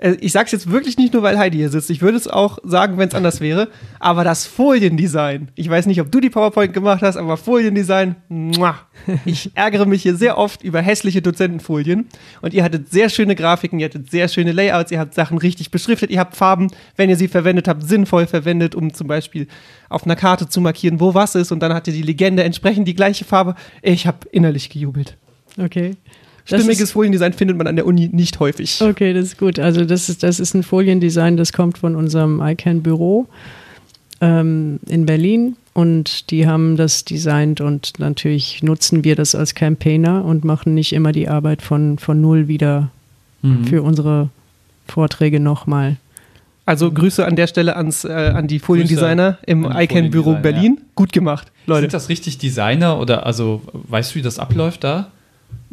Äh, 0.00 0.16
Ich 0.20 0.32
sage 0.32 0.46
es 0.46 0.52
jetzt 0.52 0.70
wirklich 0.70 0.96
nicht 0.96 1.12
nur, 1.12 1.22
weil 1.22 1.38
Heidi 1.38 1.58
hier 1.58 1.68
sitzt. 1.68 1.90
Ich 1.90 2.02
würde 2.02 2.16
es 2.16 2.26
auch 2.26 2.58
sagen, 2.64 2.98
wenn 2.98 3.08
es 3.08 3.14
anders 3.14 3.40
wäre. 3.40 3.68
Aber 3.98 4.24
das 4.24 4.46
Foliendesign, 4.46 5.48
ich 5.54 5.68
weiß 5.68 5.86
nicht, 5.86 6.00
ob 6.00 6.10
du 6.10 6.20
die 6.20 6.30
PowerPoint 6.30 6.72
gemacht 6.72 7.02
hast, 7.02 7.16
aber 7.16 7.36
Foliendesign, 7.36 8.16
muah. 8.28 8.76
ich 9.24 9.50
ärgere 9.54 9.86
mich 9.86 10.02
hier 10.02 10.16
sehr 10.16 10.38
oft 10.38 10.62
über 10.62 10.80
hässliche 10.80 11.22
Dozentenfolien. 11.22 12.08
Und 12.40 12.54
ihr 12.54 12.64
hattet 12.64 12.90
sehr 12.90 13.08
schöne 13.08 13.34
Grafiken, 13.34 13.78
ihr 13.78 13.86
hattet 13.86 14.10
sehr 14.10 14.28
schöne 14.28 14.52
Layouts, 14.52 14.90
ihr 14.90 14.98
habt 14.98 15.14
Sachen 15.14 15.38
richtig 15.38 15.70
beschriftet, 15.70 16.10
ihr 16.10 16.18
habt 16.18 16.36
Farben, 16.36 16.68
wenn 16.96 17.10
ihr 17.10 17.16
sie 17.16 17.28
verwendet 17.28 17.68
habt, 17.68 17.82
sinnvoll 17.82 18.26
verwendet, 18.26 18.74
um 18.74 18.92
zum 18.92 19.06
Beispiel 19.06 19.46
auf 19.88 20.04
einer 20.04 20.16
Karte 20.16 20.48
zu 20.48 20.60
markieren, 20.60 21.00
wo 21.00 21.14
was 21.14 21.34
ist. 21.34 21.52
Und 21.52 21.60
dann 21.60 21.74
hat 21.74 21.86
ihr 21.86 21.92
die 21.94 22.02
Legende 22.02 22.42
entsprechend 22.42 22.88
die 22.88 22.94
gleiche 22.94 23.24
Farbe. 23.24 23.54
Ich 23.82 24.06
habe 24.06 24.18
innerlich 24.32 24.70
gejubelt. 24.70 25.16
Okay. 25.58 25.96
Das 26.50 26.60
Stimmiges 26.60 26.82
ist- 26.84 26.92
Foliendesign 26.92 27.32
findet 27.32 27.56
man 27.56 27.66
an 27.66 27.76
der 27.76 27.86
Uni 27.86 28.08
nicht 28.12 28.38
häufig. 28.40 28.80
Okay, 28.82 29.12
das 29.12 29.24
ist 29.26 29.38
gut. 29.38 29.58
Also 29.58 29.84
das 29.84 30.08
ist, 30.08 30.22
das 30.22 30.38
ist 30.40 30.54
ein 30.54 30.62
Foliendesign, 30.62 31.36
das 31.36 31.52
kommt 31.52 31.78
von 31.78 31.96
unserem 31.96 32.40
ICANN-Büro 32.40 33.26
ähm, 34.20 34.80
in 34.86 35.06
Berlin 35.06 35.56
und 35.72 36.30
die 36.30 36.46
haben 36.46 36.76
das 36.76 37.04
designt 37.04 37.60
und 37.60 37.98
natürlich 37.98 38.62
nutzen 38.62 39.04
wir 39.04 39.16
das 39.16 39.34
als 39.34 39.54
Campaigner 39.54 40.24
und 40.24 40.44
machen 40.44 40.74
nicht 40.74 40.92
immer 40.92 41.12
die 41.12 41.28
Arbeit 41.28 41.62
von, 41.62 41.98
von 41.98 42.20
null 42.20 42.48
wieder 42.48 42.90
Mhm. 43.42 43.64
für 43.64 43.82
unsere 43.82 44.28
Vorträge 44.86 45.40
nochmal. 45.40 45.96
Also 46.66 46.92
Grüße 46.92 47.24
an 47.24 47.36
der 47.36 47.46
Stelle 47.46 47.74
ans, 47.74 48.04
äh, 48.04 48.08
an 48.12 48.48
die 48.48 48.58
Foliendesigner 48.58 49.38
im 49.46 49.64
ICANN-Büro 49.64 50.34
Berlin. 50.42 50.78
Gut 50.94 51.14
gemacht, 51.14 51.50
Leute. 51.64 51.80
Sind 51.84 51.94
das 51.94 52.10
richtig 52.10 52.36
Designer 52.36 53.00
oder 53.00 53.24
also 53.24 53.62
weißt 53.72 54.12
du, 54.14 54.18
wie 54.18 54.22
das 54.22 54.38
abläuft 54.38 54.84
da? 54.84 55.10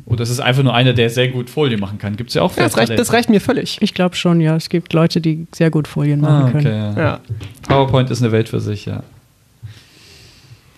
Oder 0.05 0.23
ist 0.23 0.29
es 0.29 0.39
einfach 0.39 0.63
nur 0.63 0.73
einer, 0.73 0.93
der 0.93 1.09
sehr 1.09 1.27
gut 1.27 1.49
Folien 1.49 1.79
machen 1.79 1.97
kann? 1.97 2.15
Gibt 2.15 2.29
es 2.29 2.33
ja 2.35 2.41
auch 2.41 2.55
Ja, 2.55 2.63
das, 2.63 2.77
reicht, 2.77 2.97
das 2.97 3.11
reicht 3.13 3.29
mir 3.29 3.41
völlig. 3.41 3.77
Ich 3.81 3.93
glaube 3.93 4.15
schon, 4.15 4.39
ja. 4.39 4.55
Es 4.55 4.69
gibt 4.69 4.93
Leute, 4.93 5.19
die 5.21 5.47
sehr 5.53 5.69
gut 5.69 5.87
Folien 5.87 6.21
machen 6.21 6.33
Ah, 6.45 6.47
okay, 6.47 6.63
können. 6.63 6.97
ja. 6.97 7.03
Ja. 7.03 7.19
PowerPoint 7.67 8.09
ist 8.09 8.21
eine 8.21 8.31
Welt 8.31 8.47
für 8.49 8.59
sich, 8.61 8.85
ja. 8.85 9.03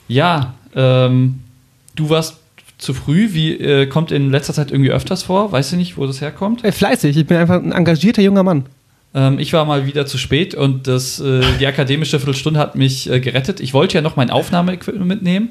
Ja, 0.08 0.54
ähm, 0.76 1.40
du 1.96 2.10
warst 2.10 2.38
zu 2.78 2.94
früh. 2.94 3.30
Wie 3.34 3.54
äh, 3.54 3.86
kommt 3.88 4.12
in 4.12 4.32
letzter 4.32 4.54
Zeit 4.54 4.72
irgendwie 4.72 4.92
öfters 4.92 5.24
vor? 5.24 5.52
Weißt 5.52 5.72
du 5.74 5.76
nicht, 5.76 5.98
wo 5.98 6.06
das 6.08 6.22
herkommt? 6.22 6.64
Ey, 6.64 6.72
fleißig, 6.72 7.16
ich 7.18 7.28
bin 7.28 7.38
einfach 7.38 7.56
ein 7.62 7.72
engagierter 7.72 8.22
junger 8.22 8.44
Mann. 8.44 8.66
Ähm, 9.14 9.38
ich 9.40 9.54
war 9.54 9.66
mal 9.66 9.86
wieder 9.86 10.06
zu 10.06 10.18
spät 10.18 10.56
und 10.56 10.88
das, 10.88 11.20
äh, 11.20 11.42
die 11.60 11.68
akademische 11.68 12.20
Viertelstunde 12.20 12.60
hat 12.60 12.76
mich 12.76 13.10
äh, 13.10 13.20
gerettet. 13.20 13.60
Ich 13.60 13.74
wollte 13.74 13.96
ja 13.96 14.02
noch 14.02 14.16
mein 14.16 14.30
Aufnahmeequipment 14.30 15.08
mitnehmen. 15.08 15.50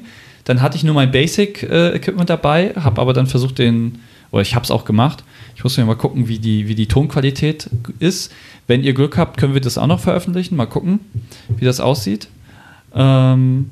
Dann 0.49 0.63
hatte 0.63 0.75
ich 0.77 0.83
nur 0.83 0.95
mein 0.95 1.11
Basic-Equipment 1.11 2.27
dabei, 2.27 2.73
habe 2.75 2.99
aber 3.01 3.13
dann 3.13 3.27
versucht, 3.27 3.59
den, 3.59 3.99
oder 4.31 4.41
ich 4.41 4.55
habe 4.55 4.63
es 4.63 4.71
auch 4.71 4.83
gemacht. 4.83 5.23
Ich 5.55 5.63
muss 5.63 5.77
mir 5.77 5.85
mal 5.85 5.93
gucken, 5.93 6.27
wie 6.27 6.39
die, 6.39 6.67
wie 6.67 6.73
die 6.73 6.87
Tonqualität 6.87 7.69
ist. 7.99 8.31
Wenn 8.65 8.81
ihr 8.83 8.93
Glück 8.93 9.15
habt, 9.15 9.37
können 9.37 9.53
wir 9.53 9.61
das 9.61 9.77
auch 9.77 9.85
noch 9.85 9.99
veröffentlichen. 9.99 10.55
Mal 10.55 10.65
gucken, 10.65 11.01
wie 11.55 11.65
das 11.65 11.79
aussieht. 11.79 12.29
Ähm, 12.95 13.69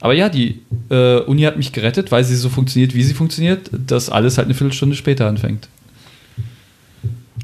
aber 0.00 0.14
ja, 0.14 0.30
die 0.30 0.60
äh, 0.88 1.18
Uni 1.18 1.42
hat 1.42 1.58
mich 1.58 1.70
gerettet, 1.70 2.10
weil 2.10 2.24
sie 2.24 2.34
so 2.36 2.48
funktioniert, 2.48 2.94
wie 2.94 3.02
sie 3.02 3.12
funktioniert, 3.12 3.68
dass 3.70 4.08
alles 4.08 4.38
halt 4.38 4.46
eine 4.46 4.54
Viertelstunde 4.54 4.96
später 4.96 5.28
anfängt. 5.28 5.68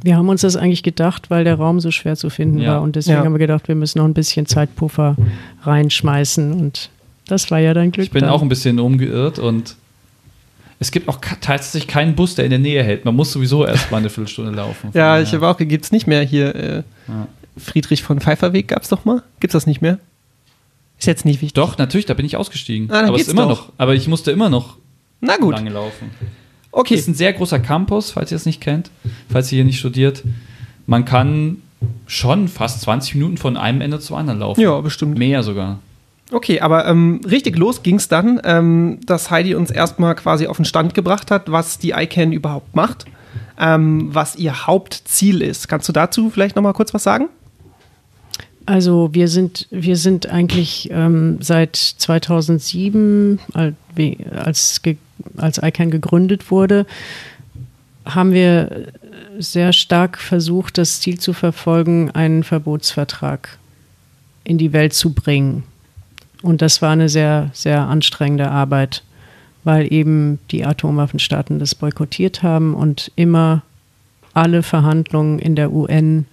Wir 0.03 0.17
haben 0.17 0.31
uns 0.31 0.41
das 0.41 0.57
eigentlich 0.57 0.83
gedacht, 0.83 1.29
weil 1.29 1.45
der 1.45 1.57
Raum 1.57 1.79
so 1.81 1.91
schwer 1.91 2.17
zu 2.17 2.31
finden 2.31 2.61
Ja. 2.61 2.77
war. 2.77 2.81
Und 2.83 2.97
deswegen 2.97 3.19
Ja. 3.19 3.25
haben 3.27 3.35
wir 3.35 3.39
gedacht, 3.39 3.69
wir 3.69 3.75
müssen 3.75 3.99
noch 3.99 4.07
ein 4.07 4.15
bisschen 4.15 4.47
Zeitpuffer 4.47 5.15
reinschmeißen. 5.63 6.55
Und 6.55 6.89
das 7.27 7.51
war 7.51 7.59
ja 7.59 7.75
dein 7.75 7.91
Glück. 7.93 8.05
Ich 8.07 8.11
bin 8.13 8.23
dann. 8.23 8.31
auch 8.31 8.43
ein 8.43 8.49
bisschen 8.49 8.79
umgeirrt 8.81 9.39
und 9.39 9.77
es 10.79 10.91
gibt 10.91 11.09
auch 11.09 11.19
tatsächlich 11.41 11.87
keinen 11.89 12.15
Bus, 12.15 12.35
der 12.35 12.45
in 12.45 12.51
der 12.51 12.59
Nähe 12.59 12.83
hält. 12.83 13.05
Man 13.05 13.17
muss 13.17 13.33
sowieso 13.33 13.65
erst 13.67 13.91
mal 13.91 13.99
eine 13.99 14.11
Viertelstunde 14.11 14.51
laufen. 14.53 14.91
Ja, 14.95 15.21
ich 15.21 15.33
habe 15.33 15.49
auch, 15.49 15.57
gibt's 15.57 15.91
nicht 15.93 16.07
mehr 16.07 16.23
hier. 16.23 16.55
Äh, 16.55 16.83
Ja. 17.09 17.29
Friedrich 17.59 18.03
von 18.03 18.21
Pfeifferweg 18.21 18.69
gab's 18.69 18.89
doch 18.91 19.07
mal. 19.07 19.23
Gibt's 19.41 19.55
das 19.55 19.67
nicht 19.67 19.81
mehr? 19.81 19.99
Ist 20.99 21.07
jetzt 21.07 21.25
nicht 21.25 21.41
wichtig. 21.41 21.55
Doch, 21.55 21.79
natürlich, 21.79 22.05
da 22.05 22.13
bin 22.15 22.27
ich 22.27 22.37
ausgestiegen. 22.37 22.91
Ah, 22.91 23.07
aber 23.07 23.17
es 23.19 23.29
immer 23.29 23.43
doch. 23.43 23.49
noch. 23.69 23.73
Aber 23.79 23.95
ich 23.95 24.09
musste 24.09 24.31
immer 24.31 24.51
noch 24.51 24.77
Na 25.23 25.37
gut, 25.39 25.55
lange 25.55 25.71
laufen. 25.71 26.11
okay. 26.71 26.95
Es 26.95 27.01
ist 27.01 27.09
ein 27.09 27.15
sehr 27.15 27.33
großer 27.33 27.59
Campus, 27.59 28.11
falls 28.11 28.31
ihr 28.31 28.37
es 28.37 28.45
nicht 28.45 28.61
kennt, 28.61 28.91
falls 29.31 29.51
ihr 29.53 29.57
hier 29.57 29.65
nicht 29.65 29.79
studiert. 29.79 30.23
Man 30.87 31.07
kann 31.07 31.63
schon 32.07 32.49
fast 32.49 32.83
20 32.83 33.15
Minuten 33.15 33.37
von 33.39 33.57
einem 33.57 33.81
Ende 33.81 34.01
zum 34.01 34.17
anderen 34.17 34.41
laufen. 34.41 34.61
Ja, 34.61 34.79
bestimmt. 34.83 35.17
Mehr 35.19 35.43
sogar. 35.43 35.79
Okay, 36.33 36.61
aber 36.61 36.87
ähm, 36.87 37.21
richtig 37.29 37.57
los 37.57 37.83
ging's 37.83 38.09
dann, 38.09 38.41
ähm, 38.45 38.99
dass 39.07 39.31
Heidi 39.31 39.55
uns 39.55 39.71
erstmal 39.71 40.15
quasi 40.17 40.47
auf 40.49 40.57
den 40.57 40.65
Stand 40.65 40.93
gebracht 40.95 41.31
hat, 41.31 41.51
was 41.53 41.79
die 41.79 41.91
ICANN 41.91 42.33
überhaupt 42.33 42.75
macht, 42.75 43.05
ähm, 43.59 44.09
was 44.13 44.35
ihr 44.37 44.67
Hauptziel 44.67 45.41
ist. 45.41 45.69
Kannst 45.69 45.89
du 45.89 45.93
dazu 45.93 46.29
vielleicht 46.31 46.57
nochmal 46.57 46.73
kurz 46.73 46.93
was 46.93 47.05
sagen? 47.05 47.29
Also 48.69 49.11
wir 49.13 49.29
sind, 49.29 49.69
wir 49.71 49.97
sind 49.97 50.27
eigentlich 50.29 50.89
ähm, 50.91 51.39
seit 51.41 51.77
2007, 51.77 53.39
al- 53.55 53.75
wie- 53.95 54.19
als, 54.35 54.81
als 55.37 55.59
ICANN 55.63 55.93
gegründet 55.93 56.51
wurde, 56.51 56.87
haben 58.05 58.33
wir 58.33 58.87
sehr 59.39 59.73
stark 59.73 60.19
versucht, 60.19 60.79
das 60.79 61.01
Ziel 61.01 61.21
zu 61.21 61.33
verfolgen, 61.33 62.11
einen 62.11 62.43
Verbotsvertrag 62.43 63.59
in 64.43 64.59
die 64.59 64.73
Welt 64.73 64.93
zu 64.95 65.13
bringen. 65.13 65.63
Und 66.47 66.63
das 66.63 66.81
war 66.81 66.93
eine 66.93 67.09
sehr, 67.09 67.51
sehr 67.53 67.89
anstrengende 67.89 68.49
Arbeit, 68.49 69.03
weil 69.65 69.93
eben 69.93 70.39
die 70.53 70.65
Atomwaffenstaaten 70.65 71.59
das 71.59 71.75
boykottiert 71.75 72.45
haben 72.45 72.75
und 72.75 73.11
immer 73.17 73.63
alle 74.33 74.63
Verhandlungen 74.63 75.41
in 75.41 75.57
der 75.57 75.73
UN 75.73 76.27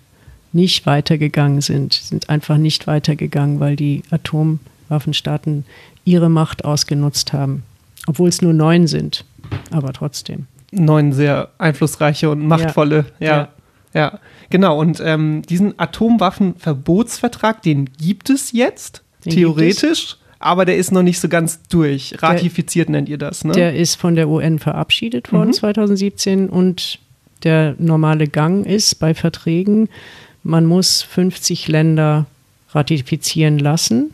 nicht 0.52 0.86
weitergegangen 0.86 1.62
sind, 1.62 1.93
sind 1.93 2.30
einfach 2.30 2.58
nicht 2.58 2.86
weitergegangen, 2.86 3.60
weil 3.60 3.76
die 3.76 4.04
Atomwaffenstaaten 4.12 5.65
ihre 6.06 6.30
Macht 6.30 6.63
ausgenutzt 6.63 7.34
haben. 7.34 7.63
Obwohl 8.06 8.30
es 8.30 8.41
nur 8.41 8.54
neun 8.54 8.86
sind, 8.86 9.26
aber 9.71 9.93
trotzdem. 9.93 10.45
Neun 10.71 11.12
sehr 11.12 11.49
einflussreiche 11.58 12.30
und 12.30 12.45
machtvolle, 12.45 13.06
ja. 13.19 13.49
Ja, 13.95 13.99
ja. 13.99 14.19
genau. 14.52 14.80
Und 14.80 15.02
ähm, 15.04 15.41
diesen 15.41 15.80
Atomwaffenverbotsvertrag, 15.80 17.63
den 17.63 17.86
gibt 17.93 18.30
es 18.30 18.52
jetzt, 18.52 19.04
theoretisch. 19.24 20.18
Aber 20.40 20.66
der 20.66 20.76
ist 20.76 20.92
noch 20.92 21.04
nicht 21.04 21.20
so 21.20 21.30
ganz 21.30 21.62
durch. 21.70 22.16
Ratifiziert 22.22 22.90
der, 22.90 22.94
nennt 22.94 23.10
ihr 23.10 23.18
das, 23.18 23.46
ne? 23.46 23.54
Der 23.54 23.76
ist 23.76 23.96
von 23.96 24.16
der 24.16 24.28
UN 24.28 24.60
verabschiedet 24.60 25.32
worden 25.32 25.50
mhm. 25.50 25.54
2017 25.54 26.50
und 26.50 27.00
der 27.44 27.76
normale 27.78 28.28
Gang 28.28 28.66
ist 28.66 28.96
bei 28.96 29.14
Verträgen, 29.14 29.90
man 30.44 30.66
muss 30.66 31.02
50 31.02 31.70
Länder 31.70 32.26
ratifizieren 32.72 33.60
lassen, 33.60 34.14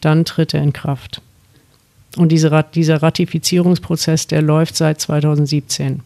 dann 0.00 0.24
tritt 0.24 0.54
er 0.54 0.62
in 0.62 0.72
Kraft. 0.72 1.20
Und 2.16 2.32
diese, 2.32 2.64
dieser 2.74 3.02
Ratifizierungsprozess, 3.02 4.26
der 4.26 4.42
läuft 4.42 4.76
seit 4.76 5.00
2017. 5.00 6.00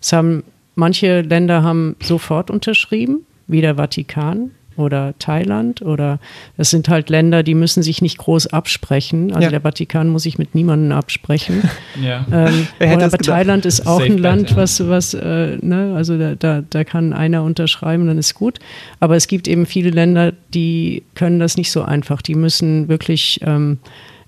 Es 0.00 0.12
haben, 0.12 0.44
manche 0.74 1.22
Länder 1.22 1.62
haben 1.62 1.96
sofort 2.00 2.50
unterschrieben, 2.50 3.26
wie 3.46 3.60
der 3.60 3.76
Vatikan 3.76 4.52
oder 4.76 5.14
Thailand 5.18 5.82
oder 5.82 6.18
das 6.56 6.70
sind 6.70 6.88
halt 6.88 7.10
Länder, 7.10 7.42
die 7.42 7.54
müssen 7.54 7.82
sich 7.82 8.02
nicht 8.02 8.18
groß 8.18 8.48
absprechen. 8.48 9.32
Also 9.32 9.44
ja. 9.44 9.50
der 9.50 9.60
Vatikan 9.60 10.08
muss 10.08 10.24
sich 10.24 10.38
mit 10.38 10.54
niemandem 10.54 10.92
absprechen. 10.92 11.62
Ja. 12.02 12.26
Ähm, 12.32 12.66
aber 12.80 13.18
Thailand 13.18 13.64
ist 13.66 13.86
auch 13.86 14.00
Safe 14.00 14.12
ein 14.12 14.18
Land, 14.18 14.50
ja. 14.50 14.56
was, 14.56 14.86
was 14.88 15.14
äh, 15.14 15.58
ne, 15.60 15.94
also 15.94 16.18
da, 16.18 16.34
da, 16.34 16.62
da 16.68 16.84
kann 16.84 17.12
einer 17.12 17.42
unterschreiben, 17.44 18.06
dann 18.06 18.18
ist 18.18 18.34
gut. 18.34 18.58
Aber 19.00 19.16
es 19.16 19.28
gibt 19.28 19.46
eben 19.46 19.64
viele 19.66 19.90
Länder, 19.90 20.32
die 20.52 21.04
können 21.14 21.38
das 21.38 21.56
nicht 21.56 21.70
so 21.70 21.82
einfach. 21.82 22.20
Die 22.20 22.34
müssen 22.34 22.88
wirklich 22.88 23.40
ähm, 23.44 23.78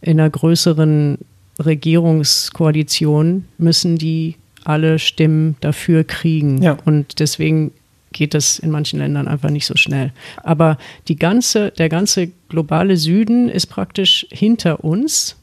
in 0.01 0.21
einer 0.21 0.31
größeren 0.31 1.19
Regierungskoalition 1.59 3.47
müssen 3.59 3.97
die 3.99 4.37
alle 4.65 4.99
Stimmen 4.99 5.57
dafür 5.61 6.05
kriegen. 6.05 6.63
Ja. 6.63 6.77
Und 6.85 7.21
deswegen 7.21 7.73
geht 8.17 8.33
das 8.33 8.59
in 8.59 8.71
manchen 8.71 8.99
Ländern 8.99 9.29
einfach 9.29 9.51
nicht 9.51 9.67
so 9.67 9.77
schnell. 9.77 10.11
Aber 10.43 10.79
die 11.07 11.17
ganze, 11.17 11.71
der 11.71 11.91
ganze 11.91 12.29
globale 12.49 12.97
Süden 12.97 13.49
ist 13.51 13.67
praktisch 13.67 14.27
hinter 14.31 14.83
uns 14.83 15.37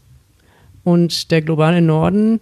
und 0.83 1.29
der 1.29 1.43
globale 1.43 1.81
Norden 1.81 2.39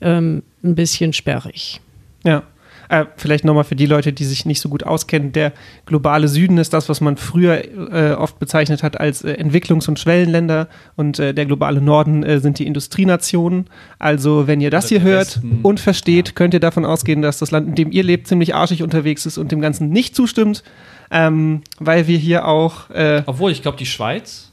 ähm, 0.00 0.42
ein 0.64 0.74
bisschen 0.74 1.12
sperrig. 1.12 1.80
Ja. 2.24 2.44
Äh, 2.92 3.06
vielleicht 3.16 3.46
nochmal 3.46 3.64
für 3.64 3.74
die 3.74 3.86
Leute, 3.86 4.12
die 4.12 4.24
sich 4.26 4.44
nicht 4.44 4.60
so 4.60 4.68
gut 4.68 4.84
auskennen, 4.84 5.32
der 5.32 5.54
globale 5.86 6.28
Süden 6.28 6.58
ist 6.58 6.74
das, 6.74 6.90
was 6.90 7.00
man 7.00 7.16
früher 7.16 7.64
äh, 7.90 8.12
oft 8.12 8.38
bezeichnet 8.38 8.82
hat 8.82 9.00
als 9.00 9.24
äh, 9.24 9.32
Entwicklungs- 9.32 9.88
und 9.88 9.98
Schwellenländer. 9.98 10.68
Und 10.94 11.18
äh, 11.18 11.32
der 11.32 11.46
globale 11.46 11.80
Norden 11.80 12.22
äh, 12.22 12.38
sind 12.40 12.58
die 12.58 12.66
Industrienationen. 12.66 13.64
Also 13.98 14.46
wenn 14.46 14.60
ihr 14.60 14.68
das 14.68 14.90
hier 14.90 15.00
hört 15.00 15.40
und 15.62 15.80
versteht, 15.80 16.36
könnt 16.36 16.52
ihr 16.52 16.60
davon 16.60 16.84
ausgehen, 16.84 17.22
dass 17.22 17.38
das 17.38 17.50
Land, 17.50 17.66
in 17.66 17.74
dem 17.76 17.92
ihr 17.92 18.02
lebt, 18.02 18.26
ziemlich 18.26 18.54
arschig 18.54 18.82
unterwegs 18.82 19.24
ist 19.24 19.38
und 19.38 19.52
dem 19.52 19.62
Ganzen 19.62 19.88
nicht 19.88 20.14
zustimmt, 20.14 20.62
ähm, 21.10 21.62
weil 21.78 22.08
wir 22.08 22.18
hier 22.18 22.46
auch... 22.46 22.90
Äh, 22.90 23.22
Obwohl, 23.24 23.52
ich 23.52 23.62
glaube, 23.62 23.78
die 23.78 23.86
Schweiz... 23.86 24.50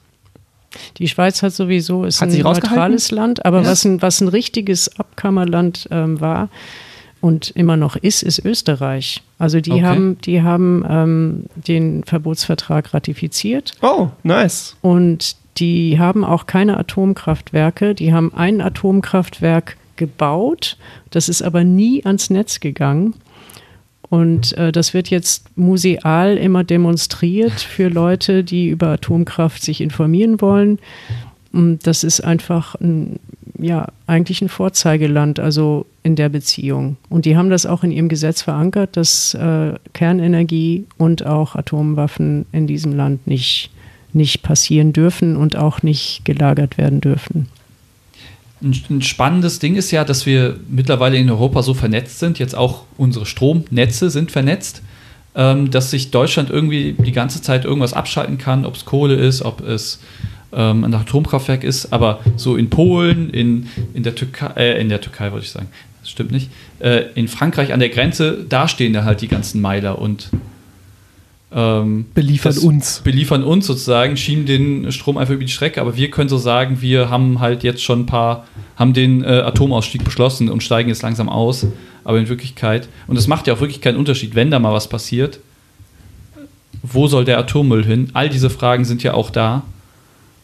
Die 0.97 1.09
Schweiz 1.09 1.43
hat 1.43 1.51
sowieso 1.51 2.05
ist 2.05 2.21
hat 2.21 2.29
ein 2.29 2.39
neutrales 2.39 3.11
Land, 3.11 3.43
aber 3.43 3.63
ja. 3.63 3.67
was, 3.67 3.83
ein, 3.83 4.01
was 4.01 4.21
ein 4.21 4.29
richtiges 4.29 4.97
Abkammerland 4.97 5.89
ähm, 5.91 6.21
war, 6.21 6.47
und 7.21 7.49
immer 7.51 7.77
noch 7.77 7.95
ist, 7.95 8.23
ist 8.23 8.43
Österreich. 8.45 9.21
Also 9.37 9.59
die 9.59 9.71
okay. 9.71 9.83
haben, 9.83 10.17
die 10.21 10.41
haben 10.41 10.85
ähm, 10.89 11.45
den 11.55 12.03
Verbotsvertrag 12.03 12.93
ratifiziert. 12.93 13.73
Oh, 13.81 14.09
nice. 14.23 14.75
Und 14.81 15.35
die 15.57 15.99
haben 15.99 16.23
auch 16.23 16.45
keine 16.45 16.77
Atomkraftwerke. 16.77 17.93
Die 17.93 18.13
haben 18.13 18.33
ein 18.33 18.61
Atomkraftwerk 18.61 19.75
gebaut. 19.97 20.77
Das 21.09 21.27
ist 21.27 21.41
aber 21.41 21.63
nie 21.63 22.05
ans 22.05 22.29
Netz 22.29 22.59
gegangen. 22.59 23.15
Und 24.09 24.57
äh, 24.57 24.71
das 24.71 24.93
wird 24.93 25.09
jetzt 25.09 25.55
museal 25.57 26.37
immer 26.37 26.63
demonstriert 26.63 27.59
für 27.59 27.89
Leute, 27.89 28.43
die 28.43 28.69
über 28.69 28.87
Atomkraft 28.87 29.61
sich 29.61 29.81
informieren 29.81 30.41
wollen. 30.41 30.79
Und 31.51 31.85
das 31.85 32.03
ist 32.03 32.21
einfach 32.21 32.75
ein, 32.75 33.19
ja, 33.59 33.87
eigentlich 34.07 34.41
ein 34.41 34.49
Vorzeigeland, 34.49 35.39
also 35.39 35.85
in 36.03 36.15
der 36.15 36.29
Beziehung. 36.29 36.97
Und 37.09 37.25
die 37.25 37.37
haben 37.37 37.49
das 37.49 37.65
auch 37.65 37.83
in 37.83 37.91
ihrem 37.91 38.09
Gesetz 38.09 38.41
verankert, 38.41 38.97
dass 38.97 39.33
äh, 39.33 39.73
Kernenergie 39.93 40.85
und 40.97 41.25
auch 41.25 41.55
Atomwaffen 41.55 42.45
in 42.51 42.67
diesem 42.67 42.95
Land 42.95 43.27
nicht, 43.27 43.69
nicht 44.13 44.41
passieren 44.41 44.93
dürfen 44.93 45.35
und 45.35 45.55
auch 45.55 45.83
nicht 45.83 46.25
gelagert 46.25 46.77
werden 46.77 47.01
dürfen. 47.01 47.47
Ein 48.61 49.01
spannendes 49.01 49.59
Ding 49.59 49.75
ist 49.75 49.91
ja, 49.91 50.03
dass 50.03 50.25
wir 50.25 50.59
mittlerweile 50.67 51.17
in 51.17 51.29
Europa 51.29 51.63
so 51.63 51.73
vernetzt 51.73 52.19
sind, 52.19 52.39
jetzt 52.39 52.55
auch 52.55 52.83
unsere 52.97 53.25
Stromnetze 53.25 54.09
sind 54.09 54.31
vernetzt, 54.31 54.81
ähm, 55.35 55.71
dass 55.71 55.91
sich 55.91 56.11
Deutschland 56.11 56.49
irgendwie 56.49 56.93
die 56.97 57.13
ganze 57.13 57.41
Zeit 57.41 57.63
irgendwas 57.63 57.93
abschalten 57.93 58.37
kann, 58.37 58.65
ob 58.65 58.75
es 58.75 58.83
Kohle 58.83 59.15
ist, 59.15 59.43
ob 59.43 59.61
es 59.61 59.99
ähm, 60.53 60.83
ein 60.83 60.93
Atomkraftwerk 60.93 61.63
ist, 61.63 61.93
aber 61.93 62.19
so 62.35 62.55
in 62.55 62.69
Polen, 62.69 63.29
in, 63.29 63.67
in 63.93 64.03
der 64.03 64.15
Türkei, 64.15 64.51
äh, 64.55 64.81
in 64.81 64.89
der 64.89 65.01
Türkei 65.01 65.31
wollte 65.31 65.45
ich 65.45 65.51
sagen, 65.51 65.67
das 66.01 66.09
stimmt 66.09 66.31
nicht, 66.31 66.49
äh, 66.79 67.05
in 67.15 67.27
Frankreich 67.27 67.73
an 67.73 67.79
der 67.79 67.89
Grenze, 67.89 68.45
da 68.47 68.67
stehen 68.67 68.93
da 68.93 69.03
halt 69.03 69.21
die 69.21 69.27
ganzen 69.27 69.61
Meiler 69.61 69.99
und 69.99 70.29
ähm, 71.51 72.05
beliefern 72.13 72.57
uns. 72.59 73.01
Beliefern 73.03 73.43
uns 73.43 73.65
sozusagen, 73.65 74.17
schieben 74.17 74.45
den 74.45 74.91
Strom 74.91 75.17
einfach 75.17 75.33
über 75.33 75.43
die 75.43 75.51
Strecke, 75.51 75.81
aber 75.81 75.95
wir 75.95 76.11
können 76.11 76.29
so 76.29 76.37
sagen, 76.37 76.81
wir 76.81 77.09
haben 77.09 77.39
halt 77.39 77.63
jetzt 77.63 77.83
schon 77.83 78.01
ein 78.01 78.05
paar, 78.05 78.45
haben 78.75 78.93
den 78.93 79.23
äh, 79.23 79.27
Atomausstieg 79.27 80.03
beschlossen 80.03 80.49
und 80.49 80.61
steigen 80.61 80.89
jetzt 80.89 81.01
langsam 81.01 81.27
aus. 81.27 81.65
Aber 82.03 82.17
in 82.17 82.29
Wirklichkeit, 82.29 82.87
und 83.07 83.17
es 83.17 83.27
macht 83.27 83.47
ja 83.47 83.53
auch 83.53 83.59
wirklich 83.59 83.81
keinen 83.81 83.97
Unterschied, 83.97 84.35
wenn 84.35 84.51
da 84.51 84.59
mal 84.59 84.73
was 84.73 84.87
passiert, 84.87 85.39
wo 86.81 87.07
soll 87.07 87.25
der 87.25 87.37
Atommüll 87.37 87.83
hin? 87.83 88.09
All 88.13 88.29
diese 88.29 88.49
Fragen 88.49 88.85
sind 88.85 89.03
ja 89.03 89.13
auch 89.13 89.29
da. 89.29 89.63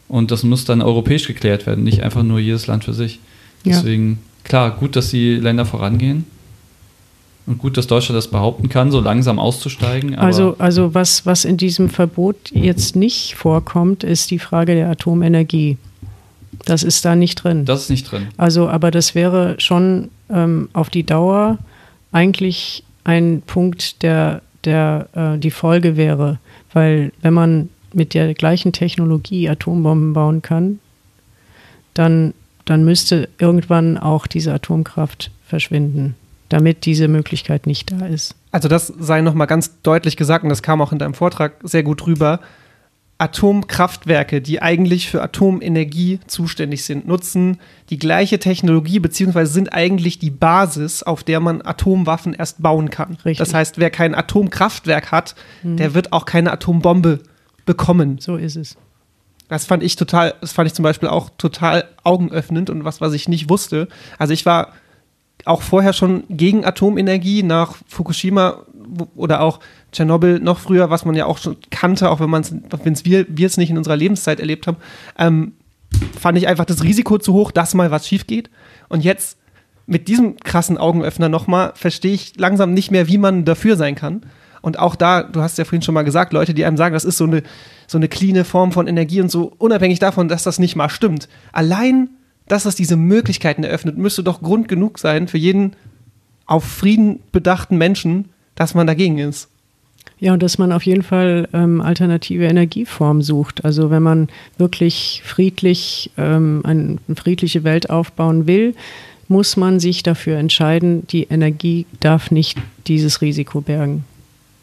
Und 0.08 0.30
das 0.30 0.42
muss 0.42 0.64
dann 0.64 0.82
europäisch 0.82 1.26
geklärt 1.26 1.66
werden, 1.66 1.84
nicht 1.84 2.02
einfach 2.02 2.22
nur 2.22 2.38
jedes 2.38 2.66
Land 2.66 2.84
für 2.84 2.92
sich. 2.92 3.18
Deswegen, 3.64 4.10
ja. 4.10 4.16
klar, 4.44 4.70
gut, 4.70 4.94
dass 4.96 5.10
die 5.10 5.34
Länder 5.34 5.66
vorangehen. 5.66 6.24
Und 7.46 7.58
gut, 7.58 7.76
dass 7.76 7.86
Deutschland 7.86 8.16
das 8.16 8.28
behaupten 8.28 8.68
kann, 8.68 8.90
so 8.90 9.00
langsam 9.00 9.38
auszusteigen. 9.38 10.16
also, 10.16 10.56
also 10.58 10.94
was, 10.94 11.26
was 11.26 11.44
in 11.44 11.56
diesem 11.56 11.88
Verbot 11.88 12.36
jetzt 12.52 12.96
nicht 12.96 13.36
vorkommt, 13.36 14.02
ist 14.02 14.32
die 14.32 14.40
Frage 14.40 14.74
der 14.74 14.90
Atomenergie. 14.90 15.78
Das 16.64 16.82
ist 16.82 17.04
da 17.04 17.14
nicht 17.14 17.36
drin. 17.36 17.64
Das 17.64 17.82
ist 17.82 17.90
nicht 17.90 18.10
drin. 18.10 18.28
Also, 18.36 18.68
aber 18.68 18.90
das 18.90 19.14
wäre 19.14 19.54
schon 19.58 20.08
ähm, 20.28 20.68
auf 20.72 20.90
die 20.90 21.04
Dauer 21.04 21.58
eigentlich 22.10 22.82
ein 23.04 23.42
Punkt, 23.46 24.02
der, 24.02 24.42
der 24.64 25.08
äh, 25.14 25.38
die 25.38 25.52
Folge 25.52 25.96
wäre. 25.96 26.38
Weil 26.72 27.12
wenn 27.22 27.34
man 27.34 27.68
mit 27.92 28.14
der 28.14 28.34
gleichen 28.34 28.72
Technologie 28.72 29.48
Atombomben 29.48 30.12
bauen 30.12 30.42
kann, 30.42 30.78
dann, 31.94 32.34
dann 32.64 32.84
müsste 32.84 33.28
irgendwann 33.38 33.98
auch 33.98 34.26
diese 34.26 34.52
Atomkraft 34.52 35.30
verschwinden, 35.46 36.14
damit 36.48 36.84
diese 36.84 37.08
Möglichkeit 37.08 37.66
nicht 37.66 37.90
da 37.92 38.06
ist. 38.06 38.34
Also 38.52 38.68
das 38.68 38.86
sei 38.86 39.20
nochmal 39.20 39.46
ganz 39.46 39.82
deutlich 39.82 40.16
gesagt, 40.16 40.44
und 40.44 40.50
das 40.50 40.62
kam 40.62 40.80
auch 40.80 40.92
in 40.92 40.98
deinem 40.98 41.14
Vortrag 41.14 41.54
sehr 41.62 41.82
gut 41.82 42.06
rüber. 42.06 42.40
Atomkraftwerke, 43.18 44.42
die 44.42 44.60
eigentlich 44.60 45.08
für 45.08 45.22
Atomenergie 45.22 46.20
zuständig 46.26 46.84
sind, 46.84 47.08
nutzen 47.08 47.58
die 47.88 47.98
gleiche 47.98 48.38
Technologie, 48.38 48.98
beziehungsweise 48.98 49.52
sind 49.52 49.72
eigentlich 49.72 50.18
die 50.18 50.30
Basis, 50.30 51.02
auf 51.02 51.24
der 51.24 51.40
man 51.40 51.62
Atomwaffen 51.62 52.34
erst 52.34 52.62
bauen 52.62 52.90
kann. 52.90 53.14
Richtig. 53.24 53.38
Das 53.38 53.54
heißt, 53.54 53.78
wer 53.78 53.88
kein 53.88 54.14
Atomkraftwerk 54.14 55.12
hat, 55.12 55.34
mhm. 55.62 55.78
der 55.78 55.94
wird 55.94 56.12
auch 56.12 56.26
keine 56.26 56.52
Atombombe 56.52 57.20
bekommen. 57.66 58.18
So 58.18 58.36
ist 58.36 58.56
es. 58.56 58.76
Das 59.48 59.64
fand 59.64 59.82
ich 59.82 59.96
total, 59.96 60.34
das 60.40 60.52
fand 60.52 60.66
ich 60.66 60.74
zum 60.74 60.82
Beispiel 60.82 61.08
auch 61.08 61.30
total 61.38 61.84
augenöffnend 62.02 62.70
und 62.70 62.84
was, 62.84 63.00
was 63.00 63.12
ich 63.12 63.28
nicht 63.28 63.48
wusste. 63.48 63.88
Also 64.18 64.32
ich 64.32 64.44
war 64.46 64.72
auch 65.44 65.62
vorher 65.62 65.92
schon 65.92 66.24
gegen 66.28 66.64
Atomenergie 66.64 67.42
nach 67.42 67.76
Fukushima 67.86 68.64
oder 69.14 69.42
auch 69.42 69.60
Tschernobyl 69.92 70.40
noch 70.40 70.58
früher, 70.58 70.90
was 70.90 71.04
man 71.04 71.14
ja 71.14 71.26
auch 71.26 71.38
schon 71.38 71.56
kannte, 71.70 72.10
auch 72.10 72.18
wenn 72.20 72.30
man 72.30 72.42
es 72.42 73.04
wir 73.04 73.26
wir 73.28 73.46
es 73.46 73.56
nicht 73.56 73.70
in 73.70 73.78
unserer 73.78 73.96
Lebenszeit 73.96 74.40
erlebt 74.40 74.66
haben, 74.66 74.78
ähm, 75.18 75.52
fand 76.18 76.38
ich 76.38 76.48
einfach 76.48 76.64
das 76.64 76.82
Risiko 76.82 77.18
zu 77.18 77.32
hoch, 77.32 77.52
dass 77.52 77.74
mal 77.74 77.90
was 77.90 78.08
schief 78.08 78.26
geht. 78.26 78.50
Und 78.88 79.04
jetzt 79.04 79.38
mit 79.86 80.08
diesem 80.08 80.36
krassen 80.36 80.78
Augenöffner 80.78 81.28
nochmal 81.28 81.72
verstehe 81.76 82.12
ich 82.14 82.36
langsam 82.36 82.74
nicht 82.74 82.90
mehr, 82.90 83.06
wie 83.06 83.18
man 83.18 83.44
dafür 83.44 83.76
sein 83.76 83.94
kann. 83.94 84.22
Und 84.66 84.80
auch 84.80 84.96
da, 84.96 85.22
du 85.22 85.42
hast 85.42 85.58
ja 85.58 85.64
vorhin 85.64 85.82
schon 85.82 85.94
mal 85.94 86.02
gesagt, 86.02 86.32
Leute, 86.32 86.52
die 86.52 86.64
einem 86.64 86.76
sagen, 86.76 86.92
das 86.92 87.04
ist 87.04 87.18
so 87.18 87.24
eine, 87.24 87.44
so 87.86 87.98
eine 87.98 88.08
cleane 88.08 88.42
Form 88.42 88.72
von 88.72 88.88
Energie 88.88 89.20
und 89.20 89.30
so, 89.30 89.52
unabhängig 89.58 90.00
davon, 90.00 90.26
dass 90.26 90.42
das 90.42 90.58
nicht 90.58 90.74
mal 90.74 90.88
stimmt. 90.88 91.28
Allein, 91.52 92.10
dass 92.48 92.64
das 92.64 92.74
diese 92.74 92.96
Möglichkeiten 92.96 93.62
eröffnet, 93.62 93.96
müsste 93.96 94.24
doch 94.24 94.42
Grund 94.42 94.66
genug 94.66 94.98
sein 94.98 95.28
für 95.28 95.38
jeden 95.38 95.76
auf 96.46 96.64
Frieden 96.64 97.20
bedachten 97.30 97.78
Menschen, 97.78 98.24
dass 98.56 98.74
man 98.74 98.88
dagegen 98.88 99.18
ist. 99.18 99.50
Ja, 100.18 100.32
und 100.32 100.42
dass 100.42 100.58
man 100.58 100.72
auf 100.72 100.82
jeden 100.82 101.04
Fall 101.04 101.48
ähm, 101.52 101.80
alternative 101.80 102.46
Energieformen 102.46 103.22
sucht. 103.22 103.64
Also 103.64 103.90
wenn 103.90 104.02
man 104.02 104.28
wirklich 104.58 105.22
friedlich 105.24 106.10
ähm, 106.18 106.62
eine 106.64 106.96
friedliche 107.14 107.62
Welt 107.62 107.88
aufbauen 107.88 108.48
will, 108.48 108.74
muss 109.28 109.56
man 109.56 109.78
sich 109.78 110.02
dafür 110.02 110.38
entscheiden, 110.38 111.06
die 111.06 111.22
Energie 111.30 111.86
darf 112.00 112.32
nicht 112.32 112.58
dieses 112.88 113.20
Risiko 113.20 113.60
bergen. 113.60 114.02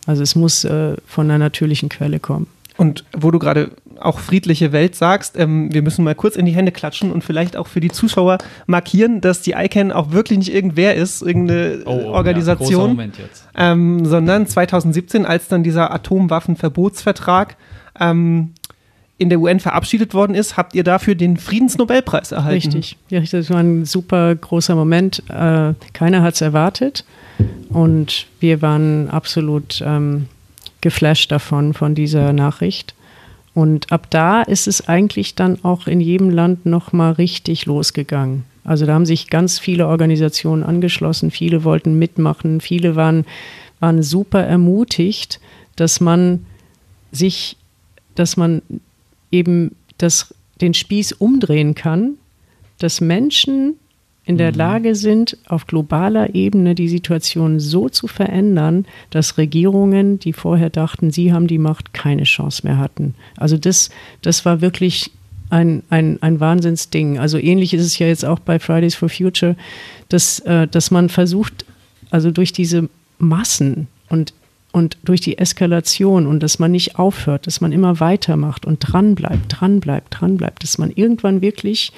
Also 0.05 0.21
es 0.23 0.35
muss 0.35 0.63
äh, 0.65 0.95
von 1.07 1.25
einer 1.29 1.37
natürlichen 1.37 1.89
Quelle 1.89 2.19
kommen. 2.19 2.47
Und 2.75 3.05
wo 3.15 3.29
du 3.29 3.37
gerade 3.37 3.69
auch 3.99 4.17
friedliche 4.19 4.71
Welt 4.71 4.95
sagst, 4.95 5.37
ähm, 5.37 5.71
wir 5.71 5.83
müssen 5.83 6.03
mal 6.03 6.15
kurz 6.15 6.35
in 6.35 6.45
die 6.47 6.51
Hände 6.53 6.71
klatschen 6.71 7.11
und 7.11 7.23
vielleicht 7.23 7.55
auch 7.55 7.67
für 7.67 7.79
die 7.79 7.91
Zuschauer 7.91 8.39
markieren, 8.65 9.21
dass 9.21 9.41
die 9.41 9.51
ICANN 9.51 9.91
auch 9.91 10.11
wirklich 10.11 10.39
nicht 10.39 10.53
irgendwer 10.53 10.95
ist, 10.95 11.21
irgendeine 11.21 11.83
Oh, 11.85 12.09
Organisation, 12.09 12.97
Ja, 12.97 13.03
jetzt. 13.05 13.47
ähm, 13.55 14.05
sondern 14.05 14.47
2017, 14.47 15.25
als 15.25 15.47
dann 15.47 15.63
dieser 15.63 15.93
Atomwaffenverbotsvertrag 15.93 17.55
ähm, 17.99 18.53
in 19.17 19.29
der 19.29 19.39
UN 19.39 19.59
verabschiedet 19.59 20.13
worden 20.13 20.33
ist, 20.35 20.57
habt 20.57 20.73
ihr 20.75 20.83
dafür 20.83 21.15
den 21.15 21.37
Friedensnobelpreis 21.37 22.31
erhalten. 22.31 22.71
Richtig. 22.73 22.97
Ja, 23.09 23.19
das 23.21 23.49
war 23.51 23.59
ein 23.59 23.85
super 23.85 24.33
großer 24.35 24.75
Moment. 24.75 25.21
Äh, 25.29 25.73
keiner 25.93 26.23
hat 26.23 26.33
es 26.33 26.41
erwartet. 26.41 27.05
Und 27.69 28.27
wir 28.39 28.61
waren 28.61 29.09
absolut 29.09 29.81
ähm, 29.85 30.27
geflasht 30.81 31.31
davon, 31.31 31.73
von 31.73 31.95
dieser 31.95 32.33
Nachricht. 32.33 32.93
Und 33.53 33.91
ab 33.91 34.07
da 34.09 34.41
ist 34.41 34.67
es 34.67 34.87
eigentlich 34.87 35.35
dann 35.35 35.63
auch 35.63 35.87
in 35.87 36.01
jedem 36.01 36.29
Land 36.29 36.65
nochmal 36.65 37.13
richtig 37.13 37.65
losgegangen. 37.65 38.45
Also 38.63 38.85
da 38.85 38.93
haben 38.93 39.05
sich 39.05 39.29
ganz 39.29 39.59
viele 39.59 39.87
Organisationen 39.87 40.63
angeschlossen, 40.63 41.31
viele 41.31 41.63
wollten 41.63 41.99
mitmachen, 41.99 42.61
viele 42.61 42.95
waren, 42.95 43.25
waren 43.79 44.01
super 44.01 44.41
ermutigt, 44.41 45.39
dass 45.75 45.99
man 45.99 46.45
sich, 47.11 47.57
dass 48.15 48.37
man 48.37 48.61
eben 49.31 49.75
das, 49.97 50.33
den 50.61 50.73
Spieß 50.73 51.13
umdrehen 51.13 51.75
kann, 51.75 52.15
dass 52.79 53.01
Menschen 53.01 53.75
in 54.25 54.37
der 54.37 54.53
Lage 54.53 54.95
sind, 54.95 55.37
auf 55.47 55.67
globaler 55.67 56.33
Ebene 56.33 56.75
die 56.75 56.87
Situation 56.87 57.59
so 57.59 57.89
zu 57.89 58.07
verändern, 58.07 58.85
dass 59.09 59.37
Regierungen, 59.37 60.17
die 60.17 60.31
vorher 60.31 60.69
dachten, 60.69 61.11
sie 61.11 61.33
haben 61.33 61.47
die 61.47 61.57
Macht, 61.57 61.93
keine 61.93 62.23
Chance 62.23 62.61
mehr 62.65 62.77
hatten. 62.77 63.15
Also 63.35 63.57
das, 63.57 63.89
das 64.21 64.45
war 64.45 64.61
wirklich 64.61 65.11
ein, 65.49 65.83
ein, 65.89 66.21
ein 66.21 66.39
Wahnsinnsding. 66.39 67.19
Also 67.19 67.37
ähnlich 67.37 67.73
ist 67.73 67.85
es 67.85 67.99
ja 67.99 68.07
jetzt 68.07 68.23
auch 68.23 68.39
bei 68.39 68.59
Fridays 68.59 68.95
for 68.95 69.09
Future, 69.09 69.57
dass, 70.07 70.39
äh, 70.39 70.67
dass 70.67 70.89
man 70.89 71.09
versucht, 71.09 71.65
also 72.09 72.31
durch 72.31 72.53
diese 72.53 72.89
Massen 73.19 73.87
und, 74.07 74.33
und 74.71 74.97
durch 75.03 75.19
die 75.19 75.37
Eskalation 75.37 76.27
und 76.27 76.41
dass 76.41 76.59
man 76.59 76.71
nicht 76.71 76.97
aufhört, 76.97 77.45
dass 77.45 77.59
man 77.59 77.73
immer 77.73 77.99
weitermacht 77.99 78.65
und 78.65 78.79
dranbleibt, 78.79 79.45
dranbleibt, 79.49 80.07
dranbleibt, 80.11 80.63
dass 80.63 80.77
man 80.77 80.91
irgendwann 80.91 81.41
wirklich 81.41 81.91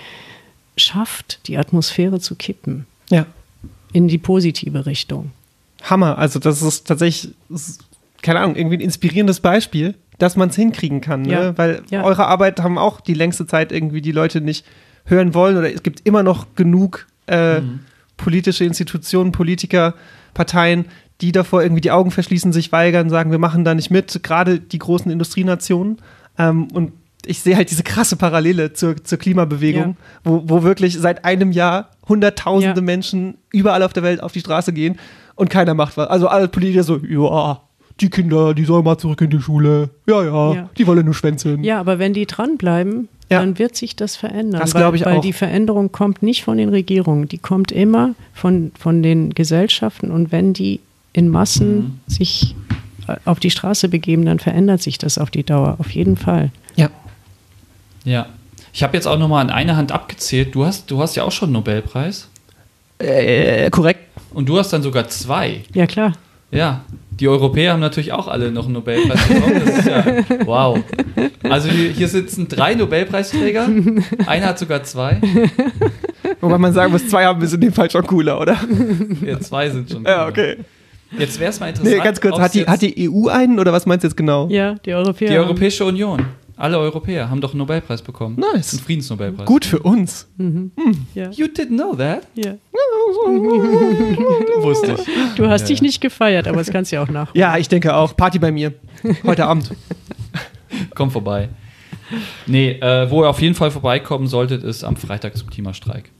schafft, 0.78 1.48
die 1.48 1.58
Atmosphäre 1.58 2.20
zu 2.20 2.36
kippen 2.36 2.86
Ja. 3.10 3.26
in 3.94 4.08
die 4.08 4.18
positive 4.18 4.86
Richtung. 4.86 5.32
Hammer. 5.84 6.18
Also 6.18 6.40
das 6.40 6.62
ist 6.62 6.88
tatsächlich, 6.88 7.34
keine 8.22 8.40
Ahnung, 8.40 8.56
irgendwie 8.56 8.78
ein 8.78 8.82
inspirierendes 8.82 9.40
Beispiel, 9.40 9.94
dass 10.18 10.36
man 10.36 10.50
es 10.50 10.56
hinkriegen 10.56 11.02
kann. 11.02 11.22
Ne? 11.24 11.32
Ja. 11.32 11.58
Weil 11.58 11.82
Ja. 11.90 12.04
eure 12.04 12.26
Arbeit 12.28 12.60
haben 12.62 12.78
auch 12.78 13.02
die 13.02 13.14
längste 13.14 13.46
Zeit 13.46 13.72
irgendwie 13.72 14.02
die 14.02 14.12
Leute 14.12 14.42
nicht 14.42 14.66
hören 15.06 15.34
wollen 15.34 15.58
oder 15.58 15.72
es 15.74 15.84
gibt 15.84 16.02
immer 16.08 16.24
noch 16.24 16.48
genug 16.56 17.06
äh, 17.28 17.62
politische 18.18 18.64
Institutionen, 18.66 19.32
Politiker, 19.32 19.94
Parteien, 20.34 20.86
die 21.22 21.32
davor 21.32 21.62
irgendwie 21.64 21.82
die 21.82 21.92
Augen 21.92 22.12
verschließen, 22.12 22.52
sich 22.54 22.72
weigern, 22.72 23.10
sagen, 23.10 23.32
wir 23.32 23.40
machen 23.40 23.64
da 23.64 23.74
nicht 23.76 23.90
mit, 23.92 24.22
gerade 24.24 24.60
die 24.60 24.80
großen 24.80 25.12
Industrienationen. 25.12 25.98
Ähm, 26.38 26.68
und 26.74 26.92
ich 27.26 27.40
sehe 27.42 27.56
halt 27.56 27.70
diese 27.72 27.84
krasse 27.84 28.16
Parallele 28.16 28.74
zur, 28.74 29.04
zur 29.04 29.18
Klimabewegung, 29.18 29.98
wo, 30.24 30.44
wo 30.46 30.64
wirklich 30.64 30.98
seit 30.98 31.26
einem 31.26 31.52
Jahr 31.52 31.90
hunderttausende 32.08 32.80
Ja. 32.82 32.86
Menschen 32.86 33.36
überall 33.52 33.84
auf 33.84 33.94
der 33.94 34.04
Welt 34.04 34.22
auf 34.22 34.32
die 34.32 34.40
Straße 34.42 34.74
gehen 34.74 34.98
und 35.36 35.50
keiner 35.50 35.74
macht 35.74 35.98
was. 35.98 36.08
Also 36.10 36.28
alle 36.28 36.48
Politiker 36.48 36.84
so, 36.84 36.98
ja, 36.98 37.62
die 38.00 38.10
Kinder, 38.10 38.54
die 38.54 38.66
sollen 38.66 38.84
mal 38.84 38.98
zurück 38.98 39.22
in 39.22 39.30
die 39.30 39.40
Schule. 39.42 39.90
Ja, 40.08 40.24
ja, 40.24 40.54
Ja. 40.54 40.70
die 40.78 40.86
wollen 40.88 41.06
nur 41.06 41.14
schwänzeln. 41.14 41.64
Ja, 41.64 41.80
aber 41.80 41.98
wenn 42.00 42.14
die 42.14 42.26
dranbleiben, 42.26 43.08
Ja. 43.32 43.40
dann 43.40 43.58
wird 43.58 43.76
sich 43.76 43.96
das 43.96 44.16
verändern. 44.16 44.60
Das 44.62 44.74
weil, 44.76 44.82
glaube 44.82 44.98
ich 44.98 45.06
weil 45.06 45.18
auch. 45.18 45.22
die 45.22 45.34
Veränderung 45.34 45.92
kommt 45.92 46.22
nicht 46.22 46.44
von 46.44 46.58
den 46.58 46.70
Regierungen, 46.70 47.28
die 47.28 47.38
kommt 47.38 47.72
immer 47.72 48.14
von, 48.34 48.72
von 48.78 49.02
den 49.02 49.30
Gesellschaften 49.34 50.12
und 50.12 50.32
wenn 50.32 50.54
die 50.54 50.80
in 51.14 51.30
Massen 51.30 52.02
sich 52.08 52.54
äh, 53.08 53.16
auf 53.26 53.40
die 53.40 53.50
Straße 53.50 53.88
begeben, 53.90 54.26
dann 54.26 54.40
verändert 54.40 54.82
sich 54.82 54.98
das 54.98 55.18
auf 55.18 55.32
die 55.32 55.44
Dauer, 55.44 55.78
auf 55.80 55.90
jeden 55.92 56.18
Fall. 56.18 56.52
Ja. 56.76 56.90
Ja. 58.06 58.28
Ich 58.72 58.84
habe 58.84 58.96
jetzt 58.96 59.08
auch 59.08 59.18
noch 59.18 59.28
mal 59.28 59.42
an 59.42 59.50
einer 59.50 59.76
Hand 59.76 59.92
abgezählt. 59.92 60.54
Du 60.56 60.66
hast, 60.66 60.90
du 60.92 61.02
hast 61.02 61.16
ja 61.16 61.24
auch 61.24 61.32
schon 61.32 61.48
einen 61.48 61.54
Nobelpreis. 61.54 62.30
Äh, 63.00 63.70
korrekt. 63.70 64.02
Und 64.34 64.48
du 64.48 64.58
hast 64.58 64.72
dann 64.72 64.84
sogar 64.84 65.08
zwei. 65.08 65.64
Ja, 65.74 65.86
klar. 65.86 66.14
Ja. 66.52 66.82
Die 67.12 67.28
Europäer 67.30 67.72
haben 67.72 67.80
natürlich 67.80 68.12
auch 68.12 68.28
alle 68.28 68.52
noch 68.52 68.66
einen 68.66 68.74
Nobelpreis 68.74 69.28
bekommen. 69.28 69.62
Das 69.66 69.78
ist 69.78 69.88
ja 69.88 70.06
wow. 70.46 70.80
Also 71.44 71.70
hier, 71.70 72.08
sitzen 72.10 72.50
drei 72.50 72.76
Nobelpreisträger. 72.76 73.70
Einer 74.26 74.48
hat 74.48 74.60
sogar 74.60 74.84
zwei. 74.84 75.22
Wobei 76.42 76.58
man 76.58 76.74
sagen 76.74 76.92
muss, 76.92 77.08
zwei 77.08 77.24
haben 77.26 77.42
wir 77.42 77.52
in 77.52 77.62
dem 77.62 77.74
Fall 77.74 77.90
schon 77.90 78.06
cooler, 78.06 78.40
oder? 78.40 78.58
Ja, 79.26 79.40
zwei 79.40 79.70
sind 79.70 79.90
schon. 79.90 80.04
Ja, 80.04 80.26
cool. 80.26 80.32
okay. 80.32 80.58
Jetzt 81.18 81.40
wäre 81.40 81.52
es 81.52 81.60
mal 81.60 81.70
interessant. 81.70 81.96
Nee, 81.96 82.04
ganz 82.04 82.20
kurz, 82.20 82.38
hat 82.38 82.54
die, 82.54 82.66
hat 82.66 82.82
die 82.82 83.10
EU 83.10 83.28
einen 83.30 83.60
oder 83.60 83.72
was 83.72 83.86
meinst 83.86 84.04
du 84.04 84.08
jetzt 84.08 84.18
genau? 84.18 84.48
Ja, 84.50 84.76
die 84.86 84.94
Europäer. 84.94 85.30
die 85.30 85.38
Europäische 85.38 85.86
Union, 85.86 86.26
alle 86.58 86.78
Europäer 86.80 87.30
haben 87.30 87.42
doch 87.42 87.52
einen 87.52 87.60
Nobelpreis 87.60 88.02
bekommen. 88.02 88.38
Nice. 88.40 88.74
Einen 88.74 88.82
Friedensnobelpreis. 88.84 89.46
Gut 89.46 89.66
für 89.66 89.80
uns. 89.80 90.28
Ja, 91.14 91.30
You 91.32 91.46
didn't 91.48 91.76
know 91.78 91.96
that? 91.96 92.24
ja. 92.36 92.56
Wusste 94.62 94.94
ich. 94.98 95.36
Du 95.36 95.48
hast 95.48 95.62
Ja, 95.62 95.68
dich 95.68 95.82
nicht 95.82 96.02
gefeiert, 96.02 96.48
aber 96.48 96.58
das 96.58 96.70
kannst 96.72 96.92
du 96.92 96.98
ja 96.98 97.04
auch 97.04 97.10
nach. 97.10 97.34
Ja, 97.36 97.58
ich 97.58 97.68
denke 97.68 97.96
auch. 97.96 98.16
Party 98.16 98.40
bei 98.40 98.52
mir. 98.52 98.74
Heute 99.24 99.46
Abend. 99.46 99.72
Komm 100.96 101.12
vorbei. 101.12 101.50
Nee, 102.46 102.72
äh, 102.72 103.10
wo 103.10 103.24
ihr 103.24 103.30
auf 103.30 103.42
jeden 103.42 103.56
Fall 103.56 103.72
vorbeikommen 103.72 104.28
solltet, 104.28 104.64
ist 104.64 104.84
am 104.84 104.96
Freitag 104.96 105.36
zum 105.38 105.50
Klimastreik. 105.50 106.12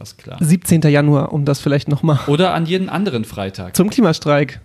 Ist 0.00 0.18
klar. 0.18 0.38
17. 0.40 0.80
Januar, 0.82 1.32
um 1.32 1.44
das 1.44 1.60
vielleicht 1.60 1.88
nochmal. 1.88 2.18
Oder 2.28 2.54
an 2.54 2.66
jeden 2.66 2.88
anderen 2.88 3.24
Freitag. 3.24 3.76
Zum 3.76 3.90
Klimastreik. 3.90 4.60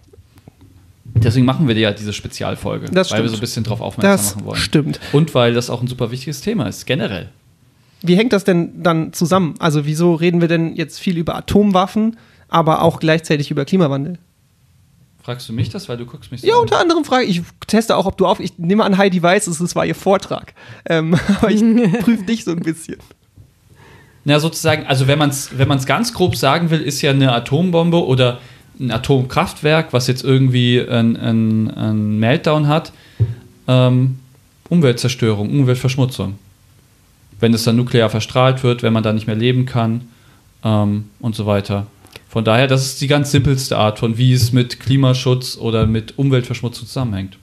Deswegen 1.24 1.46
machen 1.46 1.68
wir 1.68 1.76
ja 1.78 1.92
diese 1.92 2.14
Spezialfolge, 2.14 2.88
Das 2.92 3.12
weil 3.12 3.24
wir 3.24 3.30
so 3.30 3.36
ein 3.38 3.40
bisschen 3.40 3.64
drauf 3.64 3.82
aufmerksam 3.82 4.12
Das 4.12 4.36
machen 4.36 4.46
wollen. 4.46 4.60
stimmt. 4.60 5.00
Und 5.14 5.34
weil 5.36 5.54
das 5.54 5.70
auch 5.70 5.82
ein 5.82 5.88
super 5.88 6.12
wichtiges 6.12 6.42
Thema 6.42 6.68
ist, 6.68 6.86
generell. 6.86 7.30
Wie 8.02 8.16
hängt 8.16 8.34
das 8.34 8.44
denn 8.44 8.84
dann 8.84 9.14
zusammen? 9.14 9.56
Also 9.60 9.86
wieso 9.86 10.14
reden 10.14 10.40
wir 10.42 10.48
denn 10.48 10.76
jetzt 10.76 11.00
viel 11.00 11.18
über 11.18 11.36
Atomwaffen, 11.36 12.18
aber 12.48 12.82
auch 12.84 13.00
gleichzeitig 13.00 13.50
über 13.52 13.66
Klimawandel? 13.66 14.20
Fragst 15.24 15.50
du 15.50 15.54
mich 15.54 15.70
das, 15.70 15.90
weil 15.90 15.98
du 15.98 16.06
guckst 16.06 16.32
mich 16.32 16.42
so 16.42 16.48
Ja, 16.48 16.54
an? 16.56 16.62
unter 16.62 16.80
anderem 16.80 17.04
frage 17.04 17.26
ich, 17.26 17.40
ich 17.40 17.44
teste 17.68 17.98
auch, 17.98 18.06
ob 18.06 18.18
du 18.18 18.26
auf, 18.26 18.40
ich 18.40 18.58
nehme 18.58 18.84
an, 18.86 18.98
Heidi 18.98 19.22
weiß 19.22 19.48
es, 19.48 19.60
es 19.60 19.76
war 19.76 19.86
ihr 19.86 19.96
Vortrag. 19.96 20.54
Ähm, 20.88 21.16
aber 21.42 21.52
ich 21.52 21.62
prüfe 22.02 22.24
dich 22.24 22.44
so 22.46 22.52
ein 22.52 22.60
bisschen. 22.62 22.98
Na, 24.24 24.40
sozusagen, 24.40 24.86
also 24.86 25.08
wenn 25.08 25.18
man 25.20 25.30
es 25.30 25.58
wenn 25.58 25.68
man's 25.68 25.86
ganz 25.86 26.14
grob 26.14 26.36
sagen 26.36 26.70
will, 26.70 26.82
ist 26.82 27.02
ja 27.02 27.12
eine 27.12 27.32
Atombombe 27.34 28.06
oder 28.06 28.40
ein 28.80 28.92
Atomkraftwerk, 28.92 29.94
was 29.94 30.08
jetzt 30.08 30.24
irgendwie 30.24 30.82
einen 30.88 31.70
ein 31.70 32.20
Meltdown 32.20 32.68
hat, 32.68 32.92
ähm, 33.68 34.20
Umweltzerstörung, 34.70 35.50
Umweltverschmutzung. 35.50 36.38
Wenn 37.40 37.54
es 37.54 37.64
dann 37.64 37.76
nuklear 37.76 38.10
verstrahlt 38.10 38.64
wird, 38.64 38.84
wenn 38.84 38.94
man 38.94 39.04
da 39.04 39.14
nicht 39.14 39.28
mehr 39.28 39.36
leben 39.36 39.66
kann 39.66 40.02
ähm, 40.64 41.06
und 41.20 41.36
so 41.36 41.46
weiter. 41.46 41.88
Von 42.30 42.44
daher, 42.44 42.68
das 42.68 42.86
ist 42.86 43.02
die 43.02 43.08
ganz 43.08 43.32
simpelste 43.32 43.78
Art 43.78 44.00
von, 44.00 44.18
wie 44.18 44.34
es 44.34 44.52
mit 44.52 44.80
Klimaschutz 44.80 45.58
oder 45.58 45.88
mit 45.88 46.18
Umweltverschmutzung 46.18 46.88
zusammenhängt. 46.88 47.38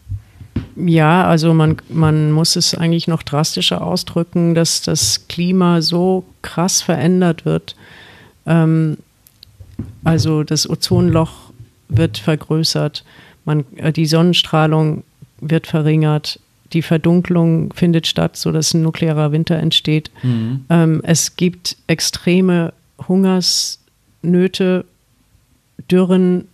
Ja, 0.76 1.24
also 1.24 1.54
man, 1.54 1.76
man 1.88 2.32
muss 2.32 2.56
es 2.56 2.74
eigentlich 2.74 3.08
noch 3.08 3.22
drastischer 3.22 3.82
ausdrücken, 3.82 4.54
dass 4.54 4.82
das 4.82 5.26
Klima 5.28 5.82
so 5.82 6.24
krass 6.42 6.82
verändert 6.82 7.44
wird. 7.44 7.76
Ähm, 8.46 8.98
also 10.04 10.42
das 10.42 10.68
Ozonloch 10.68 11.52
wird 11.88 12.18
vergrößert, 12.18 13.04
man, 13.44 13.64
äh, 13.76 13.92
die 13.92 14.06
Sonnenstrahlung 14.06 15.04
wird 15.40 15.66
verringert, 15.66 16.40
die 16.72 16.82
Verdunklung 16.82 17.72
findet 17.72 18.06
statt, 18.06 18.36
sodass 18.36 18.74
ein 18.74 18.82
nuklearer 18.82 19.32
Winter 19.32 19.56
entsteht. 19.56 20.10
Ähm, 20.70 21.00
es 21.04 21.36
gibt 21.36 21.76
extreme 21.86 22.72
Hungersnöte, 23.06 24.84
Dürren 25.90 26.46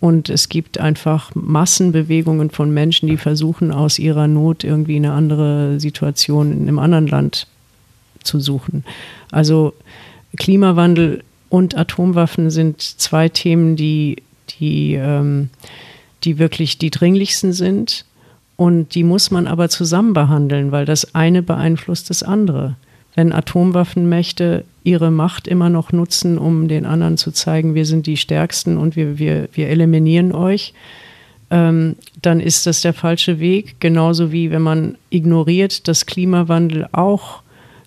und 0.00 0.28
es 0.28 0.48
gibt 0.48 0.78
einfach 0.78 1.34
Massenbewegungen 1.34 2.50
von 2.50 2.72
Menschen, 2.72 3.08
die 3.08 3.16
versuchen, 3.16 3.72
aus 3.72 3.98
ihrer 3.98 4.28
Not 4.28 4.62
irgendwie 4.62 4.96
eine 4.96 5.12
andere 5.12 5.80
Situation 5.80 6.52
in 6.52 6.62
einem 6.62 6.78
anderen 6.78 7.08
Land 7.08 7.46
zu 8.22 8.38
suchen. 8.40 8.84
Also 9.30 9.74
Klimawandel 10.36 11.24
und 11.48 11.76
Atomwaffen 11.76 12.50
sind 12.50 12.82
zwei 12.82 13.28
Themen, 13.28 13.76
die, 13.76 14.22
die, 14.60 14.94
ähm, 14.94 15.50
die 16.24 16.38
wirklich 16.38 16.78
die 16.78 16.90
dringlichsten 16.90 17.52
sind. 17.52 18.04
Und 18.56 18.94
die 18.94 19.04
muss 19.04 19.30
man 19.30 19.46
aber 19.46 19.68
zusammen 19.68 20.14
behandeln, 20.14 20.72
weil 20.72 20.84
das 20.84 21.14
eine 21.14 21.42
beeinflusst 21.42 22.10
das 22.10 22.22
andere. 22.22 22.76
Wenn 23.14 23.32
Atomwaffenmächte 23.32 24.64
ihre 24.82 25.10
Macht 25.10 25.46
immer 25.48 25.70
noch 25.70 25.92
nutzen, 25.92 26.38
um 26.38 26.66
den 26.66 26.84
anderen 26.84 27.16
zu 27.16 27.30
zeigen, 27.30 27.74
wir 27.74 27.86
sind 27.86 28.06
die 28.06 28.16
Stärksten 28.16 28.76
und 28.76 28.96
wir, 28.96 29.18
wir, 29.18 29.48
wir 29.52 29.68
eliminieren 29.68 30.32
euch, 30.32 30.74
ähm, 31.50 31.96
dann 32.20 32.40
ist 32.40 32.66
das 32.66 32.80
der 32.80 32.94
falsche 32.94 33.38
Weg. 33.38 33.76
Genauso 33.80 34.32
wie 34.32 34.50
wenn 34.50 34.62
man 34.62 34.98
ignoriert, 35.10 35.88
dass 35.88 36.06
Klimawandel 36.06 36.88
auch 36.92 37.42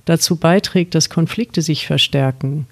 dazu 0.05 0.37
beiträgt, 0.37 0.95
dass 0.95 1.09
Konflikte 1.09 1.61
sich 1.61 1.85
verstärken. 1.85 2.65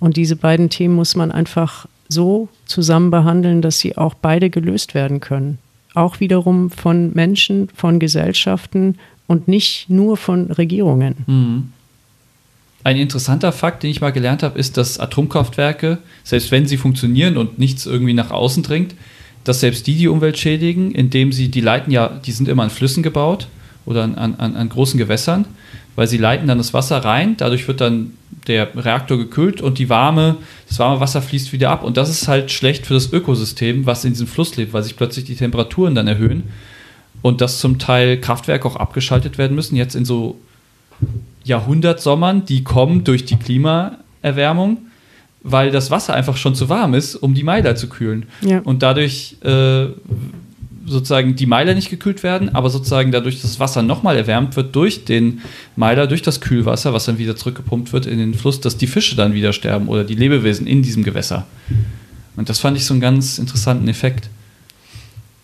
Und 0.00 0.16
diese 0.16 0.36
beiden 0.36 0.70
Themen 0.70 0.94
muss 0.94 1.16
man 1.16 1.32
einfach 1.32 1.86
so 2.08 2.48
zusammen 2.66 3.10
behandeln, 3.10 3.62
dass 3.62 3.78
sie 3.78 3.96
auch 3.96 4.14
beide 4.14 4.50
gelöst 4.50 4.94
werden 4.94 5.20
können. 5.20 5.58
Auch 5.94 6.20
wiederum 6.20 6.70
von 6.70 7.12
Menschen, 7.14 7.68
von 7.74 7.98
Gesellschaften 7.98 8.96
und 9.26 9.48
nicht 9.48 9.88
nur 9.88 10.16
von 10.16 10.50
Regierungen. 10.52 11.16
Mhm. 11.26 11.72
Ein 12.84 12.98
interessanter 12.98 13.50
Fakt, 13.50 13.82
den 13.82 13.90
ich 13.90 14.00
mal 14.00 14.12
gelernt 14.12 14.44
habe, 14.44 14.58
ist, 14.58 14.76
dass 14.76 15.00
Atomkraftwerke, 15.00 15.98
selbst 16.22 16.52
wenn 16.52 16.66
sie 16.66 16.76
funktionieren 16.76 17.36
und 17.36 17.58
nichts 17.58 17.84
irgendwie 17.84 18.14
nach 18.14 18.30
außen 18.30 18.62
dringt, 18.62 18.94
dass 19.42 19.60
selbst 19.60 19.88
die 19.88 19.96
die 19.96 20.06
Umwelt 20.06 20.38
schädigen, 20.38 20.92
indem 20.92 21.32
sie, 21.32 21.48
die 21.48 21.60
leiten 21.60 21.92
ja, 21.92 22.08
die 22.08 22.30
sind 22.30 22.48
immer 22.48 22.62
an 22.62 22.70
Flüssen 22.70 23.02
gebaut 23.02 23.48
oder 23.86 24.04
an, 24.04 24.14
an, 24.14 24.54
an 24.54 24.68
großen 24.68 24.98
Gewässern, 24.98 25.46
weil 25.96 26.06
sie 26.06 26.18
leiten 26.18 26.46
dann 26.46 26.58
das 26.58 26.74
Wasser 26.74 26.98
rein, 26.98 27.36
dadurch 27.36 27.66
wird 27.66 27.80
dann 27.80 28.12
der 28.46 28.68
Reaktor 28.76 29.18
gekühlt 29.18 29.60
und 29.60 29.78
die 29.78 29.88
warme, 29.88 30.36
das 30.68 30.78
warme 30.78 31.00
Wasser 31.00 31.20
fließt 31.20 31.52
wieder 31.52 31.70
ab. 31.70 31.82
Und 31.82 31.96
das 31.96 32.08
ist 32.08 32.28
halt 32.28 32.52
schlecht 32.52 32.86
für 32.86 32.94
das 32.94 33.12
Ökosystem, 33.12 33.86
was 33.86 34.04
in 34.04 34.12
diesem 34.12 34.28
Fluss 34.28 34.56
lebt, 34.56 34.72
weil 34.72 34.84
sich 34.84 34.96
plötzlich 34.96 35.24
die 35.24 35.34
Temperaturen 35.34 35.94
dann 35.94 36.06
erhöhen 36.06 36.44
und 37.22 37.40
dass 37.40 37.58
zum 37.58 37.78
Teil 37.78 38.20
Kraftwerke 38.20 38.68
auch 38.68 38.76
abgeschaltet 38.76 39.38
werden 39.38 39.56
müssen, 39.56 39.74
jetzt 39.74 39.96
in 39.96 40.04
so 40.04 40.38
Jahrhundertsommern, 41.44 42.44
die 42.44 42.62
kommen 42.62 43.04
durch 43.04 43.24
die 43.24 43.36
Klimaerwärmung, 43.36 44.78
weil 45.42 45.70
das 45.70 45.90
Wasser 45.90 46.14
einfach 46.14 46.36
schon 46.36 46.54
zu 46.54 46.68
warm 46.68 46.94
ist, 46.94 47.16
um 47.16 47.34
die 47.34 47.42
Meiler 47.42 47.74
zu 47.76 47.88
kühlen. 47.88 48.26
Ja. 48.42 48.60
Und 48.60 48.82
dadurch 48.82 49.36
äh, 49.42 49.86
sozusagen 50.86 51.34
die 51.36 51.46
Meiler 51.46 51.74
nicht 51.74 51.90
gekühlt 51.90 52.22
werden, 52.22 52.54
aber 52.54 52.70
sozusagen 52.70 53.12
dadurch, 53.12 53.36
dass 53.36 53.50
das 53.50 53.60
Wasser 53.60 53.82
nochmal 53.82 54.16
erwärmt 54.16 54.56
wird 54.56 54.74
durch 54.76 55.04
den 55.04 55.40
Meiler, 55.74 56.06
durch 56.06 56.22
das 56.22 56.40
Kühlwasser, 56.40 56.92
was 56.92 57.04
dann 57.06 57.18
wieder 57.18 57.36
zurückgepumpt 57.36 57.92
wird 57.92 58.06
in 58.06 58.18
den 58.18 58.34
Fluss, 58.34 58.60
dass 58.60 58.76
die 58.76 58.86
Fische 58.86 59.16
dann 59.16 59.34
wieder 59.34 59.52
sterben 59.52 59.88
oder 59.88 60.04
die 60.04 60.14
Lebewesen 60.14 60.66
in 60.66 60.82
diesem 60.82 61.02
Gewässer. 61.02 61.46
Und 62.36 62.48
das 62.48 62.60
fand 62.60 62.76
ich 62.76 62.84
so 62.84 62.94
einen 62.94 63.00
ganz 63.00 63.38
interessanten 63.38 63.88
Effekt, 63.88 64.28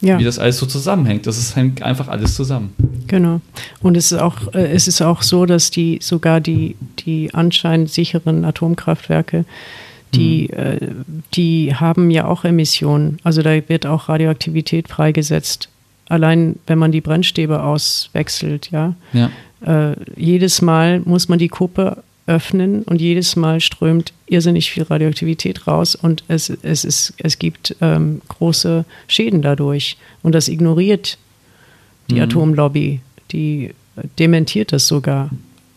Ja. 0.00 0.18
wie 0.18 0.24
das 0.24 0.38
alles 0.38 0.58
so 0.58 0.66
zusammenhängt. 0.66 1.26
Das 1.26 1.38
ist 1.38 1.56
hängt 1.56 1.82
einfach 1.82 2.08
alles 2.08 2.34
zusammen. 2.34 2.74
Genau. 3.06 3.40
Und 3.80 3.96
es 3.96 4.12
ist 4.12 4.18
auch, 4.18 4.52
äh, 4.54 4.72
es 4.72 4.88
ist 4.88 5.00
auch 5.02 5.22
so, 5.22 5.46
dass 5.46 5.70
die 5.70 5.98
sogar 6.02 6.40
die, 6.40 6.76
die 7.00 7.32
anscheinend 7.34 7.90
sicheren 7.90 8.44
Atomkraftwerke, 8.44 9.44
die, 10.14 10.50
äh, 10.50 10.78
die 11.34 11.74
haben 11.74 12.10
ja 12.10 12.26
auch 12.26 12.44
Emissionen. 12.44 13.18
Also 13.22 13.42
da 13.42 13.50
wird 13.68 13.86
auch 13.86 14.08
Radioaktivität 14.08 14.88
freigesetzt. 14.88 15.68
Allein 16.08 16.56
wenn 16.66 16.78
man 16.78 16.92
die 16.92 17.00
Brennstäbe 17.00 17.62
auswechselt, 17.62 18.70
ja. 18.70 18.94
Ja. 19.12 19.30
Äh, 19.64 19.96
jedes 20.16 20.60
Mal 20.60 21.00
muss 21.04 21.28
man 21.28 21.38
die 21.38 21.48
Kuppe 21.48 22.02
öffnen 22.26 22.82
und 22.82 23.00
jedes 23.00 23.36
Mal 23.36 23.60
strömt 23.60 24.12
irrsinnig 24.26 24.70
viel 24.70 24.84
Radioaktivität 24.84 25.66
raus 25.66 25.94
und 25.94 26.24
es, 26.28 26.50
es, 26.50 26.84
ist, 26.84 27.14
es 27.18 27.38
gibt 27.38 27.76
ähm, 27.80 28.22
große 28.28 28.84
Schäden 29.08 29.42
dadurch. 29.42 29.96
Und 30.22 30.34
das 30.34 30.48
ignoriert 30.48 31.18
die 32.10 32.16
Mhm. 32.16 32.22
Atomlobby, 32.22 33.00
die 33.32 33.74
dementiert 34.18 34.72
das 34.72 34.86
sogar. 34.86 35.30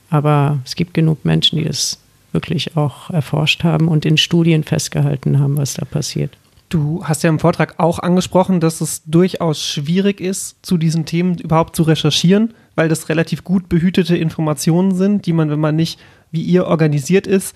Aber 0.09 0.59
es 0.65 0.75
gibt 0.75 0.93
genug 0.93 1.25
Menschen, 1.25 1.57
die 1.57 1.65
das 1.65 1.99
wirklich 2.35 2.77
auch 2.77 3.09
erforscht 3.09 3.63
haben 3.63 3.87
und 3.87 4.05
in 4.05 4.17
Studien 4.17 4.63
festgehalten 4.63 5.39
haben, 5.39 5.57
was 5.57 5.73
da 5.73 5.85
passiert. 5.85 6.37
Du 6.69 7.03
hast 7.03 7.23
ja 7.23 7.29
im 7.29 7.39
Vortrag 7.39 7.75
auch 7.77 7.99
angesprochen, 7.99 8.59
dass 8.59 8.81
es 8.81 9.03
durchaus 9.05 9.63
schwierig 9.63 10.21
ist, 10.21 10.63
zu 10.63 10.77
diesen 10.77 11.05
Themen 11.05 11.37
überhaupt 11.37 11.75
zu 11.75 11.83
recherchieren, 11.83 12.53
weil 12.75 12.89
das 12.89 13.09
relativ 13.09 13.43
gut 13.43 13.69
behütete 13.69 14.17
Informationen 14.17 14.93
sind, 14.93 15.25
die 15.25 15.33
man, 15.33 15.49
wenn 15.49 15.59
man 15.59 15.75
nicht 15.75 15.99
wie 16.31 16.41
ihr 16.41 16.67
organisiert 16.67 17.27
ist, 17.27 17.55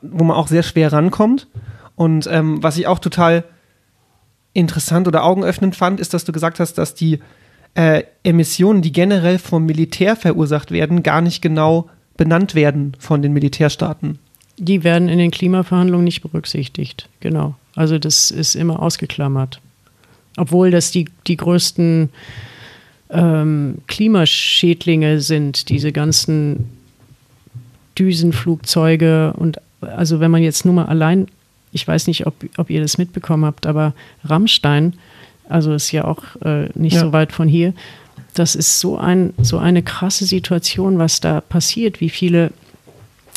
wo 0.00 0.24
man 0.24 0.36
auch 0.36 0.48
sehr 0.48 0.62
schwer 0.62 0.92
rankommt. 0.92 1.48
Und 1.96 2.26
ähm, 2.30 2.62
was 2.62 2.78
ich 2.78 2.86
auch 2.86 2.98
total 2.98 3.44
interessant 4.52 5.08
oder 5.08 5.24
augenöffnend 5.24 5.76
fand, 5.76 5.98
ist, 5.98 6.14
dass 6.14 6.24
du 6.24 6.32
gesagt 6.32 6.60
hast, 6.60 6.74
dass 6.74 6.94
die 6.94 7.20
äh, 7.74 8.02
Emissionen, 8.22 8.82
die 8.82 8.92
generell 8.92 9.38
vom 9.38 9.64
Militär 9.64 10.14
verursacht 10.14 10.70
werden, 10.70 11.02
gar 11.02 11.20
nicht 11.22 11.42
genau 11.42 11.88
benannt 12.22 12.54
werden 12.54 12.92
von 13.00 13.20
den 13.20 13.32
Militärstaaten. 13.32 14.20
Die 14.56 14.84
werden 14.84 15.08
in 15.08 15.18
den 15.18 15.32
Klimaverhandlungen 15.32 16.04
nicht 16.04 16.22
berücksichtigt. 16.22 17.08
Genau. 17.18 17.56
Also 17.74 17.98
das 17.98 18.30
ist 18.30 18.54
immer 18.54 18.80
ausgeklammert. 18.80 19.60
Obwohl 20.36 20.70
das 20.70 20.92
die, 20.92 21.06
die 21.26 21.36
größten 21.36 22.10
ähm, 23.10 23.78
Klimaschädlinge 23.88 25.20
sind, 25.20 25.68
diese 25.68 25.90
ganzen 25.90 26.66
Düsenflugzeuge 27.98 29.32
und 29.36 29.58
also 29.80 30.20
wenn 30.20 30.30
man 30.30 30.44
jetzt 30.44 30.64
nur 30.64 30.74
mal 30.74 30.86
allein, 30.86 31.26
ich 31.72 31.88
weiß 31.88 32.06
nicht, 32.06 32.28
ob, 32.28 32.34
ob 32.56 32.70
ihr 32.70 32.80
das 32.80 32.98
mitbekommen 32.98 33.44
habt, 33.44 33.66
aber 33.66 33.94
Rammstein, 34.24 34.94
also 35.48 35.72
ist 35.74 35.90
ja 35.90 36.04
auch 36.04 36.22
äh, 36.44 36.68
nicht 36.74 36.94
Ja. 36.94 37.00
so 37.00 37.12
weit 37.12 37.32
von 37.32 37.48
hier, 37.48 37.74
das 38.34 38.54
ist 38.54 38.80
so, 38.80 38.96
ein, 38.98 39.34
so 39.42 39.58
eine 39.58 39.82
krasse 39.82 40.24
Situation, 40.24 40.98
was 40.98 41.20
da 41.20 41.40
passiert, 41.40 42.00
wie 42.00 42.10
viele 42.10 42.52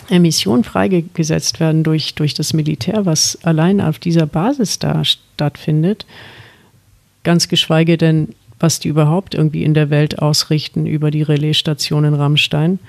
Emissionen 0.10 0.64
freigesetzt 0.64 1.60
werden 1.60 1.84
durch, 1.84 2.16
durch 2.16 2.34
das 2.34 2.54
Militär, 2.54 3.06
was 3.06 3.39
allein 3.43 3.82
auf 3.82 4.00
dieser 4.00 4.26
Basis 4.26 4.80
da 4.80 5.04
stattfindet. 5.04 6.06
Ganz 7.24 7.48
geschweige 7.48 7.98
denn, 7.98 8.30
was 8.60 8.80
die 8.80 8.88
überhaupt 8.88 9.34
irgendwie 9.34 9.64
in 9.64 9.74
der 9.74 9.89
Welt 9.89 10.20
ausrichten 10.20 10.86
über 10.86 11.12
die 11.12 11.24
Relaisstation 11.24 12.06
in 12.06 12.14
Rammstein. 12.14 12.80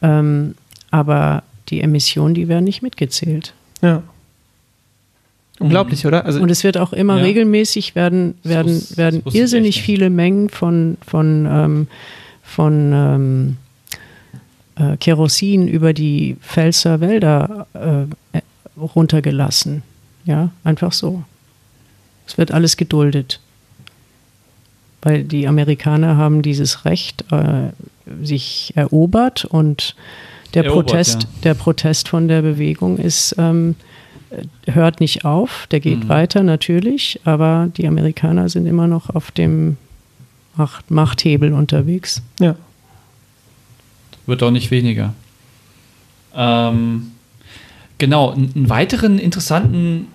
Ähm, 0.00 0.54
aber 0.90 1.42
die 1.70 1.80
Emissionen, 1.80 2.34
die 2.34 2.48
werden 2.48 2.64
nicht 2.64 2.82
mitgezählt. 2.82 3.54
Ja. 3.80 4.02
Unglaublich, 5.62 6.06
oder? 6.06 6.24
Also, 6.24 6.40
Und 6.40 6.50
es 6.50 6.64
wird 6.64 6.76
auch 6.76 6.92
immer 6.92 7.18
Ja. 7.18 7.24
regelmäßig 7.24 7.94
werden, 7.94 8.34
werden, 8.42 8.74
das 8.74 8.96
werden 8.96 9.22
irrsinnig 9.32 9.82
viele 9.82 10.10
Mengen 10.10 10.48
von, 10.48 10.96
von, 11.06 11.46
ähm, 11.50 11.86
von 12.42 12.92
ähm, 12.92 13.56
äh, 14.76 14.96
Kerosin 14.96 15.68
über 15.68 15.92
die 15.92 16.36
Pfälzer 16.40 17.00
Wälder 17.00 17.66
äh, 17.74 18.40
runtergelassen. 18.78 19.82
Ja, 20.24 20.50
einfach 20.64 20.92
so. 20.92 21.24
Es 22.26 22.38
wird 22.38 22.52
alles 22.52 22.76
geduldet. 22.76 23.40
Weil 25.02 25.24
die 25.24 25.48
Amerikaner 25.48 26.16
haben 26.16 26.42
dieses 26.42 26.84
Recht 26.84 27.24
äh, 27.32 27.70
sich 28.22 28.72
erobert 28.76 29.44
und 29.44 29.96
der 30.54 30.64
Erobert, 30.64 30.86
Protest, 30.86 31.22
ja. 31.22 31.28
der 31.44 31.54
Protest 31.54 32.08
von 32.08 32.28
der 32.28 32.42
Bewegung 32.42 32.98
ist, 32.98 33.34
ähm, 33.38 33.74
äh, 33.80 33.91
hört 34.66 35.00
nicht 35.00 35.24
auf, 35.24 35.66
der 35.70 35.80
geht 35.80 36.04
Mhm. 36.04 36.08
weiter 36.08 36.42
natürlich, 36.42 37.20
aber 37.24 37.68
die 37.76 37.86
Amerikaner 37.86 38.48
sind 38.48 38.66
immer 38.66 38.86
noch 38.86 39.10
auf 39.10 39.30
dem 39.30 39.76
Macht, 40.56 40.90
Machthebel 40.90 41.52
unterwegs. 41.52 42.22
ja. 42.40 42.54
Wird 44.26 44.42
auch 44.44 44.52
nicht 44.52 44.70
weniger. 44.70 45.14
Ähm, 46.34 47.10
genau, 47.98 48.30
einen 48.32 48.68
weiteren 48.68 49.18
interessanten 49.18 50.06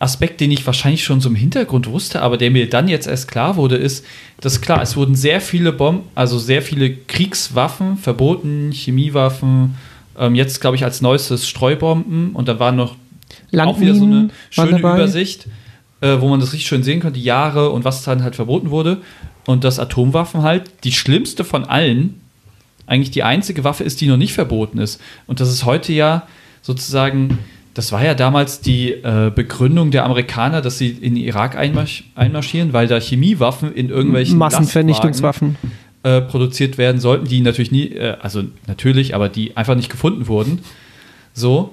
Aspekt, 0.00 0.40
den 0.40 0.50
ich 0.50 0.66
wahrscheinlich 0.66 1.04
schon 1.04 1.20
so 1.20 1.28
im 1.28 1.34
Hintergrund 1.34 1.88
wusste, 1.88 2.22
aber 2.22 2.36
der 2.36 2.50
mir 2.50 2.68
dann 2.68 2.88
jetzt 2.88 3.06
erst 3.06 3.28
klar 3.28 3.56
wurde, 3.56 3.76
ist, 3.76 4.04
dass 4.40 4.60
klar, 4.60 4.80
es 4.82 4.96
wurden 4.96 5.14
sehr 5.14 5.40
viele 5.40 5.72
Bomben, 5.72 6.02
also 6.14 6.38
sehr 6.38 6.62
viele 6.62 6.94
Kriegswaffen 6.94 7.96
verboten, 7.96 8.70
Chemiewaffen, 8.72 9.74
ähm, 10.18 10.34
jetzt 10.34 10.60
glaube 10.60 10.76
ich 10.76 10.84
als 10.84 11.00
neuestes 11.00 11.48
Streubomben 11.48 12.32
und 12.32 12.48
da 12.48 12.58
war 12.58 12.72
noch 12.72 12.96
auch 13.56 13.80
wieder 13.80 13.94
so 13.94 14.04
eine 14.04 14.14
Landminen 14.14 14.32
schöne. 14.50 14.78
Übersicht, 14.78 15.48
äh, 16.00 16.16
wo 16.20 16.28
man 16.28 16.40
das 16.40 16.52
richtig 16.52 16.68
schön 16.68 16.82
sehen 16.82 17.00
konnte, 17.00 17.18
die 17.18 17.24
Jahre 17.24 17.70
und 17.70 17.84
was 17.84 18.04
dann 18.04 18.22
halt 18.22 18.36
verboten 18.36 18.70
wurde. 18.70 18.98
Und 19.46 19.64
dass 19.64 19.78
Atomwaffen 19.78 20.42
halt 20.42 20.70
die 20.84 20.92
schlimmste 20.92 21.44
von 21.44 21.64
allen, 21.64 22.20
eigentlich 22.86 23.10
die 23.10 23.22
einzige 23.22 23.64
Waffe 23.64 23.84
ist, 23.84 24.00
die 24.00 24.06
noch 24.06 24.16
nicht 24.16 24.32
verboten 24.32 24.78
ist. 24.78 25.00
Und 25.26 25.40
das 25.40 25.50
ist 25.50 25.64
heute 25.64 25.92
ja 25.92 26.26
sozusagen 26.62 27.38
das 27.78 27.92
war 27.92 28.04
ja 28.04 28.14
damals 28.14 28.60
die 28.60 28.90
äh, 28.90 29.30
Begründung 29.32 29.92
der 29.92 30.04
Amerikaner, 30.04 30.62
dass 30.62 30.78
sie 30.78 30.88
in 30.88 31.14
den 31.14 31.22
Irak 31.22 31.56
einmarsch 31.56 32.02
einmarschieren, 32.16 32.72
weil 32.72 32.88
da 32.88 32.98
Chemiewaffen 32.98 33.72
in 33.72 33.88
irgendwelchen 33.88 34.36
Massenvernichtungswaffen 34.36 35.56
äh, 36.02 36.20
produziert 36.22 36.76
werden 36.76 37.00
sollten, 37.00 37.26
die 37.26 37.40
natürlich 37.40 37.70
nie, 37.70 37.86
äh, 37.90 38.16
also 38.20 38.42
natürlich, 38.66 39.14
aber 39.14 39.28
die 39.28 39.56
einfach 39.56 39.76
nicht 39.76 39.90
gefunden 39.90 40.26
wurden. 40.26 40.58
So. 41.34 41.72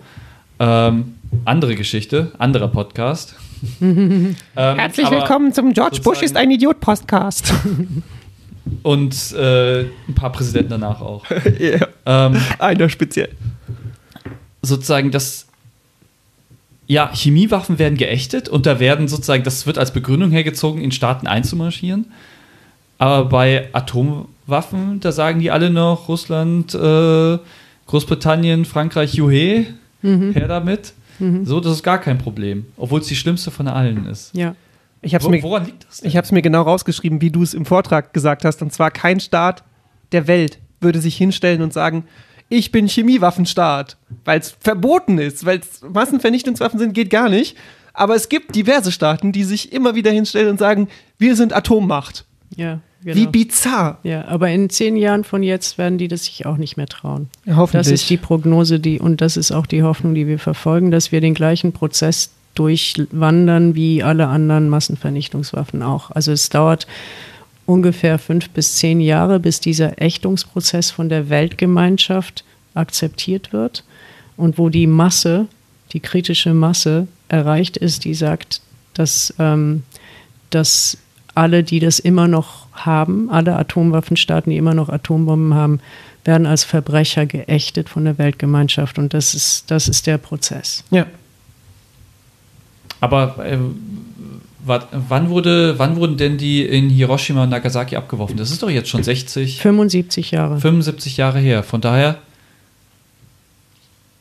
Ähm, 0.59 1.15
andere 1.45 1.75
Geschichte, 1.75 2.31
anderer 2.37 2.67
Podcast. 2.67 3.35
ähm, 3.81 4.35
Herzlich 4.55 5.09
willkommen 5.09 5.53
zum 5.53 5.73
George 5.73 5.99
Bush 6.03 6.21
ist 6.21 6.35
ein 6.35 6.51
Idiot 6.51 6.79
Podcast. 6.79 7.53
Und 8.83 9.33
äh, 9.33 9.81
ein 9.81 10.15
paar 10.15 10.31
Präsidenten 10.31 10.71
danach 10.71 11.01
auch. 11.01 11.23
yeah. 11.59 11.87
ähm, 12.05 12.41
Einer 12.57 12.89
speziell. 12.89 13.29
Sozusagen, 14.61 15.11
das. 15.11 15.45
Ja, 16.87 17.11
Chemiewaffen 17.13 17.79
werden 17.79 17.97
geächtet 17.97 18.47
und 18.47 18.67
da 18.67 18.79
werden 18.79 19.07
sozusagen, 19.07 19.43
das 19.43 19.65
wird 19.65 19.79
als 19.79 19.91
Begründung 19.91 20.29
hergezogen, 20.29 20.81
in 20.83 20.91
Staaten 20.91 21.25
einzumarschieren. 21.25 22.11
Aber 22.99 23.25
bei 23.25 23.69
Atomwaffen, 23.73 24.99
da 24.99 25.11
sagen 25.11 25.39
die 25.39 25.49
alle 25.49 25.71
noch 25.71 26.07
Russland, 26.07 26.75
äh, 26.75 27.39
Großbritannien, 27.87 28.65
Frankreich, 28.65 29.15
Juhe, 29.15 29.65
mhm. 30.03 30.33
her 30.33 30.47
damit. 30.47 30.93
Mhm. 31.19 31.45
So, 31.45 31.59
das 31.59 31.73
ist 31.73 31.83
gar 31.83 31.99
kein 31.99 32.17
Problem. 32.17 32.65
Obwohl 32.77 33.01
es 33.01 33.07
die 33.07 33.15
schlimmste 33.15 33.51
von 33.51 33.67
allen 33.67 34.05
ist. 34.07 34.35
Ja. 34.35 34.55
Ich 35.01 35.13
hab's 35.13 35.25
Wo, 35.25 35.29
mir, 35.29 35.43
woran 35.43 35.65
liegt 35.65 35.85
das? 35.87 35.99
Denn? 35.99 36.09
Ich 36.09 36.17
habe 36.17 36.25
es 36.25 36.31
mir 36.31 36.41
genau 36.41 36.63
rausgeschrieben, 36.63 37.21
wie 37.21 37.29
du 37.29 37.43
es 37.43 37.53
im 37.53 37.65
Vortrag 37.65 38.13
gesagt 38.13 38.43
hast. 38.43 38.61
Und 38.61 38.73
zwar 38.73 38.91
kein 38.91 39.19
Staat 39.19 39.63
der 40.11 40.27
Welt 40.27 40.59
würde 40.81 40.99
sich 40.99 41.15
hinstellen 41.15 41.61
und 41.61 41.73
sagen, 41.73 42.05
ich 42.49 42.71
bin 42.71 42.87
Chemiewaffenstaat, 42.87 43.97
weil 44.23 44.39
es 44.39 44.55
verboten 44.59 45.17
ist, 45.17 45.45
weil 45.45 45.59
es 45.59 45.81
Massenvernichtungswaffen 45.81 46.79
sind, 46.79 46.93
geht 46.93 47.09
gar 47.09 47.29
nicht. 47.29 47.57
Aber 47.93 48.15
es 48.15 48.29
gibt 48.29 48.55
diverse 48.55 48.91
Staaten, 48.91 49.31
die 49.31 49.43
sich 49.43 49.71
immer 49.71 49.95
wieder 49.95 50.11
hinstellen 50.11 50.49
und 50.49 50.59
sagen, 50.59 50.89
wir 51.17 51.35
sind 51.35 51.53
Atommacht. 51.53 52.25
Ja. 52.55 52.81
Genau. 53.05 53.17
Wie 53.17 53.27
bizarr. 53.27 53.99
Ja, 54.01 54.25
aber 54.25 54.49
in 54.49 54.67
zehn 54.67 54.97
Jahren 54.97 55.23
von 55.23 55.43
jetzt 55.43 55.77
werden 55.77 55.99
die 55.99 56.07
das 56.07 56.25
sich 56.25 56.47
auch 56.47 56.57
nicht 56.57 56.75
mehr 56.75 56.87
trauen. 56.87 57.29
Ja, 57.45 57.55
hoffentlich. 57.55 57.83
Das 57.83 57.91
ist 57.91 58.09
die 58.09 58.17
Prognose, 58.17 58.79
die 58.79 58.99
und 58.99 59.21
das 59.21 59.37
ist 59.37 59.51
auch 59.51 59.67
die 59.67 59.83
Hoffnung, 59.83 60.15
die 60.15 60.25
wir 60.25 60.39
verfolgen, 60.39 60.89
dass 60.89 61.11
wir 61.11 61.21
den 61.21 61.35
gleichen 61.35 61.71
Prozess 61.71 62.31
durchwandern 62.55 63.75
wie 63.75 64.01
alle 64.01 64.25
anderen 64.25 64.69
Massenvernichtungswaffen 64.69 65.83
auch. 65.83 66.09
Also 66.09 66.31
es 66.31 66.49
dauert 66.49 66.87
ungefähr 67.67 68.17
fünf 68.17 68.49
bis 68.49 68.77
zehn 68.77 68.99
Jahre, 68.99 69.39
bis 69.39 69.59
dieser 69.59 70.01
Ächtungsprozess 70.01 70.89
von 70.89 71.07
der 71.07 71.29
Weltgemeinschaft 71.29 72.43
akzeptiert 72.73 73.53
wird 73.53 73.83
und 74.35 74.57
wo 74.57 74.69
die 74.69 74.87
Masse, 74.87 75.45
die 75.93 75.99
kritische 75.99 76.55
Masse 76.55 77.07
erreicht 77.27 77.77
ist, 77.77 78.03
die 78.03 78.15
sagt, 78.15 78.61
dass, 78.95 79.31
ähm, 79.37 79.83
dass 80.49 80.97
alle, 81.35 81.63
die 81.63 81.79
das 81.79 81.99
immer 81.99 82.27
noch 82.27 82.67
haben, 82.73 83.29
alle 83.29 83.55
Atomwaffenstaaten, 83.55 84.51
die 84.51 84.57
immer 84.57 84.73
noch 84.73 84.89
Atombomben 84.89 85.53
haben, 85.53 85.79
werden 86.23 86.47
als 86.47 86.63
Verbrecher 86.63 87.25
geächtet 87.25 87.89
von 87.89 88.05
der 88.05 88.17
Weltgemeinschaft. 88.17 88.97
Und 88.97 89.13
das 89.13 89.35
ist, 89.35 89.69
das 89.69 89.87
ist 89.87 90.07
der 90.07 90.17
Prozess. 90.17 90.83
Ja. 90.89 91.05
Aber 92.99 93.45
äh, 93.45 93.57
wann, 94.65 95.29
wurde, 95.29 95.77
wann 95.77 95.95
wurden 95.97 96.17
denn 96.17 96.37
die 96.37 96.63
in 96.63 96.89
Hiroshima 96.89 97.43
und 97.43 97.49
Nagasaki 97.49 97.95
abgeworfen? 97.95 98.37
Das 98.37 98.51
ist 98.51 98.63
doch 98.63 98.69
jetzt 98.69 98.89
schon 98.89 99.03
60. 99.03 99.61
75 99.61 100.31
Jahre. 100.31 100.59
75 100.59 101.17
Jahre 101.17 101.39
her. 101.39 101.63
Von 101.63 101.81
daher. 101.81 102.17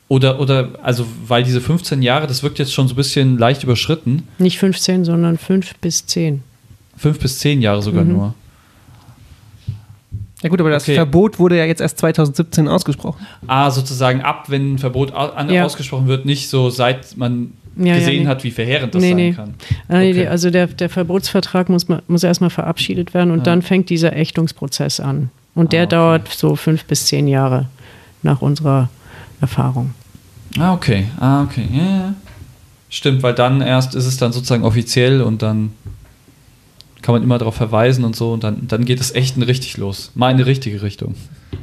Oder, 0.08 0.38
oder, 0.38 0.72
also, 0.82 1.06
weil 1.26 1.44
diese 1.44 1.62
15 1.62 2.02
Jahre, 2.02 2.26
das 2.26 2.42
wirkt 2.42 2.58
jetzt 2.58 2.74
schon 2.74 2.86
so 2.88 2.94
ein 2.94 2.96
bisschen 2.96 3.38
leicht 3.38 3.62
überschritten. 3.64 4.28
Nicht 4.38 4.58
15, 4.58 5.04
sondern 5.04 5.38
5 5.38 5.76
bis 5.76 6.06
10. 6.06 6.42
Fünf 6.96 7.18
bis 7.18 7.38
zehn 7.38 7.60
Jahre 7.62 7.82
sogar 7.82 8.04
mhm. 8.04 8.12
nur. 8.12 8.34
Ja 10.42 10.50
gut, 10.50 10.60
aber 10.60 10.70
das 10.70 10.82
okay. 10.82 10.94
Verbot 10.94 11.38
wurde 11.38 11.56
ja 11.56 11.64
jetzt 11.64 11.80
erst 11.80 11.98
2017 11.98 12.68
ausgesprochen. 12.68 13.26
Ah, 13.46 13.70
sozusagen 13.70 14.20
ab, 14.20 14.44
wenn 14.48 14.74
ein 14.74 14.78
Verbot 14.78 15.10
ja. 15.10 15.64
ausgesprochen 15.64 16.06
wird, 16.06 16.26
nicht 16.26 16.50
so 16.50 16.68
seit 16.68 17.16
man 17.16 17.52
ja, 17.76 17.94
gesehen 17.94 18.16
ja, 18.16 18.20
nee. 18.20 18.26
hat, 18.26 18.44
wie 18.44 18.50
verheerend 18.50 18.94
das 18.94 19.00
nee, 19.00 19.08
sein 19.08 19.16
nee. 19.16 19.32
kann. 19.32 19.54
Ah, 19.88 20.00
okay. 20.00 20.26
Also 20.26 20.50
der, 20.50 20.66
der 20.66 20.90
Verbotsvertrag 20.90 21.70
muss, 21.70 21.86
muss 22.08 22.22
erstmal 22.22 22.50
verabschiedet 22.50 23.14
werden 23.14 23.30
und 23.30 23.38
ja. 23.38 23.44
dann 23.44 23.62
fängt 23.62 23.88
dieser 23.88 24.14
Ächtungsprozess 24.14 25.00
an. 25.00 25.30
Und 25.54 25.72
der 25.72 25.82
ah, 25.82 25.84
okay. 25.84 25.96
dauert 25.96 26.28
so 26.28 26.56
fünf 26.56 26.84
bis 26.84 27.06
zehn 27.06 27.26
Jahre 27.26 27.70
nach 28.22 28.42
unserer 28.42 28.90
Erfahrung. 29.40 29.94
Ah, 30.58 30.74
okay. 30.74 31.06
Ah, 31.18 31.42
okay. 31.42 31.66
Ja, 31.72 32.14
Stimmt, 32.90 33.24
weil 33.24 33.34
dann 33.34 33.60
erst 33.60 33.96
ist 33.96 34.06
es 34.06 34.18
dann 34.18 34.32
sozusagen 34.32 34.62
offiziell 34.62 35.20
und 35.20 35.42
dann 35.42 35.72
kann 37.04 37.14
man 37.14 37.22
immer 37.22 37.36
darauf 37.36 37.54
verweisen 37.54 38.02
und 38.02 38.16
so. 38.16 38.32
Und 38.32 38.44
dann, 38.44 38.66
dann 38.66 38.86
geht 38.86 38.98
es 38.98 39.14
echt 39.14 39.36
richtig 39.36 39.76
los. 39.76 40.10
Mal 40.14 40.30
in 40.30 40.38
die 40.38 40.42
richtige 40.42 40.80
Richtung. 40.80 41.14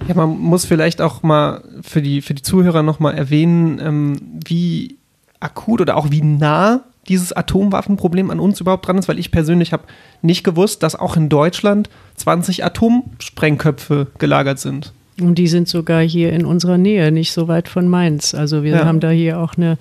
Ja, 0.07 0.13
man 0.13 0.37
muss 0.37 0.65
vielleicht 0.65 1.01
auch 1.01 1.23
mal 1.23 1.63
für 1.81 2.03
die, 2.03 2.21
für 2.21 2.35
die 2.35 2.43
Zuhörer 2.43 2.83
nochmal 2.83 3.15
erwähnen, 3.15 3.79
ähm, 3.79 4.39
wie 4.45 4.97
akut 5.39 5.81
oder 5.81 5.97
auch 5.97 6.11
wie 6.11 6.21
nah 6.21 6.81
dieses 7.07 7.33
Atomwaffenproblem 7.33 8.29
an 8.29 8.39
uns 8.39 8.61
überhaupt 8.61 8.85
dran 8.87 8.99
ist, 8.99 9.07
weil 9.07 9.17
ich 9.17 9.31
persönlich 9.31 9.73
habe 9.73 9.85
nicht 10.21 10.43
gewusst, 10.43 10.83
dass 10.83 10.95
auch 10.95 11.17
in 11.17 11.27
Deutschland 11.27 11.89
20 12.17 12.63
Atomsprengköpfe 12.63 14.07
gelagert 14.19 14.59
sind. 14.59 14.93
Und 15.19 15.39
die 15.39 15.47
sind 15.47 15.67
sogar 15.67 16.01
hier 16.01 16.33
in 16.33 16.45
unserer 16.45 16.77
Nähe, 16.77 17.11
nicht 17.11 17.31
so 17.31 17.47
weit 17.47 17.67
von 17.67 17.87
Mainz. 17.87 18.35
Also 18.35 18.61
wir 18.61 18.73
ja. 18.73 18.85
haben 18.85 18.99
da 18.99 19.09
hier 19.09 19.39
auch 19.39 19.55
eine, 19.57 19.79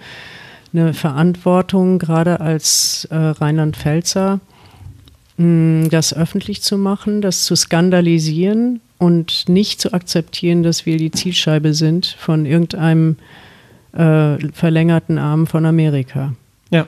eine 0.72 0.94
Verantwortung, 0.94 1.98
gerade 1.98 2.40
als 2.40 3.06
äh, 3.10 3.14
Rheinland-Pfälzer, 3.14 4.40
das 5.88 6.12
öffentlich 6.12 6.60
zu 6.60 6.76
machen, 6.76 7.22
das 7.22 7.44
zu 7.44 7.56
skandalisieren 7.56 8.80
und 8.98 9.48
nicht 9.48 9.80
zu 9.80 9.94
akzeptieren, 9.94 10.62
dass 10.62 10.84
wir 10.84 10.98
die 10.98 11.10
Zielscheibe 11.10 11.72
sind 11.72 12.06
von 12.06 12.44
irgendeinem 12.44 13.16
äh, 13.92 14.36
verlängerten 14.52 15.16
Arm 15.16 15.46
von 15.46 15.64
Amerika. 15.64 16.34
Ja, 16.70 16.86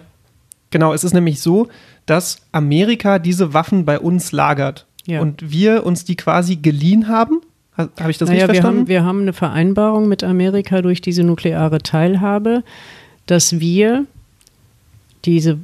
genau. 0.71 0.93
Es 0.93 1.03
ist 1.03 1.15
nämlich 1.15 1.41
so, 1.41 1.69
dass 2.05 2.43
Amerika 2.53 3.19
diese 3.19 3.55
Waffen 3.55 3.87
bei 3.87 3.99
uns 3.99 4.33
lagert 4.33 4.85
ja. 5.07 5.23
und 5.23 5.51
wir 5.51 5.87
uns 5.87 6.05
die 6.05 6.17
quasi 6.17 6.57
geliehen 6.57 7.09
haben. 7.09 7.41
Habe 7.79 8.11
ich 8.11 8.19
das 8.19 8.29
naja, 8.29 8.45
richtig 8.45 8.61
verstanden? 8.61 8.87
Wir 8.87 8.99
haben, 8.99 9.05
wir 9.05 9.09
haben 9.09 9.23
eine 9.23 9.33
Vereinbarung 9.33 10.09
mit 10.09 10.23
Amerika 10.23 10.83
durch 10.83 11.01
diese 11.01 11.25
nukleare 11.25 11.79
Teilhabe, 11.79 12.65
dass 13.25 13.61
wir 13.61 14.05
diese 15.25 15.59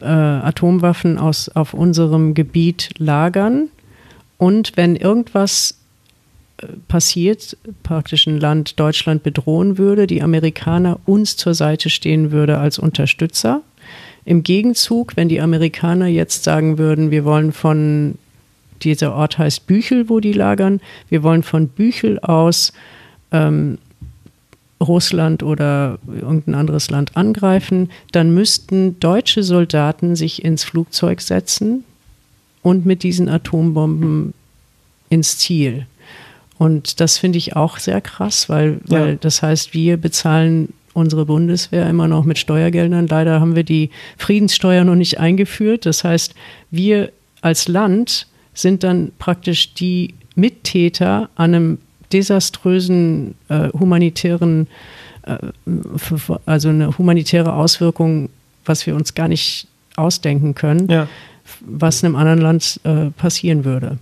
äh, 0.00 0.04
Atomwaffen 0.04 1.18
aus, 1.18 1.48
auf 1.48 1.74
unserem 1.74 2.34
Gebiet 2.34 2.90
lagern. 2.98 3.68
Und 4.38 4.76
wenn 4.76 4.96
irgendwas 4.96 5.78
äh, 6.58 6.66
passiert, 6.88 7.56
praktisch 7.82 8.26
ein 8.26 8.38
Land 8.38 8.78
Deutschland 8.78 9.22
bedrohen 9.22 9.78
würde, 9.78 10.06
die 10.06 10.22
Amerikaner 10.22 10.98
uns 11.06 11.36
zur 11.36 11.54
Seite 11.54 11.90
stehen 11.90 12.30
würde 12.32 12.58
als 12.58 12.78
Unterstützer. 12.78 13.62
Im 14.24 14.42
Gegenzug, 14.42 15.16
wenn 15.16 15.28
die 15.28 15.40
Amerikaner 15.40 16.06
jetzt 16.08 16.44
sagen 16.44 16.78
würden, 16.78 17.10
wir 17.10 17.24
wollen 17.24 17.52
von, 17.52 18.16
dieser 18.82 19.14
Ort 19.14 19.38
heißt 19.38 19.66
Büchel, 19.66 20.08
wo 20.08 20.20
die 20.20 20.32
lagern, 20.32 20.80
wir 21.08 21.22
wollen 21.22 21.42
von 21.42 21.68
Büchel 21.68 22.18
aus 22.18 22.72
ähm, 23.32 23.78
Russland 24.88 25.42
oder 25.42 25.98
irgendein 26.06 26.54
anderes 26.54 26.90
Land 26.90 27.16
angreifen, 27.16 27.90
dann 28.12 28.34
müssten 28.34 28.98
deutsche 29.00 29.42
Soldaten 29.42 30.16
sich 30.16 30.44
ins 30.44 30.64
Flugzeug 30.64 31.20
setzen 31.20 31.84
und 32.62 32.86
mit 32.86 33.02
diesen 33.02 33.28
Atombomben 33.28 34.34
ins 35.08 35.38
Ziel. 35.38 35.86
Und 36.58 37.00
das 37.00 37.18
finde 37.18 37.38
ich 37.38 37.54
auch 37.54 37.78
sehr 37.78 38.00
krass, 38.00 38.48
weil, 38.48 38.80
weil 38.86 39.10
ja. 39.10 39.14
das 39.16 39.42
heißt, 39.42 39.74
wir 39.74 39.96
bezahlen 39.96 40.72
unsere 40.94 41.26
Bundeswehr 41.26 41.88
immer 41.88 42.08
noch 42.08 42.24
mit 42.24 42.38
Steuergeldern. 42.38 43.06
Leider 43.06 43.40
haben 43.40 43.54
wir 43.54 43.64
die 43.64 43.90
Friedenssteuer 44.16 44.82
noch 44.84 44.94
nicht 44.94 45.20
eingeführt. 45.20 45.84
Das 45.84 46.04
heißt, 46.04 46.34
wir 46.70 47.12
als 47.42 47.68
Land 47.68 48.26
sind 48.54 48.82
dann 48.82 49.12
praktisch 49.18 49.74
die 49.74 50.14
Mittäter 50.34 51.28
an 51.34 51.54
einem 51.54 51.78
desaströsen 52.12 53.34
äh, 53.48 53.68
humanitären, 53.70 54.68
äh, 55.22 55.38
also 56.46 56.68
eine 56.68 56.96
humanitäre 56.98 57.52
Auswirkung, 57.52 58.30
was 58.64 58.86
wir 58.86 58.94
uns 58.94 59.14
gar 59.14 59.28
nicht 59.28 59.68
ausdenken 59.96 60.54
können, 60.54 60.88
ja. 60.90 61.08
was 61.60 62.02
in 62.02 62.06
einem 62.06 62.16
anderen 62.16 62.40
Land 62.40 62.80
äh, 62.84 63.10
passieren 63.10 63.64
würde. 63.64 63.98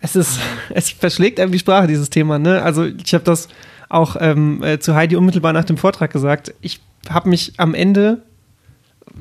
Es 0.00 0.16
ist, 0.16 0.38
es 0.70 0.90
verschlägt 0.90 1.40
einem 1.40 1.52
die 1.52 1.58
Sprache, 1.58 1.86
dieses 1.86 2.10
Thema. 2.10 2.38
Ne? 2.38 2.62
Also 2.62 2.84
ich 2.84 3.14
habe 3.14 3.24
das 3.24 3.48
auch 3.88 4.16
ähm, 4.20 4.62
äh, 4.62 4.78
zu 4.78 4.94
Heidi 4.94 5.16
unmittelbar 5.16 5.52
nach 5.52 5.64
dem 5.64 5.76
Vortrag 5.76 6.12
gesagt. 6.12 6.54
Ich 6.60 6.80
habe 7.08 7.28
mich 7.28 7.54
am 7.56 7.74
Ende, 7.74 8.22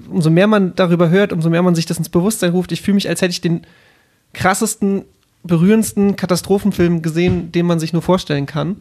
umso 0.09 0.29
mehr 0.29 0.47
man 0.47 0.75
darüber 0.75 1.09
hört, 1.09 1.31
umso 1.31 1.49
mehr 1.49 1.61
man 1.61 1.75
sich 1.75 1.85
das 1.85 1.97
ins 1.97 2.09
Bewusstsein 2.09 2.51
ruft, 2.51 2.71
ich 2.71 2.81
fühle 2.81 2.95
mich, 2.95 3.07
als 3.07 3.21
hätte 3.21 3.31
ich 3.31 3.41
den 3.41 3.65
krassesten 4.33 5.05
berührendsten 5.47 6.15
Katastrophenfilm 6.15 7.01
gesehen, 7.01 7.51
den 7.51 7.65
man 7.65 7.79
sich 7.79 7.93
nur 7.93 8.01
vorstellen 8.01 8.45
kann. 8.45 8.77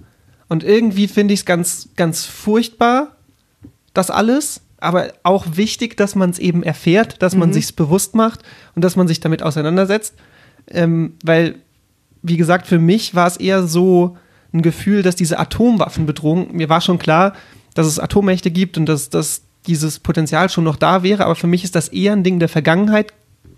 Und 0.49 0.63
irgendwie 0.63 1.09
finde 1.09 1.35
ich 1.35 1.41
es 1.41 1.47
ganz, 1.47 1.89
ganz 1.97 2.25
furchtbar, 2.25 3.17
das 3.95 4.11
alles, 4.11 4.61
aber 4.79 5.13
auch 5.23 5.47
wichtig, 5.53 5.97
dass 5.97 6.15
man 6.15 6.31
es 6.31 6.39
eben 6.39 6.63
erfährt, 6.63 7.23
dass 7.23 7.35
man 7.35 7.53
sich's 7.53 7.73
bewusst 7.73 8.15
macht 8.15 8.43
und 8.75 8.85
dass 8.85 8.95
man 8.95 9.09
sich 9.09 9.21
damit 9.21 9.43
auseinandersetzt. 9.43 10.15
Ähm, 10.69 11.15
weil, 11.25 11.57
wie 12.23 12.37
gesagt, 12.37 12.67
für 12.67 12.79
mich 12.79 13.15
war 13.15 13.27
es 13.27 13.37
eher 13.39 13.67
so 13.67 14.17
ein 14.53 14.63
Gefühl, 14.63 15.03
dass 15.03 15.17
diese 15.17 15.39
Atomwaffenbedrohung, 15.39 16.55
mir 16.55 16.69
war 16.69 16.81
schon 16.81 16.99
klar, 16.99 17.33
dass 17.75 17.87
es 17.87 17.99
Atommächte 17.99 18.51
gibt 18.51 18.77
und 18.79 18.87
dass, 18.87 19.11
dass 19.11 19.43
dieses 19.67 19.99
Potenzial 19.99 20.49
schon 20.49 20.65
noch 20.65 20.77
da 20.77 21.03
wäre, 21.03 21.25
aber 21.25 21.35
für 21.35 21.47
mich 21.47 21.65
ist 21.65 21.75
das 21.75 21.89
eher 21.89 22.13
ein 22.13 22.23
Ding 22.23 22.39
der 22.39 22.49
Vergangenheit 22.49 23.13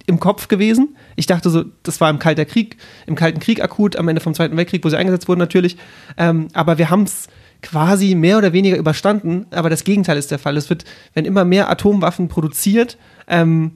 im 0.09 0.19
Kopf 0.19 0.49
gewesen. 0.49 0.97
Ich 1.17 1.27
dachte 1.27 1.51
so, 1.51 1.65
das 1.83 2.01
war 2.01 2.11
im 2.11 2.19
Kalten 2.19 2.47
Krieg, 2.47 2.77
im 3.07 3.15
Kalten 3.15 3.41
Krieg 3.41 3.63
akut, 3.63 3.97
am 3.97 4.09
Ende 4.09 4.21
vom 4.21 4.35
Zweiten 4.35 4.57
Weltkrieg, 4.57 4.85
wo 4.85 4.89
sie 4.89 4.97
eingesetzt 4.97 5.29
wurden 5.29 5.39
natürlich. 5.39 5.77
Ähm, 6.17 6.49
aber 6.55 6.79
wir 6.79 6.91
haben 6.91 7.03
es 7.03 7.29
quasi 7.63 8.15
mehr 8.15 8.39
oder 8.39 8.53
weniger 8.53 8.77
überstanden. 8.77 9.47
Aber 9.51 9.69
das 9.69 9.85
Gegenteil 9.85 10.17
ist 10.17 10.31
der 10.31 10.39
Fall. 10.39 10.57
Es 10.57 10.71
wird, 10.71 10.85
wenn 11.15 11.25
immer 11.25 11.45
mehr 11.45 11.69
Atomwaffen 11.71 12.29
produziert, 12.29 12.97
ähm, 13.27 13.73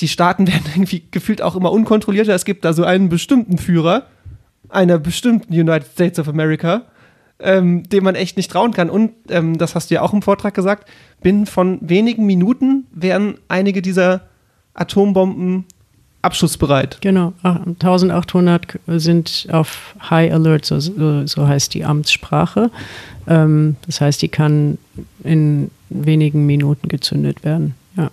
die 0.00 0.08
Staaten 0.08 0.46
werden 0.48 0.64
irgendwie 0.74 1.02
gefühlt 1.10 1.42
auch 1.42 1.56
immer 1.56 1.72
unkontrollierter. 1.72 2.34
Es 2.34 2.44
gibt 2.44 2.64
da 2.64 2.72
so 2.72 2.84
einen 2.84 3.08
bestimmten 3.08 3.58
Führer 3.58 4.06
einer 4.68 4.98
bestimmten 4.98 5.52
United 5.52 5.90
States 5.92 6.18
of 6.18 6.28
America, 6.28 6.82
ähm, 7.38 7.82
dem 7.88 8.04
man 8.04 8.14
echt 8.14 8.36
nicht 8.36 8.50
trauen 8.50 8.72
kann. 8.72 8.90
Und 8.90 9.12
ähm, 9.28 9.58
das 9.58 9.74
hast 9.74 9.90
du 9.90 9.94
ja 9.94 10.02
auch 10.02 10.12
im 10.12 10.22
Vortrag 10.22 10.54
gesagt, 10.54 10.88
binnen 11.20 11.46
von 11.46 11.78
wenigen 11.82 12.26
Minuten 12.26 12.86
wären 12.92 13.38
einige 13.48 13.82
dieser 13.82 14.22
Atombomben 14.74 15.64
abschussbereit. 16.24 16.98
Genau, 17.02 17.34
ach, 17.42 17.60
1800 17.66 18.78
sind 18.86 19.46
auf 19.52 19.94
High 20.10 20.32
Alert, 20.32 20.64
so, 20.64 20.80
so, 20.80 21.26
so 21.26 21.46
heißt 21.46 21.74
die 21.74 21.84
Amtssprache. 21.84 22.70
Ähm, 23.26 23.76
das 23.86 24.00
heißt, 24.00 24.22
die 24.22 24.28
kann 24.28 24.78
in 25.22 25.70
wenigen 25.90 26.46
Minuten 26.46 26.88
gezündet 26.88 27.44
werden. 27.44 27.74
Ja. 27.96 28.10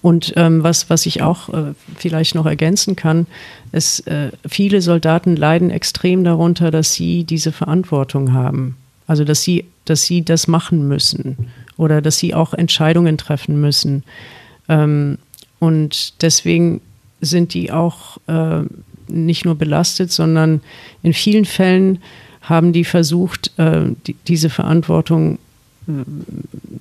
Und 0.00 0.32
ähm, 0.36 0.62
was, 0.62 0.90
was 0.90 1.06
ich 1.06 1.22
auch 1.22 1.48
äh, 1.48 1.74
vielleicht 1.96 2.34
noch 2.34 2.46
ergänzen 2.46 2.94
kann, 2.94 3.26
ist, 3.72 4.06
äh, 4.06 4.30
viele 4.48 4.80
Soldaten 4.80 5.36
leiden 5.36 5.70
extrem 5.70 6.24
darunter, 6.24 6.70
dass 6.70 6.94
sie 6.94 7.24
diese 7.24 7.52
Verantwortung 7.52 8.32
haben. 8.32 8.76
Also 9.08 9.24
dass 9.24 9.42
sie, 9.42 9.64
dass 9.86 10.04
sie 10.04 10.24
das 10.24 10.46
machen 10.46 10.86
müssen 10.86 11.50
oder 11.76 12.00
dass 12.00 12.18
sie 12.18 12.34
auch 12.34 12.54
Entscheidungen 12.54 13.18
treffen 13.18 13.60
müssen. 13.60 14.04
Ähm, 14.68 15.18
und 15.58 16.22
deswegen 16.22 16.80
sind 17.20 17.54
die 17.54 17.72
auch 17.72 18.18
äh, 18.26 18.62
nicht 19.08 19.44
nur 19.44 19.54
belastet, 19.56 20.12
sondern 20.12 20.60
in 21.02 21.12
vielen 21.12 21.44
Fällen 21.44 21.98
haben 22.42 22.72
die 22.72 22.84
versucht, 22.84 23.52
äh, 23.58 23.86
die, 24.06 24.14
diese 24.26 24.50
Verantwortung, 24.50 25.38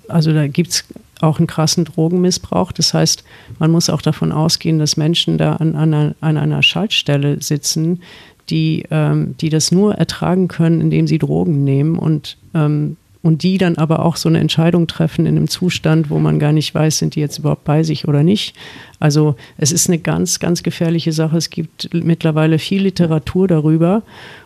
also 0.09 0.33
da 0.33 0.47
gibt 0.47 0.71
es 0.71 0.85
auch 1.21 1.37
einen 1.39 1.47
krassen 1.47 1.85
Drogenmissbrauch. 1.85 2.71
Das 2.71 2.93
heißt, 2.93 3.23
man 3.59 3.71
muss 3.71 3.89
auch 3.89 4.01
davon 4.01 4.31
ausgehen, 4.31 4.79
dass 4.79 4.97
Menschen 4.97 5.37
da 5.37 5.55
an, 5.55 5.75
an, 5.75 5.93
einer, 5.93 6.15
an 6.21 6.37
einer 6.37 6.63
Schaltstelle 6.63 7.41
sitzen, 7.41 8.01
die, 8.49 8.85
ähm, 8.91 9.35
die 9.39 9.49
das 9.49 9.71
nur 9.71 9.95
ertragen 9.95 10.47
können, 10.47 10.81
indem 10.81 11.07
sie 11.07 11.17
Drogen 11.17 11.63
nehmen 11.63 11.97
und 11.97 12.37
ähm, 12.53 12.97
und 13.27 13.43
die 13.43 13.57
dann 13.57 13.75
aber 13.75 14.05
auch 14.05 14.15
so 14.15 14.29
eine 14.29 14.39
Entscheidung 14.39 14.87
treffen 14.87 15.25
in 15.25 15.35
einem 15.35 15.49
Zustand, 15.49 16.09
wo 16.09 16.17
man 16.17 16.39
gar 16.39 16.53
nicht 16.53 16.73
weiß, 16.73 16.97
sind 16.97 17.15
die 17.15 17.19
jetzt 17.19 17.39
überhaupt 17.39 17.65
bei 17.65 17.83
sich 17.83 18.07
oder 18.07 18.23
nicht. 18.23 18.55
Also 19.01 19.35
es 19.57 19.73
ist 19.73 19.89
eine 19.89 19.99
ganz, 19.99 20.39
ganz 20.39 20.63
gefährliche 20.63 21.11
Sache. 21.11 21.35
Es 21.35 21.49
gibt 21.49 21.93
mittlerweile 21.93 22.57
viel 22.57 22.83
Literatur 22.83 23.49
darüber 23.49 24.03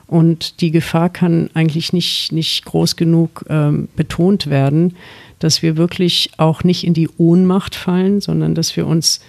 und 0.08 0.62
die 0.62 0.72
Gefahr 0.72 1.10
kann 1.10 1.52
eigentlich 1.54 1.94
nicht, 1.94 2.32
nicht 2.32 2.66
groß 2.66 2.96
genug 2.96 3.46
ähm, 3.50 3.88
betont 3.96 4.48
werden, 4.48 4.96
dass 5.38 5.62
wir 5.62 5.78
wirklich 5.78 6.32
auch 6.38 6.64
nicht 6.64 6.84
in 6.84 6.96
die 6.96 7.10
Ohnmacht 7.20 7.76
fallen, 7.76 8.20
sondern 8.20 8.56
dass 8.56 8.76
wir 8.76 8.88
uns 8.88 9.22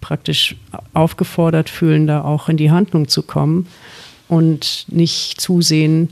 praktisch 0.00 0.54
aufgefordert 0.94 1.68
fühlen, 1.68 2.06
da 2.06 2.22
auch 2.22 2.48
in 2.48 2.56
die 2.56 2.70
Handlung 2.70 3.08
zu 3.08 3.24
kommen 3.24 3.66
und 4.28 4.84
nicht 4.86 5.40
zusehen, 5.40 6.10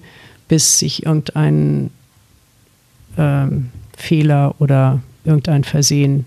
bis 0.48 0.80
sich 0.80 1.06
irgendein 1.06 1.90
ähm, 3.16 3.70
Fehler 3.96 4.54
oder 4.58 5.00
irgendein 5.24 5.64
Versehen 5.64 6.26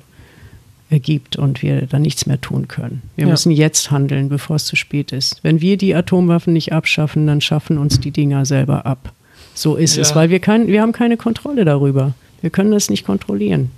ergibt 0.90 1.36
und 1.36 1.62
wir 1.62 1.84
dann 1.84 2.02
nichts 2.02 2.26
mehr 2.26 2.42
tun 2.42 2.68
können. 2.68 3.04
Wir 3.16 3.26
Ja. 3.26 3.32
müssen 3.32 3.52
jetzt 3.52 3.92
handeln, 3.92 4.28
bevor 4.30 4.56
es 4.56 4.66
zu 4.66 4.76
spät 4.76 5.12
ist. 5.12 5.40
Wenn 5.44 5.62
wir 5.62 5.78
die 5.78 5.94
Atomwaffen 5.94 6.54
nicht 6.54 6.74
abschaffen, 6.74 7.28
dann 7.28 7.42
schaffen 7.42 7.78
uns 7.78 8.00
die 8.00 8.12
Dinger 8.12 8.46
selber 8.46 8.86
ab. 8.88 9.14
So 9.54 9.76
ist 9.76 9.96
Ja. 9.98 10.02
es, 10.02 10.16
weil 10.16 10.30
wir, 10.32 10.40
kein, 10.40 10.68
wir 10.68 10.82
haben 10.82 10.92
keine 10.92 11.16
Kontrolle 11.18 11.64
darüber. 11.64 12.14
Wir 12.42 12.50
können 12.50 12.72
das 12.72 12.90
nicht 12.90 13.06
kontrollieren. 13.06 13.70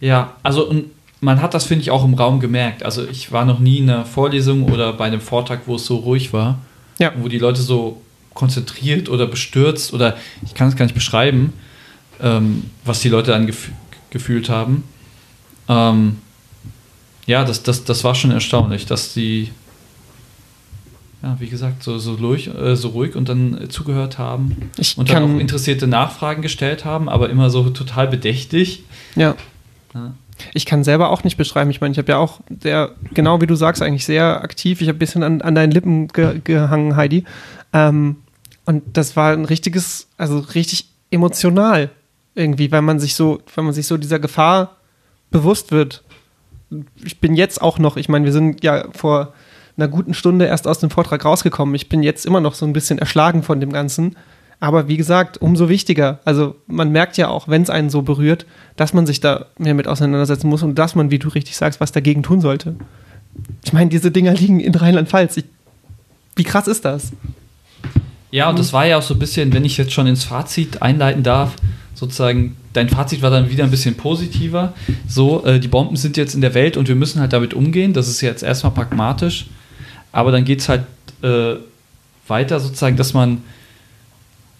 Ja, 0.00 0.34
also 0.42 0.68
und 0.68 0.84
man 1.20 1.42
hat 1.42 1.54
das, 1.54 1.64
finde 1.64 1.82
ich, 1.82 1.90
auch 1.90 2.04
im 2.04 2.14
Raum 2.14 2.38
gemerkt. 2.38 2.84
Also 2.84 3.04
ich 3.08 3.32
war 3.32 3.44
noch 3.44 3.58
nie 3.58 3.78
in 3.78 3.90
einer 3.90 4.04
Vorlesung 4.04 4.70
oder 4.70 4.92
bei 4.92 5.06
einem 5.06 5.20
Vortrag, 5.20 5.62
wo 5.66 5.74
es 5.74 5.84
so 5.84 5.96
ruhig 5.96 6.32
war. 6.32 6.58
Ja. 6.98 7.12
Wo 7.18 7.26
die 7.28 7.38
Leute 7.38 7.60
so 7.60 8.00
konzentriert 8.38 9.08
oder 9.08 9.26
bestürzt 9.26 9.92
oder 9.92 10.16
ich 10.46 10.54
kann 10.54 10.68
es 10.68 10.76
gar 10.76 10.84
nicht 10.84 10.94
beschreiben, 10.94 11.52
ähm, 12.22 12.70
was 12.84 13.00
die 13.00 13.08
Leute 13.08 13.32
dann 13.32 13.46
gef 13.46 13.70
gefühlt 14.10 14.48
haben. 14.48 14.84
Ähm, 15.68 16.18
ja, 17.26 17.44
das, 17.44 17.62
das, 17.62 17.84
das 17.84 18.04
war 18.04 18.14
schon 18.14 18.30
erstaunlich, 18.30 18.86
dass 18.86 19.12
die, 19.12 19.50
ja, 21.22 21.36
wie 21.40 21.48
gesagt, 21.48 21.82
so, 21.82 21.98
so, 21.98 22.14
ruhig, 22.14 22.48
äh, 22.48 22.74
so 22.74 22.88
ruhig 22.88 23.16
und 23.16 23.28
dann 23.28 23.64
äh, 23.64 23.68
zugehört 23.68 24.18
haben 24.18 24.70
Ich 24.78 24.96
und 24.96 25.10
dann 25.10 25.24
auch 25.24 25.40
interessierte 25.40 25.88
Nachfragen 25.88 26.40
gestellt 26.40 26.86
haben, 26.86 27.08
aber 27.08 27.28
immer 27.28 27.50
so 27.50 27.68
total 27.68 28.06
bedächtig. 28.06 28.84
Ja. 29.14 29.34
Ja. 29.94 30.14
Ich 30.54 30.64
kann 30.64 30.84
selber 30.84 31.10
auch 31.10 31.24
nicht 31.24 31.36
beschreiben. 31.36 31.70
Ich 31.70 31.80
meine, 31.80 31.92
ich 31.92 31.98
habe 31.98 32.12
ja 32.12 32.18
auch 32.18 32.40
sehr, 32.62 32.92
genau 33.12 33.40
wie 33.40 33.46
du 33.48 33.56
sagst, 33.56 33.82
eigentlich 33.82 34.06
sehr 34.06 34.42
aktiv. 34.42 34.80
Ich 34.80 34.88
habe 34.88 34.96
ein 34.96 35.00
bisschen 35.00 35.24
an, 35.24 35.42
an 35.42 35.56
deinen 35.56 35.72
Lippen 35.72 36.06
ge 36.08 36.40
gehangen, 36.42 36.94
Heidi. 36.94 37.24
Ähm, 37.72 38.16
und 38.68 38.82
das 38.92 39.16
war 39.16 39.32
ein 39.32 39.46
richtiges, 39.46 40.08
also 40.18 40.40
richtig 40.40 40.90
emotional 41.10 41.88
irgendwie, 42.34 42.70
weil 42.70 42.82
man 42.82 43.00
sich 43.00 43.14
so, 43.14 43.40
wenn 43.54 43.64
man 43.64 43.72
sich 43.72 43.86
so 43.86 43.96
dieser 43.96 44.18
Gefahr 44.18 44.76
bewusst 45.30 45.72
wird. 45.72 46.04
Ich 47.02 47.18
bin 47.18 47.34
jetzt 47.34 47.62
auch 47.62 47.78
noch, 47.78 47.96
ich 47.96 48.10
meine, 48.10 48.26
wir 48.26 48.32
sind 48.32 48.62
ja 48.62 48.84
vor 48.92 49.32
einer 49.78 49.88
guten 49.88 50.12
Stunde 50.12 50.44
erst 50.44 50.68
aus 50.68 50.80
dem 50.80 50.90
Vortrag 50.90 51.24
rausgekommen. 51.24 51.74
Ich 51.76 51.88
bin 51.88 52.02
jetzt 52.02 52.26
immer 52.26 52.42
noch 52.42 52.52
so 52.52 52.66
ein 52.66 52.74
bisschen 52.74 52.98
erschlagen 52.98 53.42
von 53.42 53.58
dem 53.58 53.72
Ganzen. 53.72 54.16
Aber 54.60 54.86
wie 54.86 54.98
gesagt, 54.98 55.38
umso 55.38 55.70
wichtiger. 55.70 56.20
Also 56.26 56.54
man 56.66 56.92
merkt 56.92 57.16
ja 57.16 57.28
auch, 57.28 57.48
wenn 57.48 57.62
es 57.62 57.70
einen 57.70 57.88
so 57.88 58.02
berührt, 58.02 58.44
dass 58.76 58.92
man 58.92 59.06
sich 59.06 59.20
da 59.20 59.46
mehr 59.56 59.72
mit 59.72 59.88
auseinandersetzen 59.88 60.46
muss 60.46 60.62
und 60.62 60.74
dass 60.74 60.94
man, 60.94 61.10
wie 61.10 61.18
du 61.18 61.28
richtig 61.28 61.56
sagst, 61.56 61.80
was 61.80 61.92
dagegen 61.92 62.22
tun 62.22 62.42
sollte. 62.42 62.76
Ich 63.64 63.72
meine, 63.72 63.88
diese 63.88 64.10
Dinger 64.10 64.34
liegen 64.34 64.60
in 64.60 64.74
Rheinland-Pfalz. 64.74 65.40
Wie 66.36 66.44
krass 66.44 66.68
ist 66.68 66.84
das? 66.84 67.12
Ja, 68.30 68.50
und 68.50 68.58
das 68.58 68.72
war 68.72 68.86
ja 68.86 68.98
auch 68.98 69.02
so 69.02 69.14
ein 69.14 69.18
bisschen, 69.18 69.52
wenn 69.52 69.64
ich 69.64 69.76
jetzt 69.78 69.92
schon 69.92 70.06
ins 70.06 70.24
Fazit 70.24 70.82
einleiten 70.82 71.22
darf, 71.22 71.54
sozusagen, 71.94 72.56
dein 72.74 72.88
Fazit 72.88 73.22
war 73.22 73.30
dann 73.30 73.50
wieder 73.50 73.64
ein 73.64 73.70
bisschen 73.70 73.96
positiver. 73.96 74.74
So, 75.08 75.44
äh, 75.44 75.58
die 75.58 75.68
Bomben 75.68 75.96
sind 75.96 76.16
jetzt 76.16 76.34
in 76.34 76.40
der 76.40 76.54
Welt 76.54 76.76
und 76.76 76.88
wir 76.88 76.94
müssen 76.94 77.20
halt 77.20 77.32
damit 77.32 77.54
umgehen. 77.54 77.92
Das 77.92 78.08
ist 78.08 78.20
jetzt 78.20 78.42
erstmal 78.42 78.72
pragmatisch. 78.72 79.46
Aber 80.12 80.30
dann 80.30 80.44
geht 80.44 80.60
es 80.60 80.68
halt 80.68 80.84
äh, 81.22 81.56
weiter, 82.28 82.60
sozusagen, 82.60 82.96
dass 82.96 83.14
man, 83.14 83.42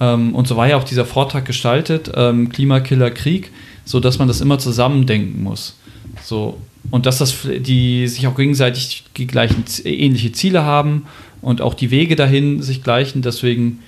ähm, 0.01 0.35
und 0.35 0.49
so 0.49 0.57
war 0.57 0.67
ja 0.67 0.77
auch 0.77 0.85
dieser 0.85 1.05
Vortrag 1.05 1.45
gestaltet, 1.45 2.11
ähm, 2.15 2.49
Klimakiller 2.49 3.11
Krieg, 3.11 3.53
so 3.85 4.01
dass 4.01 4.19
man 4.19 4.29
das 4.29 4.41
immer 4.41 4.59
zusammendenken 4.59 5.43
muss. 5.43 5.77
So, 6.23 6.59
und 6.91 7.07
dass 7.07 7.19
das 7.19 7.47
die 7.59 8.09
sich 8.09 8.27
auch 8.27 8.37
gegenseitig 8.37 9.05
die 9.17 9.27
gleichen 9.27 9.65
ähnliche 9.85 10.33
Ziele 10.33 10.65
haben 10.65 11.07
und 11.41 11.61
auch 11.61 11.75
die 11.75 11.91
Wege 11.91 12.17
dahin 12.17 12.63
sich 12.63 12.83
gleichen. 12.83 13.23
Deswegen 13.23 13.81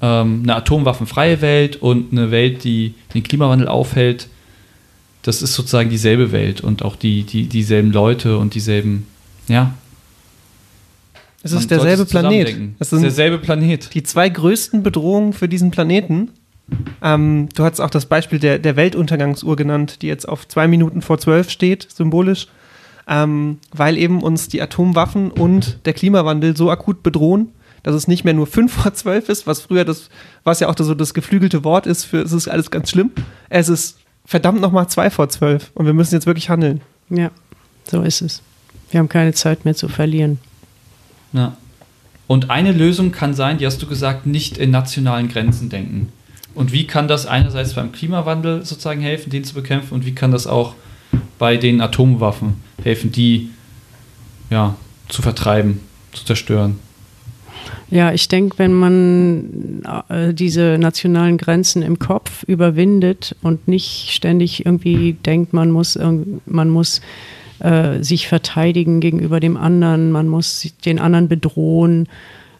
ähm, 0.00 0.40
eine 0.42 0.56
atomwaffenfreie 0.56 1.40
Welt 1.40 1.76
und 1.76 2.12
eine 2.12 2.30
Welt, 2.30 2.64
die 2.64 2.94
den 3.14 3.22
Klimawandel 3.22 3.68
aufhält, 3.68 4.28
das 5.22 5.40
ist 5.40 5.54
sozusagen 5.54 5.88
dieselbe 5.88 6.32
Welt 6.32 6.60
und 6.60 6.82
auch 6.82 6.96
die, 6.96 7.22
die, 7.22 7.46
dieselben 7.46 7.92
Leute 7.92 8.38
und 8.38 8.54
dieselben, 8.54 9.06
ja. 9.48 9.74
Es 11.44 11.52
man 11.52 11.60
ist 11.60 11.70
derselbe 11.70 11.96
sollte 11.96 12.02
es 12.02 12.10
Planet. 12.10 12.56
Es 12.78 12.92
ist 12.92 13.02
derselbe 13.02 13.38
Planet. 13.38 13.94
die 13.94 14.02
zwei 14.02 14.28
größten 14.28 14.82
Bedrohungen 14.82 15.32
für 15.32 15.48
diesen 15.48 15.70
Planeten. 15.70 16.30
Ähm, 17.02 17.48
du 17.54 17.64
hast 17.64 17.80
auch 17.80 17.90
das 17.90 18.06
Beispiel 18.06 18.38
der, 18.38 18.58
der 18.58 18.76
Weltuntergangsuhr 18.76 19.56
genannt, 19.56 20.02
die 20.02 20.06
jetzt 20.06 20.28
auf 20.28 20.46
zwei 20.48 20.68
Minuten 20.68 21.02
vor 21.02 21.18
zwölf 21.18 21.50
steht, 21.50 21.88
symbolisch, 21.90 22.48
ähm, 23.08 23.58
weil 23.72 23.98
eben 23.98 24.22
uns 24.22 24.48
die 24.48 24.62
Atomwaffen 24.62 25.30
und 25.30 25.78
der 25.84 25.92
Klimawandel 25.92 26.56
so 26.56 26.70
akut 26.70 27.02
bedrohen, 27.02 27.48
dass 27.82 27.94
es 27.94 28.08
nicht 28.08 28.24
mehr 28.24 28.34
nur 28.34 28.46
fünf 28.46 28.72
vor 28.72 28.94
zwölf 28.94 29.28
ist, 29.28 29.46
was 29.46 29.60
früher 29.60 29.84
das, 29.84 30.08
was 30.44 30.60
ja 30.60 30.68
auch 30.68 30.74
so 30.78 30.94
das 30.94 31.14
geflügelte 31.14 31.64
Wort 31.64 31.86
ist 31.86 32.04
für, 32.04 32.22
es 32.22 32.32
ist 32.32 32.48
alles 32.48 32.70
ganz 32.70 32.90
schlimm. 32.90 33.10
Es 33.48 33.68
ist 33.68 33.98
verdammt 34.24 34.60
nochmal 34.60 34.88
zwei 34.88 35.10
vor 35.10 35.28
zwölf 35.28 35.70
und 35.74 35.86
wir 35.86 35.92
müssen 35.92 36.14
jetzt 36.14 36.26
wirklich 36.26 36.48
handeln. 36.48 36.80
Ja, 37.10 37.30
so 37.90 38.02
ist 38.02 38.22
es. 38.22 38.42
Wir 38.90 39.00
haben 39.00 39.08
keine 39.08 39.32
Zeit 39.32 39.64
mehr 39.64 39.74
zu 39.74 39.88
verlieren. 39.88 40.38
Ja. 41.32 41.56
Und 42.26 42.50
eine 42.50 42.72
Lösung 42.72 43.12
kann 43.12 43.34
sein, 43.34 43.58
die 43.58 43.66
hast 43.66 43.82
du 43.82 43.86
gesagt, 43.86 44.26
nicht 44.26 44.56
in 44.56 44.70
nationalen 44.70 45.28
Grenzen 45.28 45.68
denken. 45.68 46.12
Und 46.54 46.72
wie 46.72 46.86
kann 46.86 47.08
das 47.08 47.26
einerseits 47.26 47.74
beim 47.74 47.92
Klimawandel 47.92 48.64
sozusagen 48.64 49.00
helfen, 49.00 49.30
den 49.30 49.44
zu 49.44 49.54
bekämpfen, 49.54 49.94
und 49.94 50.06
wie 50.06 50.14
kann 50.14 50.30
das 50.30 50.46
auch 50.46 50.74
bei 51.38 51.56
den 51.56 51.80
Atomwaffen 51.80 52.62
helfen, 52.82 53.12
die 53.12 53.50
ja, 54.50 54.76
zu 55.08 55.22
vertreiben, 55.22 55.80
zu 56.12 56.24
zerstören? 56.24 56.78
Ja, 57.90 58.12
ich 58.12 58.28
denke, 58.28 58.58
wenn 58.58 58.72
man 58.72 59.82
äh, 60.08 60.32
diese 60.32 60.78
nationalen 60.78 61.36
Grenzen 61.36 61.82
im 61.82 61.98
Kopf 61.98 62.42
überwindet 62.44 63.36
und 63.42 63.68
nicht 63.68 64.10
ständig 64.10 64.64
irgendwie 64.64 65.12
denkt, 65.12 65.52
man 65.52 65.70
muss, 65.70 65.98
man 66.46 66.70
muss 66.70 67.02
äh, 67.58 68.02
sich 68.02 68.28
verteidigen 68.28 69.00
gegenüber 69.00 69.40
dem 69.40 69.56
anderen, 69.56 70.10
man 70.10 70.26
muss 70.28 70.66
den 70.84 70.98
anderen 70.98 71.28
bedrohen, 71.28 72.08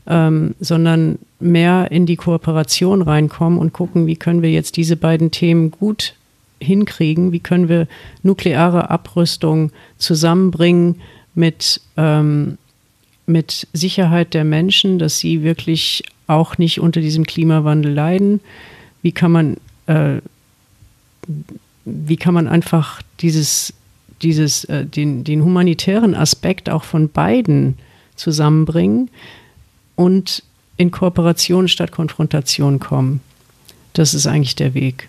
ähm, 0.07 0.55
sondern 0.61 1.19
mehr 1.41 1.91
in 1.91 2.07
die 2.07 2.17
Kooperation 2.17 3.03
reinkommen 3.03 3.59
und 3.59 3.73
gucken, 3.73 4.07
wie 4.07 4.17
können 4.17 4.43
wir 4.43 4.51
jetzt 4.51 4.77
diese 4.77 4.97
beiden 4.97 5.31
Themen 5.31 5.71
gut 5.71 6.15
hinkriegen, 6.61 7.33
wie 7.33 7.41
können 7.41 7.69
wir 7.69 7.87
nukleare 8.23 8.91
Abrüstung 8.91 9.71
zusammenbringen 9.99 11.01
mit, 11.35 11.81
ähm, 11.97 12.59
mit 13.27 13.67
Sicherheit 13.73 14.35
der 14.35 14.45
Menschen, 14.45 14.99
dass 14.99 15.19
sie 15.19 15.43
wirklich 15.43 16.05
auch 16.27 16.59
nicht 16.59 16.81
unter 16.81 17.01
diesem 17.01 17.25
Klimawandel 17.27 17.93
leiden. 17.93 18.41
Wie 19.03 19.13
kann 19.13 19.33
man, 19.33 19.57
äh, 19.87 20.19
wie 21.85 22.17
kann 22.17 22.35
man 22.35 22.49
einfach 22.49 23.03
dieses, 23.21 23.75
dieses, 24.23 24.65
äh, 24.65 24.85
den, 24.87 25.25
den 25.25 25.45
humanitären 25.45 26.15
Aspekt 26.15 26.71
auch 26.71 26.85
von 26.85 27.09
beiden 27.09 27.77
zusammenbringen 28.15 29.11
und 29.97 30.43
in 30.76 30.90
Kooperation 30.90 31.68
statt 31.68 31.93
Konfrontation 31.93 32.80
kommen. 32.80 33.20
Das 33.93 34.14
ist 34.14 34.26
eigentlich 34.26 34.57
der 34.57 34.74
Weg. 34.74 35.09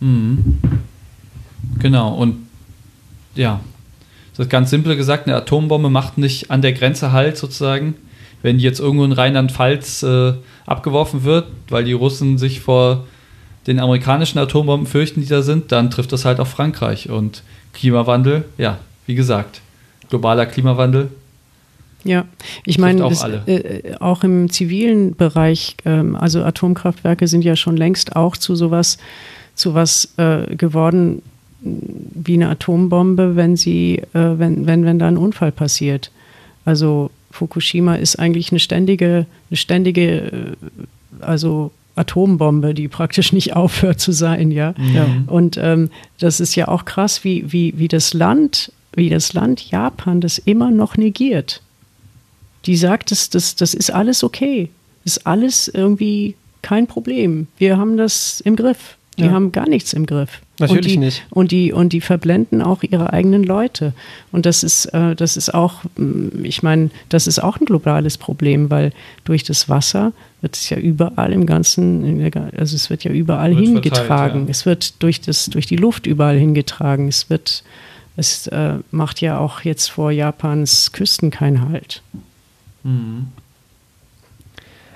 Mhm. 0.00 0.58
Genau, 1.78 2.14
und 2.14 2.46
ja, 3.34 3.60
das 4.36 4.46
ist 4.46 4.50
ganz 4.50 4.70
simpel 4.70 4.96
gesagt, 4.96 5.26
eine 5.26 5.36
Atombombe 5.36 5.90
macht 5.90 6.18
nicht 6.18 6.50
an 6.50 6.62
der 6.62 6.72
Grenze 6.72 7.12
halt 7.12 7.36
sozusagen. 7.36 7.94
Wenn 8.42 8.60
jetzt 8.60 8.78
irgendwo 8.78 9.04
in 9.04 9.12
Rheinland-Pfalz 9.12 10.04
äh, 10.04 10.34
abgeworfen 10.64 11.24
wird, 11.24 11.48
weil 11.68 11.84
die 11.84 11.92
Russen 11.92 12.38
sich 12.38 12.60
vor 12.60 13.04
den 13.66 13.80
amerikanischen 13.80 14.38
Atombomben 14.38 14.86
fürchten, 14.86 15.20
die 15.20 15.26
da 15.26 15.42
sind, 15.42 15.72
dann 15.72 15.90
trifft 15.90 16.12
das 16.12 16.24
halt 16.24 16.38
auch 16.38 16.46
Frankreich. 16.46 17.10
Und 17.10 17.42
Klimawandel, 17.72 18.44
ja, 18.58 18.78
wie 19.06 19.16
gesagt, 19.16 19.60
globaler 20.08 20.46
Klimawandel 20.46 21.10
ja, 22.04 22.26
ich 22.64 22.78
meine, 22.78 23.04
auch, 23.04 23.12
äh, 23.46 23.94
auch, 23.98 24.22
im 24.22 24.50
zivilen 24.50 25.16
Bereich, 25.16 25.76
ähm, 25.84 26.14
also 26.14 26.42
Atomkraftwerke 26.42 27.26
sind 27.26 27.44
ja 27.44 27.56
schon 27.56 27.76
längst 27.76 28.14
auch 28.16 28.36
zu 28.36 28.54
sowas, 28.54 28.98
zu 29.54 29.74
was 29.74 30.14
äh, 30.16 30.54
geworden 30.54 31.22
wie 31.60 32.34
eine 32.34 32.50
Atombombe, 32.50 33.34
wenn 33.34 33.56
sie, 33.56 33.98
äh, 34.14 34.38
wenn, 34.38 34.66
wenn, 34.66 34.84
wenn 34.84 34.98
da 35.00 35.08
ein 35.08 35.16
Unfall 35.16 35.50
passiert. 35.50 36.12
Also 36.64 37.10
Fukushima 37.32 37.96
ist 37.96 38.18
eigentlich 38.18 38.52
eine 38.52 38.60
ständige, 38.60 39.26
eine 39.50 39.56
ständige, 39.56 40.18
äh, 40.18 40.56
also 41.20 41.72
Atombombe, 41.96 42.74
die 42.74 42.86
praktisch 42.86 43.32
nicht 43.32 43.56
aufhört 43.56 43.98
zu 43.98 44.12
sein, 44.12 44.52
ja. 44.52 44.74
ja. 44.94 45.06
Und 45.26 45.58
ähm, 45.60 45.90
das 46.20 46.38
ist 46.38 46.54
ja 46.54 46.68
auch 46.68 46.84
krass, 46.84 47.24
wie, 47.24 47.52
wie, 47.52 47.74
wie 47.76 47.88
das 47.88 48.14
Land, 48.14 48.72
wie 48.94 49.10
das 49.10 49.32
Land 49.32 49.68
Japan 49.68 50.20
das 50.20 50.38
immer 50.38 50.70
noch 50.70 50.96
negiert 50.96 51.60
die 52.68 52.76
sagt, 52.76 53.10
das, 53.10 53.30
das, 53.30 53.56
das 53.56 53.72
ist 53.72 53.90
alles 53.90 54.22
okay. 54.22 54.68
Das 55.04 55.16
ist 55.16 55.26
alles 55.26 55.68
irgendwie 55.68 56.34
kein 56.60 56.86
Problem. 56.86 57.46
Wir 57.56 57.78
haben 57.78 57.96
das 57.96 58.42
im 58.42 58.56
Griff. 58.56 58.98
Die 59.16 59.24
ja. 59.24 59.30
haben 59.32 59.50
gar 59.50 59.68
nichts 59.68 59.94
im 59.94 60.04
Griff. 60.06 60.42
Natürlich 60.60 60.84
und 60.84 60.92
die, 60.92 60.96
nicht. 60.98 61.26
Und 61.30 61.50
die, 61.50 61.72
und 61.72 61.92
die 61.94 62.02
verblenden 62.02 62.60
auch 62.60 62.82
ihre 62.82 63.12
eigenen 63.12 63.42
Leute. 63.42 63.94
Und 64.32 64.44
das 64.44 64.62
ist, 64.62 64.84
äh, 64.86 65.16
das 65.16 65.38
ist 65.38 65.54
auch, 65.54 65.82
mm, 65.96 66.44
ich 66.44 66.62
meine, 66.62 66.90
das 67.08 67.26
ist 67.26 67.38
auch 67.38 67.58
ein 67.58 67.64
globales 67.64 68.18
Problem, 68.18 68.70
weil 68.70 68.92
durch 69.24 69.44
das 69.44 69.68
Wasser 69.70 70.12
wird 70.42 70.54
es 70.54 70.68
ja 70.68 70.76
überall 70.76 71.32
im 71.32 71.46
Ganzen, 71.46 72.30
also 72.56 72.76
es 72.76 72.90
wird 72.90 73.02
ja 73.02 73.10
überall 73.10 73.56
wird 73.56 73.64
hingetragen. 73.64 74.44
Ja. 74.44 74.50
Es 74.50 74.66
wird 74.66 75.02
durch, 75.02 75.22
das, 75.22 75.46
durch 75.46 75.66
die 75.66 75.76
Luft 75.76 76.06
überall 76.06 76.38
hingetragen. 76.38 77.08
Es 77.08 77.30
wird, 77.30 77.64
es 78.16 78.46
äh, 78.48 78.74
macht 78.90 79.22
ja 79.22 79.38
auch 79.38 79.62
jetzt 79.62 79.88
vor 79.88 80.12
Japans 80.12 80.92
Küsten 80.92 81.30
keinen 81.30 81.68
Halt. 81.68 82.02
Mhm. 82.82 83.28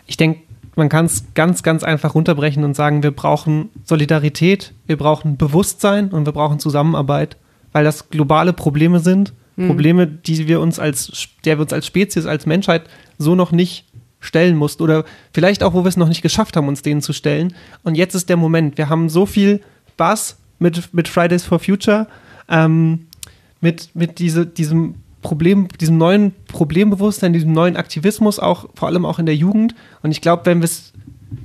Ich 0.06 0.16
denke, 0.16 0.40
man 0.76 0.88
kann 0.88 1.06
es 1.06 1.24
ganz, 1.34 1.62
ganz 1.62 1.84
einfach 1.84 2.14
runterbrechen 2.14 2.64
und 2.64 2.74
sagen, 2.74 3.02
wir 3.02 3.10
brauchen 3.10 3.68
Solidarität, 3.84 4.72
wir 4.86 4.96
brauchen 4.96 5.36
Bewusstsein 5.36 6.08
und 6.10 6.24
wir 6.26 6.32
brauchen 6.32 6.58
Zusammenarbeit, 6.58 7.36
weil 7.72 7.84
das 7.84 8.08
globale 8.10 8.52
Probleme 8.52 9.00
sind. 9.00 9.32
Mhm. 9.56 9.68
Probleme, 9.68 10.06
die 10.06 10.48
wir 10.48 10.60
uns 10.60 10.78
als, 10.78 11.28
der 11.44 11.58
wir 11.58 11.62
uns 11.62 11.72
als 11.72 11.86
Spezies, 11.86 12.26
als 12.26 12.46
Menschheit 12.46 12.84
so 13.18 13.34
noch 13.34 13.52
nicht 13.52 13.86
stellen 14.20 14.56
mussten 14.56 14.82
oder 14.82 15.04
vielleicht 15.32 15.62
auch, 15.62 15.74
wo 15.74 15.84
wir 15.84 15.88
es 15.88 15.96
noch 15.96 16.08
nicht 16.08 16.22
geschafft 16.22 16.56
haben, 16.56 16.68
uns 16.68 16.82
denen 16.82 17.02
zu 17.02 17.12
stellen. 17.12 17.54
Und 17.82 17.96
jetzt 17.96 18.14
ist 18.14 18.28
der 18.28 18.36
Moment. 18.36 18.78
Wir 18.78 18.88
haben 18.88 19.08
so 19.08 19.26
viel 19.26 19.60
Bass 19.96 20.38
mit, 20.58 20.94
mit 20.94 21.08
Fridays 21.08 21.44
for 21.44 21.58
Future, 21.58 22.06
ähm, 22.48 23.06
mit, 23.60 23.90
mit 23.94 24.18
diese, 24.20 24.46
diesem 24.46 24.94
Problem, 25.22 25.68
diesem 25.80 25.96
neuen 25.96 26.32
Problembewusstsein, 26.48 27.32
diesem 27.32 27.52
neuen 27.52 27.76
Aktivismus, 27.76 28.38
auch 28.38 28.68
vor 28.74 28.88
allem 28.88 29.06
auch 29.06 29.18
in 29.18 29.26
der 29.26 29.36
Jugend. 29.36 29.74
Und 30.02 30.10
ich 30.10 30.20
glaube, 30.20 30.44
wenn 30.46 30.58
wir 30.58 30.64
es 30.64 30.92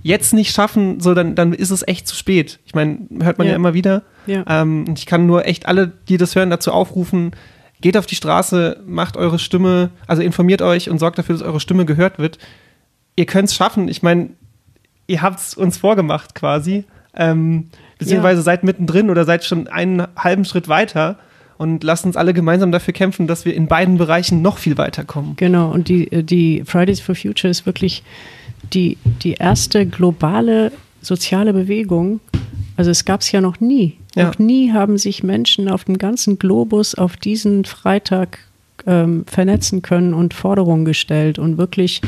jetzt 0.04 0.34
nicht 0.34 0.52
schaffen, 0.52 1.00
so 1.00 1.14
dann, 1.14 1.36
dann 1.36 1.54
ist 1.54 1.70
es 1.70 1.88
echt 1.88 2.08
zu 2.08 2.16
spät. 2.16 2.60
Ich 2.66 2.76
meine, 2.76 3.00
hört 3.22 3.38
man 3.38 3.48
ja, 3.48 3.52
ja 3.52 3.56
immer 3.56 3.74
wieder. 3.74 4.02
Ja. 4.26 4.44
Ähm, 4.48 4.86
ich 4.96 5.06
kann 5.06 5.26
nur 5.26 5.46
echt 5.46 5.68
alle, 5.68 5.92
die 6.10 6.18
das 6.18 6.36
hören, 6.36 6.50
dazu 6.50 6.72
aufrufen, 6.72 7.32
geht 7.80 7.96
auf 7.96 8.08
die 8.08 8.16
Straße, 8.16 8.82
macht 8.86 9.16
eure 9.16 9.40
Stimme, 9.40 9.92
also 10.08 10.22
informiert 10.22 10.62
euch 10.62 10.90
und 10.90 11.00
sorgt 11.00 11.20
dafür, 11.20 11.36
dass 11.38 11.48
eure 11.48 11.60
Stimme 11.60 11.86
gehört 11.86 12.20
wird. 12.20 12.40
Ihr 13.16 13.26
könnt 13.26 13.50
es 13.50 13.56
schaffen. 13.56 13.88
Ich 13.88 14.02
meine, 14.02 14.32
ihr 15.06 15.22
habt 15.22 15.40
es 15.40 15.54
uns 15.54 15.78
vorgemacht 15.78 16.36
quasi. 16.36 16.86
Ähm, 17.16 17.70
beziehungsweise 17.98 18.40
ja. 18.40 18.44
seid 18.44 18.64
mittendrin 18.64 19.10
oder 19.10 19.26
seid 19.26 19.44
schon 19.46 19.68
einen 19.68 20.08
halben 20.16 20.46
Schritt 20.46 20.68
weiter 20.68 21.18
und 21.58 21.84
lasst 21.84 22.06
uns 22.06 22.16
alle 22.16 22.34
gemeinsam 22.34 22.72
dafür 22.72 22.94
kämpfen, 22.94 23.28
dass 23.28 23.46
wir 23.46 23.54
in 23.56 23.68
beiden 23.68 23.98
Bereichen 23.98 24.42
noch 24.42 24.58
viel 24.58 24.78
weiterkommen. 24.78 25.36
Genau, 25.38 25.72
und 25.72 25.88
die, 25.88 26.12
äh, 26.12 26.24
die 26.24 26.64
Fridays 26.66 27.00
for 27.00 27.16
Future 27.16 27.50
ist 27.50 27.66
wirklich 27.66 28.04
die, 28.74 28.98
die 29.24 29.34
erste 29.34 29.86
globale 29.86 30.72
soziale 31.02 31.54
Bewegung. 31.54 32.20
Also 32.76 32.92
es 32.92 33.06
gab 33.06 33.22
es 33.22 33.32
ja 33.32 33.42
noch 33.42 33.60
nie. 33.60 33.98
Ja. 34.16 34.28
Noch 34.28 34.40
nie 34.40 34.72
haben 34.72 34.98
sich 34.98 35.24
Menschen 35.24 35.70
auf 35.70 35.86
dem 35.86 35.98
ganzen 35.98 36.38
Globus 36.38 36.96
auf 36.96 37.18
diesen 37.18 37.66
Freitag 37.66 38.40
ähm, 38.86 39.26
vernetzen 39.26 39.82
können 39.82 40.14
und 40.14 40.34
Forderungen 40.34 40.86
gestellt. 40.86 41.40
Und 41.40 41.58
wirklich, 41.58 42.02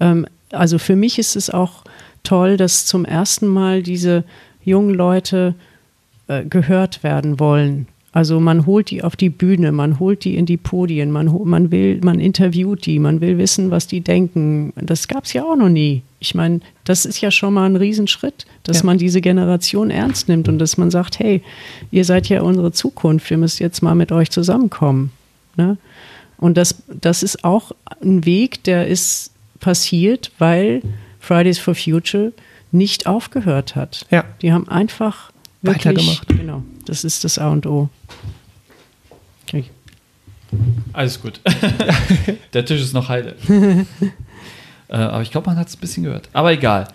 ähm, 0.00 0.26
also 0.50 0.78
für 0.78 0.96
mich 0.96 1.18
ist 1.18 1.36
es 1.36 1.50
auch 1.50 1.84
toll, 2.22 2.56
dass 2.56 2.86
zum 2.86 3.04
ersten 3.04 3.46
Mal 3.46 3.82
diese 3.82 4.24
jungen 4.64 4.94
Leute 4.94 5.54
äh, 6.28 6.44
gehört 6.44 7.02
werden 7.02 7.40
wollen 7.40 7.86
also 8.14 8.38
man 8.38 8.64
holt 8.64 8.92
die 8.92 9.02
auf 9.02 9.16
die 9.16 9.28
Bühne, 9.28 9.72
man 9.72 9.98
holt 9.98 10.22
die 10.24 10.36
in 10.36 10.46
die 10.46 10.56
Podien, 10.56 11.10
man, 11.10 11.36
man 11.42 11.72
will, 11.72 11.98
man 12.04 12.20
interviewt 12.20 12.86
die, 12.86 13.00
man 13.00 13.20
will 13.20 13.38
wissen, 13.38 13.72
was 13.72 13.88
die 13.88 14.02
denken. 14.02 14.72
Das 14.76 15.08
gab 15.08 15.24
es 15.24 15.32
ja 15.32 15.42
auch 15.42 15.56
noch 15.56 15.68
nie. 15.68 16.02
Ich 16.20 16.32
meine, 16.32 16.60
das 16.84 17.06
ist 17.06 17.20
ja 17.20 17.32
schon 17.32 17.54
mal 17.54 17.66
ein 17.66 17.74
Riesenschritt, 17.74 18.46
dass 18.62 18.78
ja. 18.78 18.86
man 18.86 18.98
diese 18.98 19.20
Generation 19.20 19.90
ernst 19.90 20.28
nimmt 20.28 20.48
und 20.48 20.60
dass 20.60 20.76
man 20.76 20.92
sagt, 20.92 21.18
hey, 21.18 21.42
ihr 21.90 22.04
seid 22.04 22.28
ja 22.28 22.42
unsere 22.42 22.70
Zukunft, 22.70 23.28
wir 23.30 23.36
müssen 23.36 23.64
jetzt 23.64 23.82
mal 23.82 23.96
mit 23.96 24.12
euch 24.12 24.30
zusammenkommen. 24.30 25.10
Ne? 25.56 25.76
Und 26.36 26.56
das, 26.56 26.84
das 26.86 27.24
ist 27.24 27.42
auch 27.42 27.72
ein 28.00 28.24
Weg, 28.24 28.62
der 28.62 28.86
ist 28.86 29.32
passiert, 29.58 30.30
weil 30.38 30.82
Fridays 31.18 31.58
for 31.58 31.74
Future 31.74 32.32
nicht 32.70 33.08
aufgehört 33.08 33.74
hat. 33.74 34.06
Ja. 34.12 34.24
Die 34.40 34.52
haben 34.52 34.68
einfach 34.68 35.32
wirklich, 35.62 35.86
weitergemacht. 35.86 36.28
Genau. 36.28 36.62
Das 36.84 37.04
ist 37.04 37.24
das 37.24 37.38
A 37.38 37.48
und 37.48 37.66
O. 37.66 37.88
Okay. 39.46 39.64
Alles 40.92 41.20
gut. 41.20 41.40
Der 42.52 42.64
Tisch 42.64 42.80
ist 42.80 42.92
noch 42.92 43.08
heile. 43.08 43.36
äh, 44.88 44.94
aber 44.94 45.22
ich 45.22 45.30
glaube, 45.30 45.48
man 45.48 45.58
hat 45.58 45.68
es 45.68 45.76
ein 45.76 45.80
bisschen 45.80 46.04
gehört. 46.04 46.28
Aber 46.32 46.52
egal. 46.52 46.88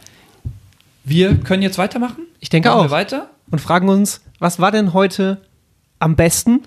Wir 1.04 1.36
können 1.36 1.64
jetzt 1.64 1.78
weitermachen. 1.78 2.24
Ich 2.40 2.50
denke 2.50 2.70
Machen 2.70 2.80
auch. 2.80 2.84
Wir 2.86 2.92
weiter 2.92 3.30
und 3.52 3.60
fragen 3.60 3.90
uns, 3.90 4.22
was 4.40 4.60
war 4.60 4.72
denn 4.72 4.94
heute 4.94 5.42
am 6.00 6.16
besten 6.16 6.62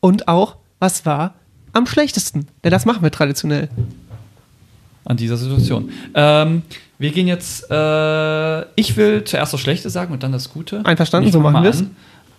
und 0.00 0.28
auch, 0.28 0.56
was 0.78 1.06
war 1.06 1.34
am 1.72 1.86
schlechtesten? 1.86 2.46
Denn 2.62 2.70
das 2.70 2.84
machen 2.84 3.02
wir 3.02 3.10
traditionell. 3.10 3.68
An 5.04 5.16
dieser 5.16 5.36
Situation. 5.36 5.90
Ähm, 6.14 6.62
wir 6.98 7.10
gehen 7.12 7.28
jetzt, 7.28 7.70
äh, 7.70 8.62
ich 8.74 8.96
will 8.96 9.24
zuerst 9.24 9.52
das 9.52 9.60
Schlechte 9.60 9.88
sagen 9.88 10.12
und 10.12 10.22
dann 10.22 10.32
das 10.32 10.50
Gute. 10.50 10.84
Einverstanden, 10.84 11.32
so 11.32 11.40
machen 11.40 11.62
wir 11.62 11.70
es. 11.70 11.84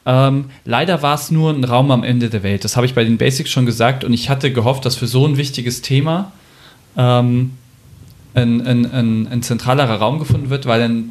Ähm, 0.10 0.46
leider 0.66 1.04
war 1.04 1.14
es 1.14 1.30
nur 1.30 1.52
ein 1.52 1.64
Raum 1.64 1.92
am 1.92 2.04
Ende 2.04 2.32
der 2.32 2.42
Welt. 2.42 2.64
Das 2.64 2.76
habe 2.76 2.88
ich 2.88 2.96
bei 2.96 3.04
den 3.04 3.20
Basics 3.20 3.52
schon 3.52 3.68
gesagt 3.68 4.04
und 4.04 4.12
ich 4.12 4.28
hatte 4.28 4.52
gehofft, 4.52 4.84
dass 4.86 4.96
für 4.96 5.06
so 5.06 5.24
ein 5.28 5.38
wichtiges 5.38 5.84
Thema 5.84 6.32
ähm, 6.98 7.52
ein, 8.34 8.66
ein, 8.66 8.92
ein, 8.92 9.28
ein 9.28 9.44
zentralerer 9.44 9.98
Raum 9.98 10.18
gefunden 10.18 10.50
wird, 10.50 10.66
weil 10.66 10.80
dann 10.80 11.10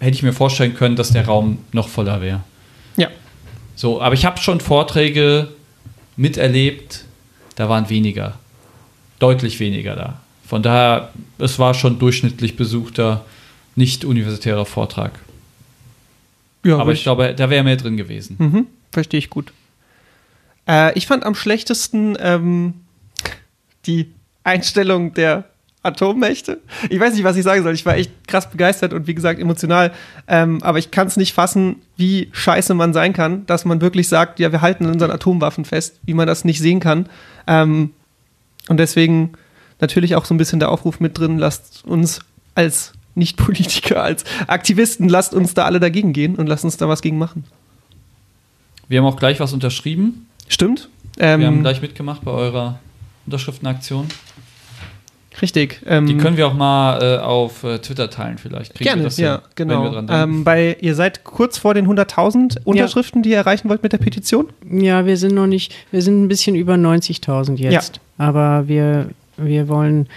hätte 0.00 0.16
ich 0.16 0.24
mir 0.24 0.32
vorstellen 0.32 0.74
können, 0.74 0.96
dass 0.96 1.12
der 1.12 1.24
Raum 1.24 1.58
noch 1.70 1.86
voller 1.86 2.20
wäre. 2.20 2.40
Ja. 2.96 3.10
So, 3.76 4.02
aber 4.02 4.16
ich 4.16 4.24
habe 4.24 4.38
schon 4.38 4.58
Vorträge 4.58 5.50
miterlebt, 6.16 7.04
da 7.54 7.68
waren 7.68 7.88
weniger. 7.88 8.40
Deutlich 9.20 9.60
weniger 9.60 9.94
da. 9.94 10.20
Von 10.44 10.64
daher, 10.64 11.12
es 11.38 11.60
war 11.60 11.74
schon 11.74 12.00
durchschnittlich 12.00 12.56
besuchter, 12.56 13.24
nicht 13.76 14.04
universitärer 14.04 14.66
Vortrag. 14.66 15.12
Ja, 16.66 16.78
aber 16.78 16.92
ich 16.92 17.02
glaube, 17.02 17.34
da 17.34 17.48
wäre 17.48 17.62
mehr 17.62 17.76
drin 17.76 17.96
gewesen. 17.96 18.36
Mhm, 18.38 18.66
verstehe 18.90 19.18
ich 19.18 19.30
gut. 19.30 19.52
Äh, 20.68 20.96
ich 20.98 21.06
fand 21.06 21.24
am 21.24 21.34
schlechtesten 21.34 22.16
ähm, 22.20 22.74
die 23.86 24.10
Einstellung 24.42 25.14
der 25.14 25.44
Atommächte. 25.82 26.60
Ich 26.90 26.98
weiß 26.98 27.14
nicht, 27.14 27.22
was 27.22 27.36
ich 27.36 27.44
sagen 27.44 27.62
soll. 27.62 27.72
Ich 27.72 27.86
war 27.86 27.96
echt 27.96 28.10
krass 28.26 28.50
begeistert 28.50 28.92
und 28.92 29.06
wie 29.06 29.14
gesagt 29.14 29.38
emotional. 29.38 29.92
Ähm, 30.26 30.60
aber 30.62 30.78
ich 30.78 30.90
kann 30.90 31.06
es 31.06 31.16
nicht 31.16 31.32
fassen, 31.32 31.76
wie 31.96 32.28
scheiße 32.32 32.74
man 32.74 32.92
sein 32.92 33.12
kann, 33.12 33.46
dass 33.46 33.64
man 33.64 33.80
wirklich 33.80 34.08
sagt, 34.08 34.40
ja, 34.40 34.50
wir 34.50 34.60
halten 34.60 34.86
unseren 34.86 35.12
Atomwaffen 35.12 35.64
fest, 35.64 36.00
wie 36.04 36.14
man 36.14 36.26
das 36.26 36.44
nicht 36.44 36.58
sehen 36.58 36.80
kann. 36.80 37.08
Ähm, 37.46 37.92
und 38.68 38.78
deswegen 38.78 39.32
natürlich 39.80 40.16
auch 40.16 40.24
so 40.24 40.34
ein 40.34 40.38
bisschen 40.38 40.58
der 40.58 40.72
Aufruf 40.72 40.98
mit 40.98 41.16
drin, 41.16 41.38
lasst 41.38 41.84
uns 41.84 42.20
als 42.56 42.92
Nicht-Politiker, 43.16 44.02
als 44.02 44.24
Aktivisten, 44.46 45.08
lasst 45.08 45.34
uns 45.34 45.54
da 45.54 45.64
alle 45.64 45.80
dagegen 45.80 46.12
gehen 46.12 46.36
und 46.36 46.46
lasst 46.46 46.64
uns 46.64 46.76
da 46.76 46.88
was 46.88 47.02
gegen 47.02 47.18
machen. 47.18 47.44
Wir 48.88 49.00
haben 49.00 49.06
auch 49.06 49.16
gleich 49.16 49.40
was 49.40 49.52
unterschrieben. 49.52 50.28
Stimmt. 50.48 50.88
Wir 51.16 51.24
Ähm, 51.26 51.44
haben 51.44 51.62
gleich 51.62 51.82
mitgemacht 51.82 52.22
bei 52.24 52.30
eurer 52.30 52.78
Unterschriftenaktion. 53.26 54.06
richtig. 55.42 55.80
Ähm, 55.86 56.06
Die 56.06 56.16
können 56.16 56.36
wir 56.36 56.46
auch 56.46 56.54
mal 56.54 57.02
äh, 57.02 57.18
auf 57.18 57.62
äh, 57.64 57.78
Twitter 57.78 58.08
teilen, 58.10 58.38
vielleicht. 58.38 58.74
Kriegen 58.74 58.84
Gerne, 58.84 59.02
wir 59.02 59.06
das 59.06 59.16
hin, 59.16 59.24
ja, 59.26 59.42
wenn 59.56 59.68
genau. 59.68 59.82
wir 59.82 59.90
dran 59.90 60.06
denken. 60.06 60.22
ähm, 60.38 60.44
bei, 60.44 60.76
ihr 60.80 60.94
seid 60.94 61.24
kurz 61.24 61.58
vor 61.58 61.74
den 61.74 61.86
100.000 61.88 62.58
Unterschriften, 62.64 63.22
die 63.22 63.30
ihr 63.30 63.36
erreichen 63.38 63.68
wollt 63.68 63.82
mit 63.82 63.92
der 63.92 63.98
Petition. 63.98 64.48
Ja, 64.70 65.04
wir 65.04 65.16
sind 65.16 65.34
noch 65.34 65.46
nicht, 65.46 65.74
wir 65.90 66.00
sind 66.02 66.22
ein 66.24 66.28
bisschen 66.28 66.54
über 66.54 66.74
90.000 66.74 67.56
jetzt. 67.56 68.00
Aber 68.18 68.68
wir, 68.68 69.10
wir, 69.36 69.68
wollen, 69.68 70.08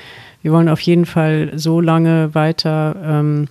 wir 0.42 0.52
wollen 0.52 0.70
auf 0.70 0.80
jeden 0.82 1.06
Fall 1.06 1.52
so 1.56 1.82
lange 1.82 2.34
weiter 2.36 2.96
ähm, 3.04 3.48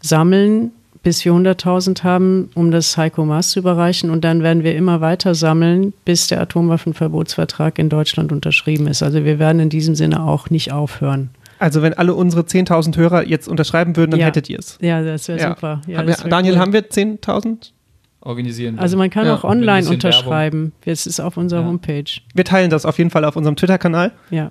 sammeln, 0.00 0.72
bis 1.02 1.24
wir 1.24 1.32
100.000 1.32 2.02
haben, 2.02 2.50
um 2.54 2.70
das 2.70 2.96
Heiko 2.96 3.24
Maas 3.24 3.50
zu 3.50 3.60
überreichen. 3.60 4.10
Und 4.10 4.24
dann 4.24 4.42
werden 4.42 4.62
wir 4.64 4.74
immer 4.74 5.00
weiter 5.00 5.34
sammeln, 5.34 5.92
bis 6.04 6.26
der 6.26 6.40
Atomwaffenverbotsvertrag 6.40 7.78
in 7.78 7.88
Deutschland 7.88 8.32
unterschrieben 8.32 8.86
ist. 8.88 9.02
Also 9.02 9.24
wir 9.24 9.38
werden 9.38 9.60
in 9.60 9.70
diesem 9.70 9.94
Sinne 9.94 10.22
auch 10.22 10.50
nicht 10.50 10.72
aufhören. 10.72 11.30
Also 11.60 11.82
wenn 11.82 11.94
alle 11.94 12.14
unsere 12.14 12.42
10.000 12.42 12.96
Hörer 12.96 13.26
jetzt 13.26 13.48
unterschreiben 13.48 13.96
würden, 13.96 14.12
dann 14.12 14.20
Ja. 14.20 14.26
hättet 14.26 14.48
ihr 14.48 14.58
es. 14.58 14.78
Ja, 14.80 15.02
das 15.02 15.26
wäre 15.28 15.40
Ja. 15.40 15.48
super. 15.50 15.80
Ja, 15.86 15.98
Haben 15.98 16.06
wir, 16.08 16.14
das 16.14 16.24
wär 16.24 16.30
Daniel, 16.30 16.54
cool. 16.54 16.60
haben 16.60 16.72
wir 16.72 16.88
10.000? 16.90 17.72
Organisieren 18.20 18.76
wir. 18.76 18.82
Also 18.82 18.96
man 18.96 19.10
kann 19.10 19.26
Ja, 19.26 19.34
auch 19.36 19.44
online 19.44 19.88
unterschreiben. 19.88 20.72
Es 20.84 21.06
ist 21.06 21.20
auf 21.20 21.36
unserer 21.36 21.60
Ja. 21.62 21.66
Homepage. 21.66 22.04
Wir 22.34 22.44
teilen 22.44 22.70
das 22.70 22.84
auf 22.84 22.98
jeden 22.98 23.10
Fall 23.10 23.24
auf 23.24 23.36
unserem 23.36 23.56
Twitter-Kanal. 23.56 24.12
Ja. 24.30 24.50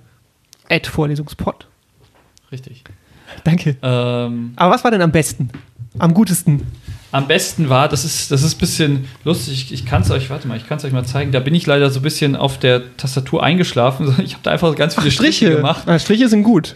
Ad 0.70 0.88
Vorlesungspod. 0.88 1.66
Richtig. 2.52 2.84
Danke. 3.44 3.76
Ähm, 3.82 4.52
Aber 4.56 4.74
was 4.74 4.84
war 4.84 4.90
denn 4.90 5.02
am 5.02 5.12
besten? 5.12 5.50
Am 5.98 6.14
gutesten? 6.14 6.62
am 7.10 7.26
besten 7.26 7.68
war, 7.68 7.88
das 7.88 8.04
ist, 8.04 8.30
das 8.30 8.42
ist 8.42 8.56
ein 8.56 8.60
bisschen 8.60 9.08
lustig, 9.24 9.54
ich, 9.54 9.72
ich 9.72 9.86
kann 9.86 10.02
es 10.02 10.10
euch, 10.10 10.28
warte 10.28 10.46
mal, 10.46 10.56
ich 10.56 10.66
kann 10.66 10.78
es 10.78 10.84
euch 10.84 10.92
mal 10.92 11.04
zeigen, 11.04 11.32
da 11.32 11.40
bin 11.40 11.54
ich 11.54 11.66
leider 11.66 11.90
so 11.90 12.00
ein 12.00 12.02
bisschen 12.02 12.36
auf 12.36 12.58
der 12.58 12.96
Tastatur 12.96 13.42
eingeschlafen. 13.42 14.14
Ich 14.28 14.34
habe 14.34 14.42
da 14.42 14.50
einfach 14.50 14.74
ganz 14.74 14.94
viele 14.94 15.10
Striche, 15.10 15.56
gemacht. 15.56 15.84
Ah, 15.86 15.98
Striche 15.98 16.28
sind 16.28 16.42
gut. 16.42 16.74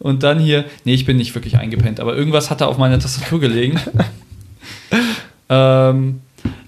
Und 0.00 0.22
dann 0.22 0.40
hier, 0.40 0.64
nee, 0.84 0.94
ich 0.94 1.04
bin 1.04 1.16
nicht 1.16 1.34
wirklich 1.34 1.58
eingepennt, 1.58 2.00
aber 2.00 2.16
irgendwas 2.16 2.50
hat 2.50 2.60
da 2.60 2.66
auf 2.66 2.78
meiner 2.78 2.98
Tastatur 2.98 3.40
gelegen. 3.40 3.78
ähm, 5.48 6.20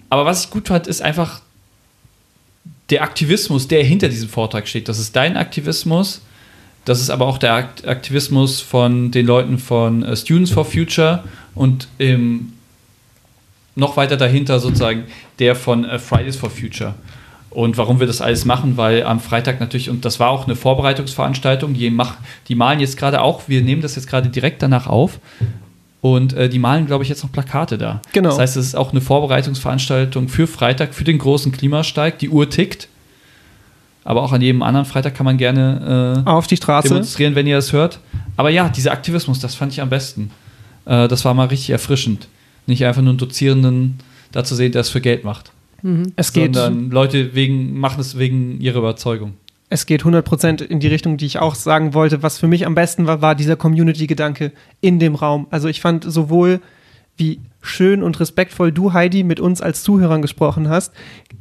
aber 0.09 0.25
was 0.25 0.45
ich 0.45 0.51
gut 0.51 0.69
fand, 0.69 0.87
ist 0.87 1.03
einfach 1.03 1.41
der 2.91 3.03
Aktivismus, 3.03 3.67
der 3.67 3.83
hinter 3.83 4.09
diesem 4.09 4.29
Vortrag 4.29 4.69
steht. 4.69 4.89
Das 4.89 4.99
ist 4.99 5.17
dein 5.17 5.37
Aktivismus, 5.37 6.23
das 6.85 7.01
ist 7.01 7.11
aber 7.11 7.27
auch 7.27 7.39
der 7.39 7.55
Akt 7.55 7.87
Aktivismus 7.87 8.61
von 8.61 9.11
den 9.11 9.27
Leuten 9.27 9.59
von 9.59 10.03
äh, 10.03 10.17
Students 10.17 10.51
for 10.51 10.65
Future 10.65 11.25
und 11.55 11.89
ähm, 11.99 12.53
noch 13.75 13.97
weiter 13.97 14.17
dahinter 14.17 14.61
sozusagen 14.61 15.05
der 15.39 15.55
von 15.57 15.85
äh, 15.85 15.99
Fridays 15.99 16.37
for 16.37 16.51
Future. 16.51 16.95
Und 17.51 17.77
warum 17.77 17.99
wir 17.99 18.07
das 18.07 18.21
alles 18.21 18.45
machen, 18.45 18.77
weil 18.77 19.03
am 19.03 19.19
Freitag 19.19 19.59
natürlich, 19.59 19.91
und 19.91 20.05
das 20.05 20.21
war 20.21 20.31
auch 20.31 20.47
eine 20.47 20.55
Vorbereitungsveranstaltung, 20.55 21.75
die, 21.75 21.91
mach, 21.91 22.15
die 22.47 22.55
malen 22.55 22.79
jetzt 22.79 22.97
gerade 22.97 23.21
auch, 23.21 23.49
wir 23.49 23.61
nehmen 23.63 23.83
das 23.83 23.97
jetzt 23.97 24.07
gerade 24.07 24.29
direkt 24.29 24.63
danach 24.63 24.87
auf 24.87 25.19
und 26.01 26.33
äh, 26.33 26.49
die 26.49 26.61
malen, 26.61 26.87
glaube 26.87 27.03
ich, 27.03 27.11
jetzt 27.11 27.25
noch 27.25 27.33
Plakate 27.33 27.77
da. 27.77 28.01
Genau. 28.13 28.31
Das 28.31 28.39
heißt, 28.39 28.57
es 28.57 28.67
ist 28.67 28.75
auch 28.77 28.93
eine 28.93 29.01
Vorbereitungsveranstaltung 29.01 30.29
für 30.29 30.47
Freitag, 30.47 30.95
für 30.95 31.05
den 31.05 31.19
großen 31.19 31.51
Klimasteig. 31.51 32.19
Die 32.21 32.29
Uhr 32.29 32.49
tickt. 32.49 32.89
Aber 34.05 34.23
auch 34.23 34.33
an 34.33 34.41
jedem 34.41 34.63
anderen 34.63 34.87
Freitag 34.87 35.15
kann 35.15 35.25
man 35.27 35.37
gerne 35.37 36.23
äh, 36.27 36.29
Auf 36.29 36.47
die 36.47 36.57
Straße. 36.57 36.89
demonstrieren, 36.89 37.35
wenn 37.35 37.47
ihr 37.47 37.57
das 37.57 37.73
hört. 37.73 38.01
Aber 38.37 38.51
ja, 38.51 38.69
dieser 38.69 38.93
Aktivismus, 38.93 39.39
das 39.41 39.55
fand 39.55 39.73
ich 39.73 39.81
am 39.81 39.91
besten. 39.91 40.31
Äh, 40.87 41.07
das 41.09 41.25
war 41.25 41.35
mal 41.35 41.47
richtig 41.49 41.71
erfrischend. 41.71 42.29
Nicht 42.67 42.85
einfach 42.85 43.03
nur 43.03 43.11
einen 43.11 43.19
Dozierenden 43.19 43.99
da 44.33 44.43
zu 44.45 44.55
sehen, 44.55 44.73
der 44.73 44.81
es 44.83 44.89
für 44.91 45.01
Geld 45.01 45.25
macht. 45.25 45.53
Es 46.17 46.33
geht, 46.33 46.55
Sondern 46.55 46.91
Leute 46.91 47.35
wegen, 47.35 47.79
machen 47.79 48.01
es 48.01 48.19
wegen 48.19 48.61
ihrer 48.61 48.79
Überzeugung. 48.79 49.33
es 49.71 49.87
geht 49.87 50.03
100% 50.05 50.63
in 50.63 50.79
die 50.79 50.89
Richtung, 50.89 51.17
die 51.17 51.25
ich 51.27 51.39
auch 51.39 51.55
sagen 51.55 51.95
wollte. 51.95 52.23
Was 52.23 52.37
für 52.39 52.47
mich 52.49 52.67
am 52.67 52.75
besten 52.75 53.07
war, 53.07 53.23
war 53.23 53.35
dieser 53.35 53.57
Community-Gedanke 53.57 54.53
in 54.83 54.99
dem 54.99 55.15
Raum. 55.15 55.47
Also 55.51 55.69
ich 55.69 55.81
fand 55.81 56.05
sowohl, 56.05 56.61
wie 57.21 57.41
schön 57.63 58.03
und 58.03 58.19
respektvoll 58.19 58.73
du, 58.73 58.93
Heidi, 58.95 59.23
mit 59.23 59.39
uns 59.39 59.61
als 59.61 59.83
Zuhörern 59.83 60.23
gesprochen 60.23 60.69
hast. 60.71 60.93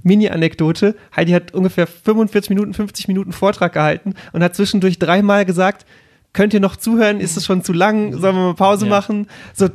Mini-Anekdote. 0.03 0.95
Heidi 1.15 1.32
hat 1.32 1.53
ungefähr 1.53 1.88
45 1.88 2.49
Minuten, 2.49 2.73
50 2.73 3.07
Minuten 3.07 3.32
Vortrag 3.32 3.73
gehalten 3.73 4.13
und 4.34 4.43
hat 4.43 4.55
zwischendurch 4.55 4.99
dreimal 4.99 5.45
gesagt, 5.45 5.86
könnt 6.34 6.53
ihr 6.53 6.59
noch 6.59 6.75
zuhören? 6.75 7.19
Ist 7.19 7.38
es 7.38 7.45
schon 7.45 7.63
zu 7.63 7.73
lang? 7.73 8.11
Sollen 8.13 8.36
wir 8.36 8.43
mal 8.47 8.53
Pause 8.53 8.86
Ja. 8.86 8.89
machen? 8.89 9.27
So, 9.53 9.67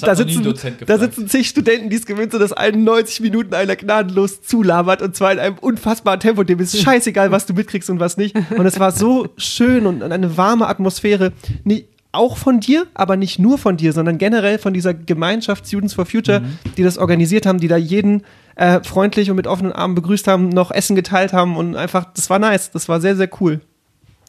da 0.00 0.14
sitzen, 0.16 0.54
da 0.86 0.98
sitzen 0.98 1.28
zig 1.28 1.48
Studenten, 1.48 1.90
die 1.90 1.96
es 1.96 2.06
gewöhnt 2.06 2.32
sind, 2.32 2.40
dass 2.40 2.52
91 2.54 3.20
Minuten 3.20 3.52
einer 3.54 3.76
gnadenlos 3.76 4.40
zulabert 4.42 5.02
und 5.02 5.14
zwar 5.14 5.32
in 5.32 5.38
einem 5.38 5.58
unfassbaren 5.58 6.18
Tempo. 6.20 6.44
Dem 6.44 6.60
ist 6.60 6.78
scheißegal, 6.82 7.30
was 7.30 7.44
du 7.46 7.52
mitkriegst 7.54 7.90
und 7.90 8.00
was 8.00 8.16
nicht. 8.16 8.34
Und 8.56 8.64
es 8.66 8.78
war 8.80 8.90
so 8.92 9.28
schön 9.36 9.86
und 9.86 10.02
eine 10.02 10.36
warme 10.36 10.66
Atmosphäre. 10.68 11.32
Nie, 11.64 11.84
auch 12.16 12.36
von 12.36 12.60
dir, 12.60 12.86
aber 12.94 13.16
nicht 13.16 13.38
nur 13.38 13.58
von 13.58 13.76
dir, 13.76 13.92
sondern 13.92 14.18
generell 14.18 14.58
von 14.58 14.72
dieser 14.72 14.94
Gemeinschaft 14.94 15.66
Students 15.66 15.94
for 15.94 16.06
Future, 16.06 16.42
die 16.76 16.82
das 16.82 16.98
organisiert 16.98 17.46
haben, 17.46 17.58
die 17.58 17.68
da 17.68 17.76
jeden 17.76 18.24
äh, 18.56 18.82
freundlich 18.82 19.30
und 19.30 19.36
mit 19.36 19.46
offenen 19.46 19.72
Armen 19.72 19.94
begrüßt 19.94 20.26
haben, 20.26 20.48
noch 20.48 20.70
Essen 20.70 20.96
geteilt 20.96 21.32
haben 21.32 21.56
und 21.56 21.76
einfach, 21.76 22.06
das 22.14 22.30
war 22.30 22.38
nice. 22.38 22.70
Das 22.70 22.88
war 22.88 23.00
sehr, 23.00 23.16
sehr 23.16 23.28
cool 23.40 23.60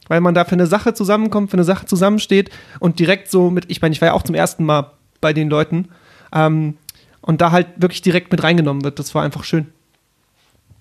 weil 0.08 0.22
man 0.22 0.34
da 0.34 0.46
für 0.46 0.54
eine 0.54 0.68
Sache 0.68 0.94
zusammenkommt, 0.94 1.52
für 1.52 1.58
eine 1.58 1.64
Sache 1.64 1.86
zusammensteht 1.86 2.50
und 2.80 3.00
direkt 3.00 3.30
so 3.30 3.50
mit, 3.50 3.66
ich 3.70 3.82
meine, 3.82 3.94
ich 3.94 4.02
war 4.02 4.08
ja 4.08 4.14
auch 4.14 4.24
zum 4.24 4.36
ersten 4.36 4.64
Mal 4.64 4.92
bei 5.22 5.34
den 5.34 5.50
Leuten 5.50 5.90
ähm, 6.34 6.78
und 7.22 7.42
da 7.42 7.52
halt 7.52 7.68
wirklich 7.78 8.02
direkt 8.02 8.32
mit 8.32 8.44
reingenommen 8.44 8.84
wird. 8.84 9.00
Das 9.00 9.14
war 9.16 9.24
einfach 9.24 9.44
schön. 9.44 9.68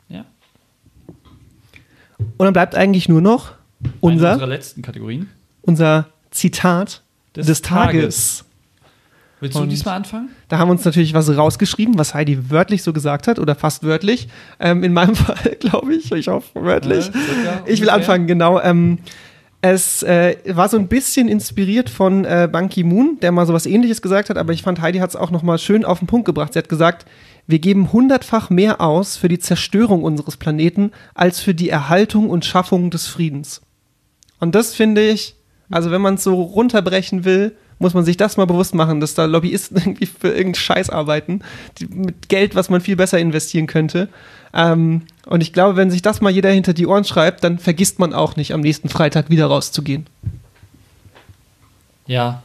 Ja. 0.08 0.24
Und 2.18 2.44
dann 2.44 2.52
bleibt 2.52 2.74
eigentlich 2.74 3.08
nur 3.08 3.20
noch 3.20 3.52
Eine 3.82 3.92
unser, 4.00 4.32
unserer 4.34 4.48
letzten 4.48 4.82
Kategorien. 4.82 5.28
unser 5.62 6.08
Zitat 6.36 7.02
des, 7.34 7.46
Des 7.46 7.62
Tages. 7.62 7.92
Tages. 7.92 8.44
Willst 9.40 9.56
du 9.56 9.62
Und- 9.62 9.68
diesmal 9.68 9.96
anfangen? 9.96 10.30
Da 10.48 10.58
haben 10.58 10.68
wir 10.68 10.72
uns 10.72 10.84
natürlich 10.84 11.12
was 11.12 11.34
rausgeschrieben, 11.36 11.98
was 11.98 12.14
Heidi 12.14 12.50
wörtlich 12.50 12.82
so 12.82 12.92
gesagt 12.94 13.28
hat 13.28 13.38
oder 13.38 13.54
fast 13.54 13.82
wörtlich. 13.82 14.28
Ähm, 14.58 14.82
in 14.82 14.92
meinem 14.94 15.14
Fall, 15.14 15.56
glaube 15.60 15.94
ich. 15.94 16.10
Ich 16.12 16.28
hoffe 16.28 16.48
wörtlich. 16.62 17.06
Ja, 17.44 17.60
Ich 17.66 17.80
will 17.82 17.90
anfangen, 17.90 18.26
genau. 18.26 18.60
Ähm, 18.60 18.98
es 19.60 20.02
äh, 20.02 20.36
war 20.46 20.68
so 20.68 20.78
ein 20.78 20.88
bisschen 20.88 21.28
inspiriert 21.28 21.90
von 21.90 22.24
äh, 22.24 22.48
Ban 22.50 22.68
Ki-moon, 22.68 23.18
der 23.20 23.32
mal 23.32 23.46
so 23.46 23.52
was 23.52 23.66
ähnliches 23.66 24.00
gesagt 24.00 24.30
hat, 24.30 24.38
aber 24.38 24.52
ich 24.52 24.62
fand, 24.62 24.80
Heidi 24.80 24.98
hat 25.00 25.10
es 25.10 25.16
auch 25.16 25.30
noch 25.30 25.42
mal 25.42 25.58
schön 25.58 25.84
auf 25.84 25.98
den 25.98 26.06
Punkt 26.06 26.24
gebracht. 26.24 26.52
Sie 26.52 26.58
hat 26.58 26.68
gesagt, 26.68 27.06
wir 27.46 27.58
geben 27.58 27.92
hundertfach 27.92 28.48
mehr 28.50 28.80
aus 28.80 29.16
für 29.16 29.28
die 29.28 29.38
Zerstörung 29.38 30.02
unseres 30.02 30.36
Planeten 30.36 30.92
als 31.14 31.40
für 31.40 31.54
die 31.54 31.68
Erhaltung 31.68 32.30
und 32.30 32.44
Schaffung 32.44 32.90
des 32.90 33.06
Friedens. 33.06 33.60
Und 34.40 34.54
das 34.54 34.74
finde 34.74 35.06
ich, 35.08 35.34
also 35.70 35.90
wenn 35.90 36.00
man 36.00 36.14
es 36.14 36.24
so 36.24 36.40
runterbrechen 36.40 37.24
will, 37.24 37.56
muss 37.78 37.94
man 37.94 38.04
sich 38.04 38.16
das 38.16 38.36
mal 38.36 38.46
bewusst 38.46 38.74
machen, 38.74 39.00
dass 39.00 39.14
da 39.14 39.24
Lobbyisten 39.26 39.76
irgendwie 39.84 40.06
für 40.06 40.28
irgendeinen 40.28 40.54
Scheiß 40.54 40.90
arbeiten, 40.90 41.40
die, 41.78 41.86
mit 41.86 42.28
Geld, 42.28 42.54
was 42.54 42.70
man 42.70 42.80
viel 42.80 42.96
besser 42.96 43.18
investieren 43.18 43.66
könnte. 43.66 44.08
Ähm, 44.54 45.02
und 45.26 45.42
ich 45.42 45.52
glaube, 45.52 45.76
wenn 45.76 45.90
sich 45.90 46.02
das 46.02 46.20
mal 46.20 46.30
jeder 46.30 46.50
hinter 46.50 46.72
die 46.72 46.86
Ohren 46.86 47.04
schreibt, 47.04 47.44
dann 47.44 47.58
vergisst 47.58 47.98
man 47.98 48.14
auch 48.14 48.36
nicht, 48.36 48.54
am 48.54 48.60
nächsten 48.60 48.88
Freitag 48.88 49.28
wieder 49.30 49.46
rauszugehen. 49.46 50.06
Ja. 52.06 52.42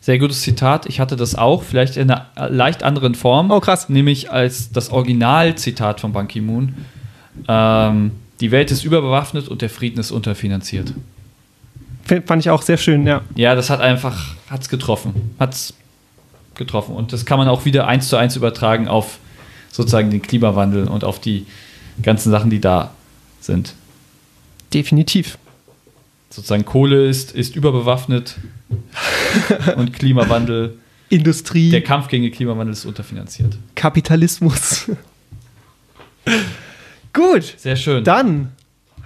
Sehr 0.00 0.18
gutes 0.18 0.40
Zitat. 0.40 0.86
Ich 0.86 0.98
hatte 0.98 1.14
das 1.14 1.34
auch, 1.34 1.62
vielleicht 1.62 1.98
in 1.98 2.10
einer 2.10 2.26
leicht 2.48 2.82
anderen 2.82 3.14
Form. 3.14 3.50
Oh, 3.50 3.60
krass. 3.60 3.90
Nämlich 3.90 4.32
als 4.32 4.72
das 4.72 4.90
Originalzitat 4.90 6.00
von 6.00 6.12
Ban 6.12 6.26
Ki-moon. 6.26 6.74
Ähm, 7.46 8.12
die 8.40 8.50
Welt 8.50 8.70
ist 8.70 8.84
überbewaffnet 8.84 9.48
und 9.48 9.60
der 9.60 9.68
Frieden 9.68 10.00
ist 10.00 10.10
unterfinanziert. 10.10 10.94
Fand 12.04 12.40
ich 12.40 12.50
auch 12.50 12.62
sehr 12.62 12.76
schön, 12.76 13.06
ja. 13.06 13.22
Ja, 13.34 13.54
das 13.54 13.70
hat 13.70 13.80
einfach, 13.80 14.34
hat's 14.48 14.68
getroffen. 14.68 15.34
Hat's 15.38 15.74
getroffen. 16.54 16.94
Und 16.94 17.12
das 17.12 17.24
kann 17.24 17.38
man 17.38 17.48
auch 17.48 17.64
wieder 17.64 17.86
eins 17.86 18.08
zu 18.08 18.16
eins 18.16 18.36
übertragen 18.36 18.88
auf 18.88 19.18
sozusagen 19.70 20.10
den 20.10 20.22
Klimawandel 20.22 20.88
und 20.88 21.04
auf 21.04 21.20
die 21.20 21.46
ganzen 22.02 22.30
Sachen, 22.30 22.50
die 22.50 22.60
da 22.60 22.92
sind. 23.40 23.74
Definitiv. 24.74 25.38
Sozusagen 26.30 26.64
Kohle 26.64 27.08
ist, 27.08 27.32
ist 27.32 27.56
überbewaffnet 27.56 28.36
und 29.76 29.92
Klimawandel, 29.92 30.78
Industrie, 31.08 31.70
der 31.70 31.82
Kampf 31.82 32.08
gegen 32.08 32.22
den 32.22 32.32
Klimawandel 32.32 32.72
ist 32.72 32.84
unterfinanziert. 32.84 33.56
Kapitalismus. 33.74 34.90
Gut, 37.12 37.54
Sehr 37.56 37.74
schön. 37.74 38.04
dann 38.04 38.52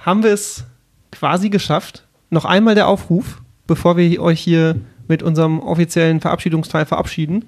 haben 0.05 0.23
wir 0.23 0.33
es 0.33 0.65
quasi 1.11 1.49
geschafft. 1.49 2.04
Noch 2.35 2.45
einmal 2.45 2.75
der 2.75 2.89
Aufruf, 2.89 3.43
bevor 3.69 3.97
wir 3.97 4.21
euch 4.21 4.41
hier 4.41 4.75
mit 5.07 5.23
unserem 5.23 5.61
offiziellen 5.61 6.21
Verabschiedungsteil 6.21 6.85
verabschieden. 6.85 7.45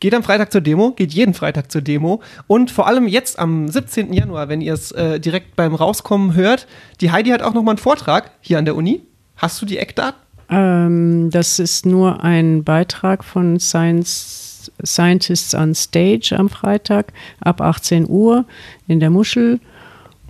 Geht 0.00 0.14
am 0.14 0.22
Freitag 0.22 0.50
zur 0.50 0.62
Demo, 0.62 0.92
geht 0.92 1.12
jeden 1.12 1.34
Freitag 1.34 1.70
zur 1.70 1.82
Demo 1.82 2.22
und 2.46 2.70
vor 2.70 2.86
allem 2.86 3.06
jetzt 3.06 3.38
am 3.38 3.68
17. 3.68 4.14
Januar, 4.14 4.48
wenn 4.48 4.62
ihr 4.62 4.72
es 4.72 4.92
äh, 4.92 5.20
direkt 5.20 5.56
beim 5.56 5.74
Rauskommen 5.74 6.32
hört, 6.32 6.66
die 7.02 7.12
Heidi 7.12 7.28
hat 7.28 7.42
auch 7.42 7.52
nochmal 7.52 7.72
einen 7.72 7.82
Vortrag 7.82 8.30
hier 8.40 8.58
an 8.58 8.64
der 8.64 8.76
Uni. 8.76 9.02
Hast 9.36 9.60
du 9.60 9.66
die 9.66 9.76
Eckdaten? 9.76 10.18
Ähm, 10.48 11.28
das 11.30 11.58
ist 11.58 11.84
nur 11.84 12.24
ein 12.24 12.64
Beitrag 12.64 13.22
von 13.22 13.60
Science, 13.60 14.72
Scientists 14.82 15.54
on 15.54 15.74
Stage 15.74 16.34
am 16.34 16.48
Freitag 16.48 17.12
ab 17.42 17.60
18 17.60 18.08
Uhr 18.08 18.46
in 18.88 19.00
der 19.00 19.10
Muschel. 19.10 19.60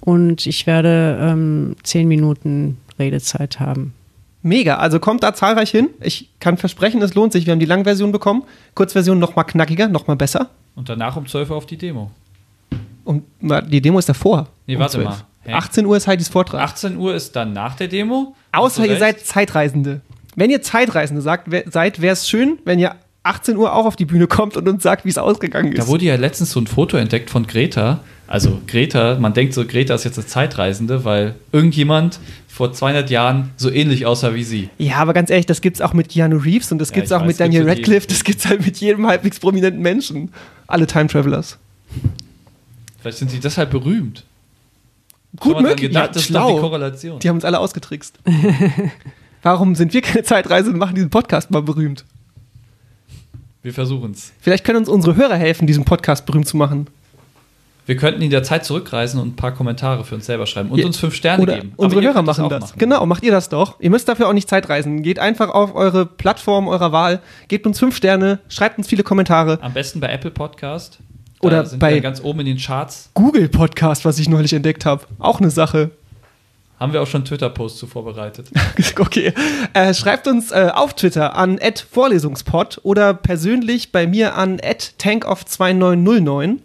Und 0.01 0.47
ich 0.47 0.67
werde 0.67 1.17
ähm, 1.23 1.77
10 1.85 2.09
Minuten 2.09 2.79
Redezeit 2.99 3.61
haben. 3.61 3.95
Mega, 4.43 4.76
also 4.76 5.01
kommt 5.01 5.22
da 5.22 5.34
zahlreich 5.34 5.70
hin. 5.70 5.91
Ich 6.01 6.30
kann 6.41 6.57
versprechen, 6.57 7.03
es 7.03 7.14
lohnt 7.14 7.32
sich. 7.32 7.47
Wir 7.47 7.53
haben 7.53 7.61
die 7.61 7.66
Langversion 7.66 8.11
bekommen. 8.11 8.45
Kurzversion 8.74 9.18
noch 9.18 9.36
mal 9.36 9.45
knackiger, 9.45 9.88
noch 9.88 10.07
mal 10.07 10.16
besser. 10.16 10.49
Und 10.74 10.88
danach 10.88 11.16
um 11.16 11.26
12 11.26 11.51
Uhr 11.51 11.57
auf 11.57 11.66
die 11.66 11.76
Demo. 11.76 12.11
Und 13.05 13.24
die 13.68 13.80
Demo 13.82 13.99
ist 13.99 14.09
davor. 14.09 14.49
Nee, 14.66 14.76
um 14.76 14.80
warte 14.80 14.95
12. 14.95 15.09
mal. 15.09 15.16
Hä? 15.43 15.53
18 15.53 15.86
Uhr 15.86 15.97
ist 15.97 16.07
Heidis 16.07 16.28
Vortrag. 16.28 16.61
18 16.61 16.97
Uhr 16.97 17.14
ist 17.14 17.34
dann 17.34 17.53
nach 17.53 17.74
der 17.74 17.88
Demo. 17.88 18.34
Außer 18.53 18.86
ihr 18.86 18.99
seid? 18.99 19.20
Zeitreisende. 19.20 20.01
Wenn 20.36 20.51
ihr 20.51 20.62
Zeitreisende 20.62 21.22
sagt, 21.22 21.49
seid, 21.66 22.01
wäre 22.01 22.12
es 22.12 22.28
schön, 22.28 22.59
wenn 22.64 22.78
ihr 22.78 22.95
18 23.23 23.57
Uhr 23.57 23.75
auch 23.75 23.85
auf 23.87 23.97
die 23.97 24.07
Bühne 24.07 24.27
kommt 24.27 24.57
und 24.57 24.66
uns 24.68 24.83
sagt, 24.83 25.05
wie 25.05 25.11
es 25.11 25.18
ausgegangen 25.18 25.73
ist. 25.73 25.79
Da 25.79 25.87
wurde 25.89 26.05
ja 26.07 26.16
letztens 26.16 26.53
so 26.53 26.61
ein 26.61 26.66
Foto 26.66 26.97
entdeckt 26.97 27.29
von 27.31 27.47
Greta. 27.47 28.01
Also 28.27 28.61
Greta, 28.66 29.18
man 29.18 29.35
denkt 29.35 29.55
so, 29.55 29.66
Greta 29.66 29.95
ist 29.95 30.05
jetzt 30.05 30.18
eine 30.18 30.27
Zeitreisende, 30.27 31.05
weil 31.05 31.35
irgendjemand 31.53 32.21
vor 32.49 32.73
200 32.73 33.11
Jahren 33.11 33.51
so 33.57 33.71
ähnlich 33.71 34.07
aussah 34.07 34.35
wie 34.35 34.45
sie. 34.45 34.71
ja, 34.79 34.97
aber 34.97 35.12
ganz 35.12 35.31
ehrlich, 35.31 35.47
das 35.47 35.61
gibt's 35.61 35.81
auch 35.81 35.93
mit 35.93 36.09
Keanu 36.09 36.37
Reeves 36.39 36.71
und 36.73 36.79
das 36.79 36.91
Ja, 36.91 36.95
gibt's 36.97 37.11
ich 37.11 37.16
auch 37.16 37.21
weiß, 37.23 37.27
mit 37.27 37.41
Daniel 37.41 37.68
Radcliffe, 37.68 38.07
das 38.07 38.23
gibt's 38.25 38.47
halt 38.47 38.64
mit 38.64 38.77
jedem 38.79 39.07
halbwegs 39.07 39.39
prominenten 39.41 39.83
Menschen. 39.83 40.31
Alle 40.66 40.87
Time 40.87 41.09
Travelers. 41.09 41.59
Vielleicht 43.01 43.18
sind 43.18 43.31
sie 43.31 43.41
deshalb 43.41 43.71
berühmt. 43.71 44.25
Gut 45.39 45.61
möglich. 45.61 45.89
Gedacht, 45.89 46.07
ja, 46.09 46.12
das 46.12 46.23
ist 46.23 46.35
doch 46.35 46.47
die 46.47 46.53
schlau. 46.53 46.61
Korrelation. 46.61 47.18
Die 47.21 47.29
haben 47.29 47.37
uns 47.37 47.45
alle 47.45 47.59
ausgetrickst. 47.59 48.18
Warum 49.43 49.75
sind 49.75 49.93
wir 49.95 50.03
keine 50.03 50.23
Zeitreise 50.23 50.71
und 50.71 50.79
machen 50.79 50.95
diesen 50.95 51.11
Podcast 51.11 51.51
mal 51.51 51.62
berühmt? 51.62 52.05
Wir 53.63 53.75
versuchen 53.75 54.13
es. 54.13 54.33
Vielleicht 54.41 54.65
können 54.65 54.79
uns 54.79 54.89
unsere 54.89 55.17
Hörer 55.17 55.37
helfen, 55.37 55.67
diesen 55.67 55.85
Podcast 55.85 56.25
berühmt 56.27 56.49
zu 56.49 56.57
machen. 56.57 56.87
Wir 57.87 57.97
könnten 57.97 58.23
in 58.23 58.31
der 58.31 58.43
Zeit 58.43 58.65
zurückreisen 58.65 59.21
und 59.21 59.29
ein 59.29 59.37
paar 59.37 59.53
Kommentare 59.53 60.05
für 60.05 60.15
uns 60.15 60.27
selber 60.27 60.47
schreiben 60.47 60.71
und 60.71 60.79
Ja, 60.79 60.87
uns 60.87 60.97
fünf 60.99 61.15
Sterne 61.15 61.43
Oder 61.43 61.57
geben. 61.57 61.73
Unsere 61.77 62.03
Hörer 62.03 62.23
machen 62.23 62.49
das. 62.49 62.61
machen. 62.61 62.79
Genau, 62.79 63.05
macht 63.05 63.25
ihr 63.25 63.33
das 63.33 63.49
doch. 63.49 63.81
Ihr 63.81 63.91
müsst 63.91 64.09
dafür 64.09 64.29
auch 64.29 64.33
nicht 64.33 64.49
Zeitreisen. 64.49 65.03
Geht 65.03 65.19
einfach 65.19 65.49
auf 65.51 65.75
eure 65.75 66.07
Plattform 66.07 66.69
eurer 66.69 66.93
Wahl, 66.93 67.21
gebt 67.49 67.67
uns 67.67 67.79
fünf 67.81 67.97
Sterne, 67.97 68.39
schreibt 68.49 68.79
uns 68.79 68.87
viele 68.87 69.03
Kommentare. 69.03 69.59
Am 69.61 69.73
besten 69.73 69.99
bei 69.99 70.09
Apple 70.09 70.31
Podcast. 70.31 70.99
Da 71.41 71.47
Oder 71.49 71.65
bei- 71.79 71.99
ganz 72.01 72.23
oben 72.23 72.41
in 72.41 72.47
den 72.47 72.59
Charts. 72.59 73.11
Google 73.15 73.49
Podcast, 73.49 74.05
was 74.05 74.19
ich 74.19 74.29
neulich 74.29 74.53
entdeckt 74.53 74.85
habe. 74.87 75.05
Auch 75.19 75.41
eine 75.41 75.51
Sache. 75.51 75.91
Haben 76.81 76.93
wir 76.95 77.03
auch 77.03 77.07
schon 77.07 77.24
Twitter-Posts 77.24 77.78
zu 77.78 77.87
vorbereitet. 77.87 78.49
Okay. 78.99 79.33
Äh, 79.74 79.93
schreibt 79.95 80.26
uns 80.26 80.51
äh, 80.51 80.70
auf 80.74 80.95
Twitter 80.95 81.37
an 81.37 81.59
@vorlesungspod 81.91 82.81
oder 82.83 83.12
persönlich 83.14 83.93
bei 83.93 84.07
mir 84.07 84.35
an 84.37 84.59
@tankoff2909. 84.61 86.57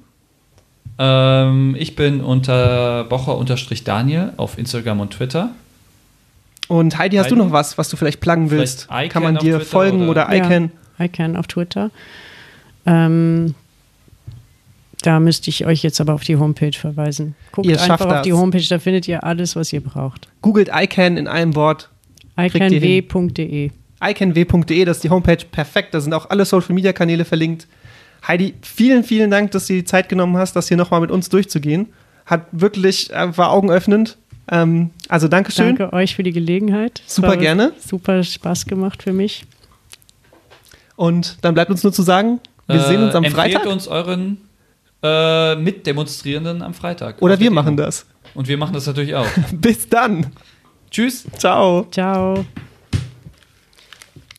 ähm, 0.98 1.76
ich 1.78 1.96
bin 1.96 2.22
unter 2.22 3.04
Bocher-Daniel 3.06 4.34
auf 4.38 4.58
Instagram 4.58 5.02
und 5.02 5.12
Twitter. 5.12 5.50
Und 6.68 6.98
Heidi, 6.98 7.18
hast 7.18 7.30
du 7.30 7.36
Heidi? 7.36 7.46
noch 7.46 7.52
was, 7.52 7.78
was 7.78 7.90
du 7.90 7.98
vielleicht 7.98 8.22
pluggen 8.22 8.50
willst? 8.52 8.86
Vielleicht 8.88 9.12
Kann 9.12 9.24
man 9.24 9.36
Icon 9.36 9.46
dir 9.46 9.60
folgen 9.60 10.10
oder, 10.10 10.28
oder- 10.28 10.36
Icon? 10.36 10.72
Ja, 10.98 11.06
ICANN 11.06 11.36
auf 11.36 11.48
Twitter. 11.48 11.92
Ähm, 12.86 13.54
da 15.02 15.20
müsste 15.20 15.50
ich 15.50 15.66
euch 15.66 15.84
jetzt 15.84 16.02
aber 16.02 16.14
auf 16.14 16.24
die 16.24 16.38
Homepage 16.38 16.72
verweisen. 16.74 17.36
Guckt 17.52 17.68
Ihr 17.68 17.80
einfach 17.82 18.06
auf 18.06 18.22
die. 18.24 18.34
Homepage, 18.34 18.64
da 18.68 18.80
findet 18.80 19.08
ihr 19.08 19.24
alles, 19.24 19.56
was 19.56 19.72
ihr 19.74 19.82
braucht. 19.82 20.28
Googelt 20.42 20.70
Icon 20.74 21.18
in 21.18 21.28
einem 21.28 21.56
Wort. 21.56 21.90
icanw.de. 22.38 23.72
iconw.de, 24.02 24.86
das 24.86 24.98
ist 24.98 25.04
die 25.04 25.10
Homepage, 25.10 25.46
perfekt. 25.52 25.94
Da 25.94 26.02
sind 26.02 26.14
auch 26.14 26.30
alle 26.30 26.46
Social 26.46 26.74
Media 26.74 26.94
Kanäle 26.94 27.26
verlinkt. 27.26 27.68
Heidi, 28.28 28.56
vielen, 28.62 29.04
vielen 29.04 29.30
Dank, 29.30 29.52
dass 29.52 29.68
du 29.68 29.74
die 29.74 29.84
Zeit 29.86 30.10
genommen 30.10 30.38
hast, 30.38 30.56
das 30.56 30.68
hier 30.68 30.78
nochmal 30.78 31.02
mit 31.02 31.12
uns 31.12 31.30
durchzugehen. 31.30 31.88
Hat 32.26 32.48
wirklich, 32.52 33.12
äh, 33.14 33.38
war 33.38 33.52
augenöffnend. 33.52 34.18
Ähm, 34.52 34.90
also 35.10 35.28
Dankeschön. 35.28 35.76
Danke 35.76 35.94
euch 35.94 36.16
für 36.16 36.24
die 36.24 36.32
Gelegenheit. 36.32 37.02
Super 37.06 37.30
war 37.30 37.38
gerne. 37.38 37.74
Super 37.80 38.24
Spaß 38.24 38.66
gemacht 38.66 39.04
für 39.04 39.14
mich. 39.14 39.46
Und 40.96 41.38
dann 41.42 41.54
bleibt 41.54 41.70
uns 41.72 41.84
nur 41.84 41.94
zu 41.94 42.02
sagen, 42.02 42.40
wir 42.68 42.80
sehen 42.80 43.04
uns 43.04 43.14
am 43.16 43.24
Äh, 43.24 43.28
empfehlt 43.28 43.54
Freitag. 43.54 43.72
uns 43.72 43.88
euren 43.88 44.38
äh, 45.06 45.56
Mitdemonstrierenden 45.56 46.62
am 46.62 46.74
Freitag. 46.74 47.22
Oder 47.22 47.40
wir 47.40 47.52
machen 47.52 47.78
das. 47.78 48.06
Und 48.34 48.48
wir 48.48 48.58
machen 48.58 48.74
das 48.74 48.88
natürlich 48.88 49.16
auch. 49.16 49.28
Bis 49.54 49.88
dann. 49.88 50.32
Tschüss. 50.90 51.26
Ciao. 51.38 51.88
Ciao. 51.92 52.46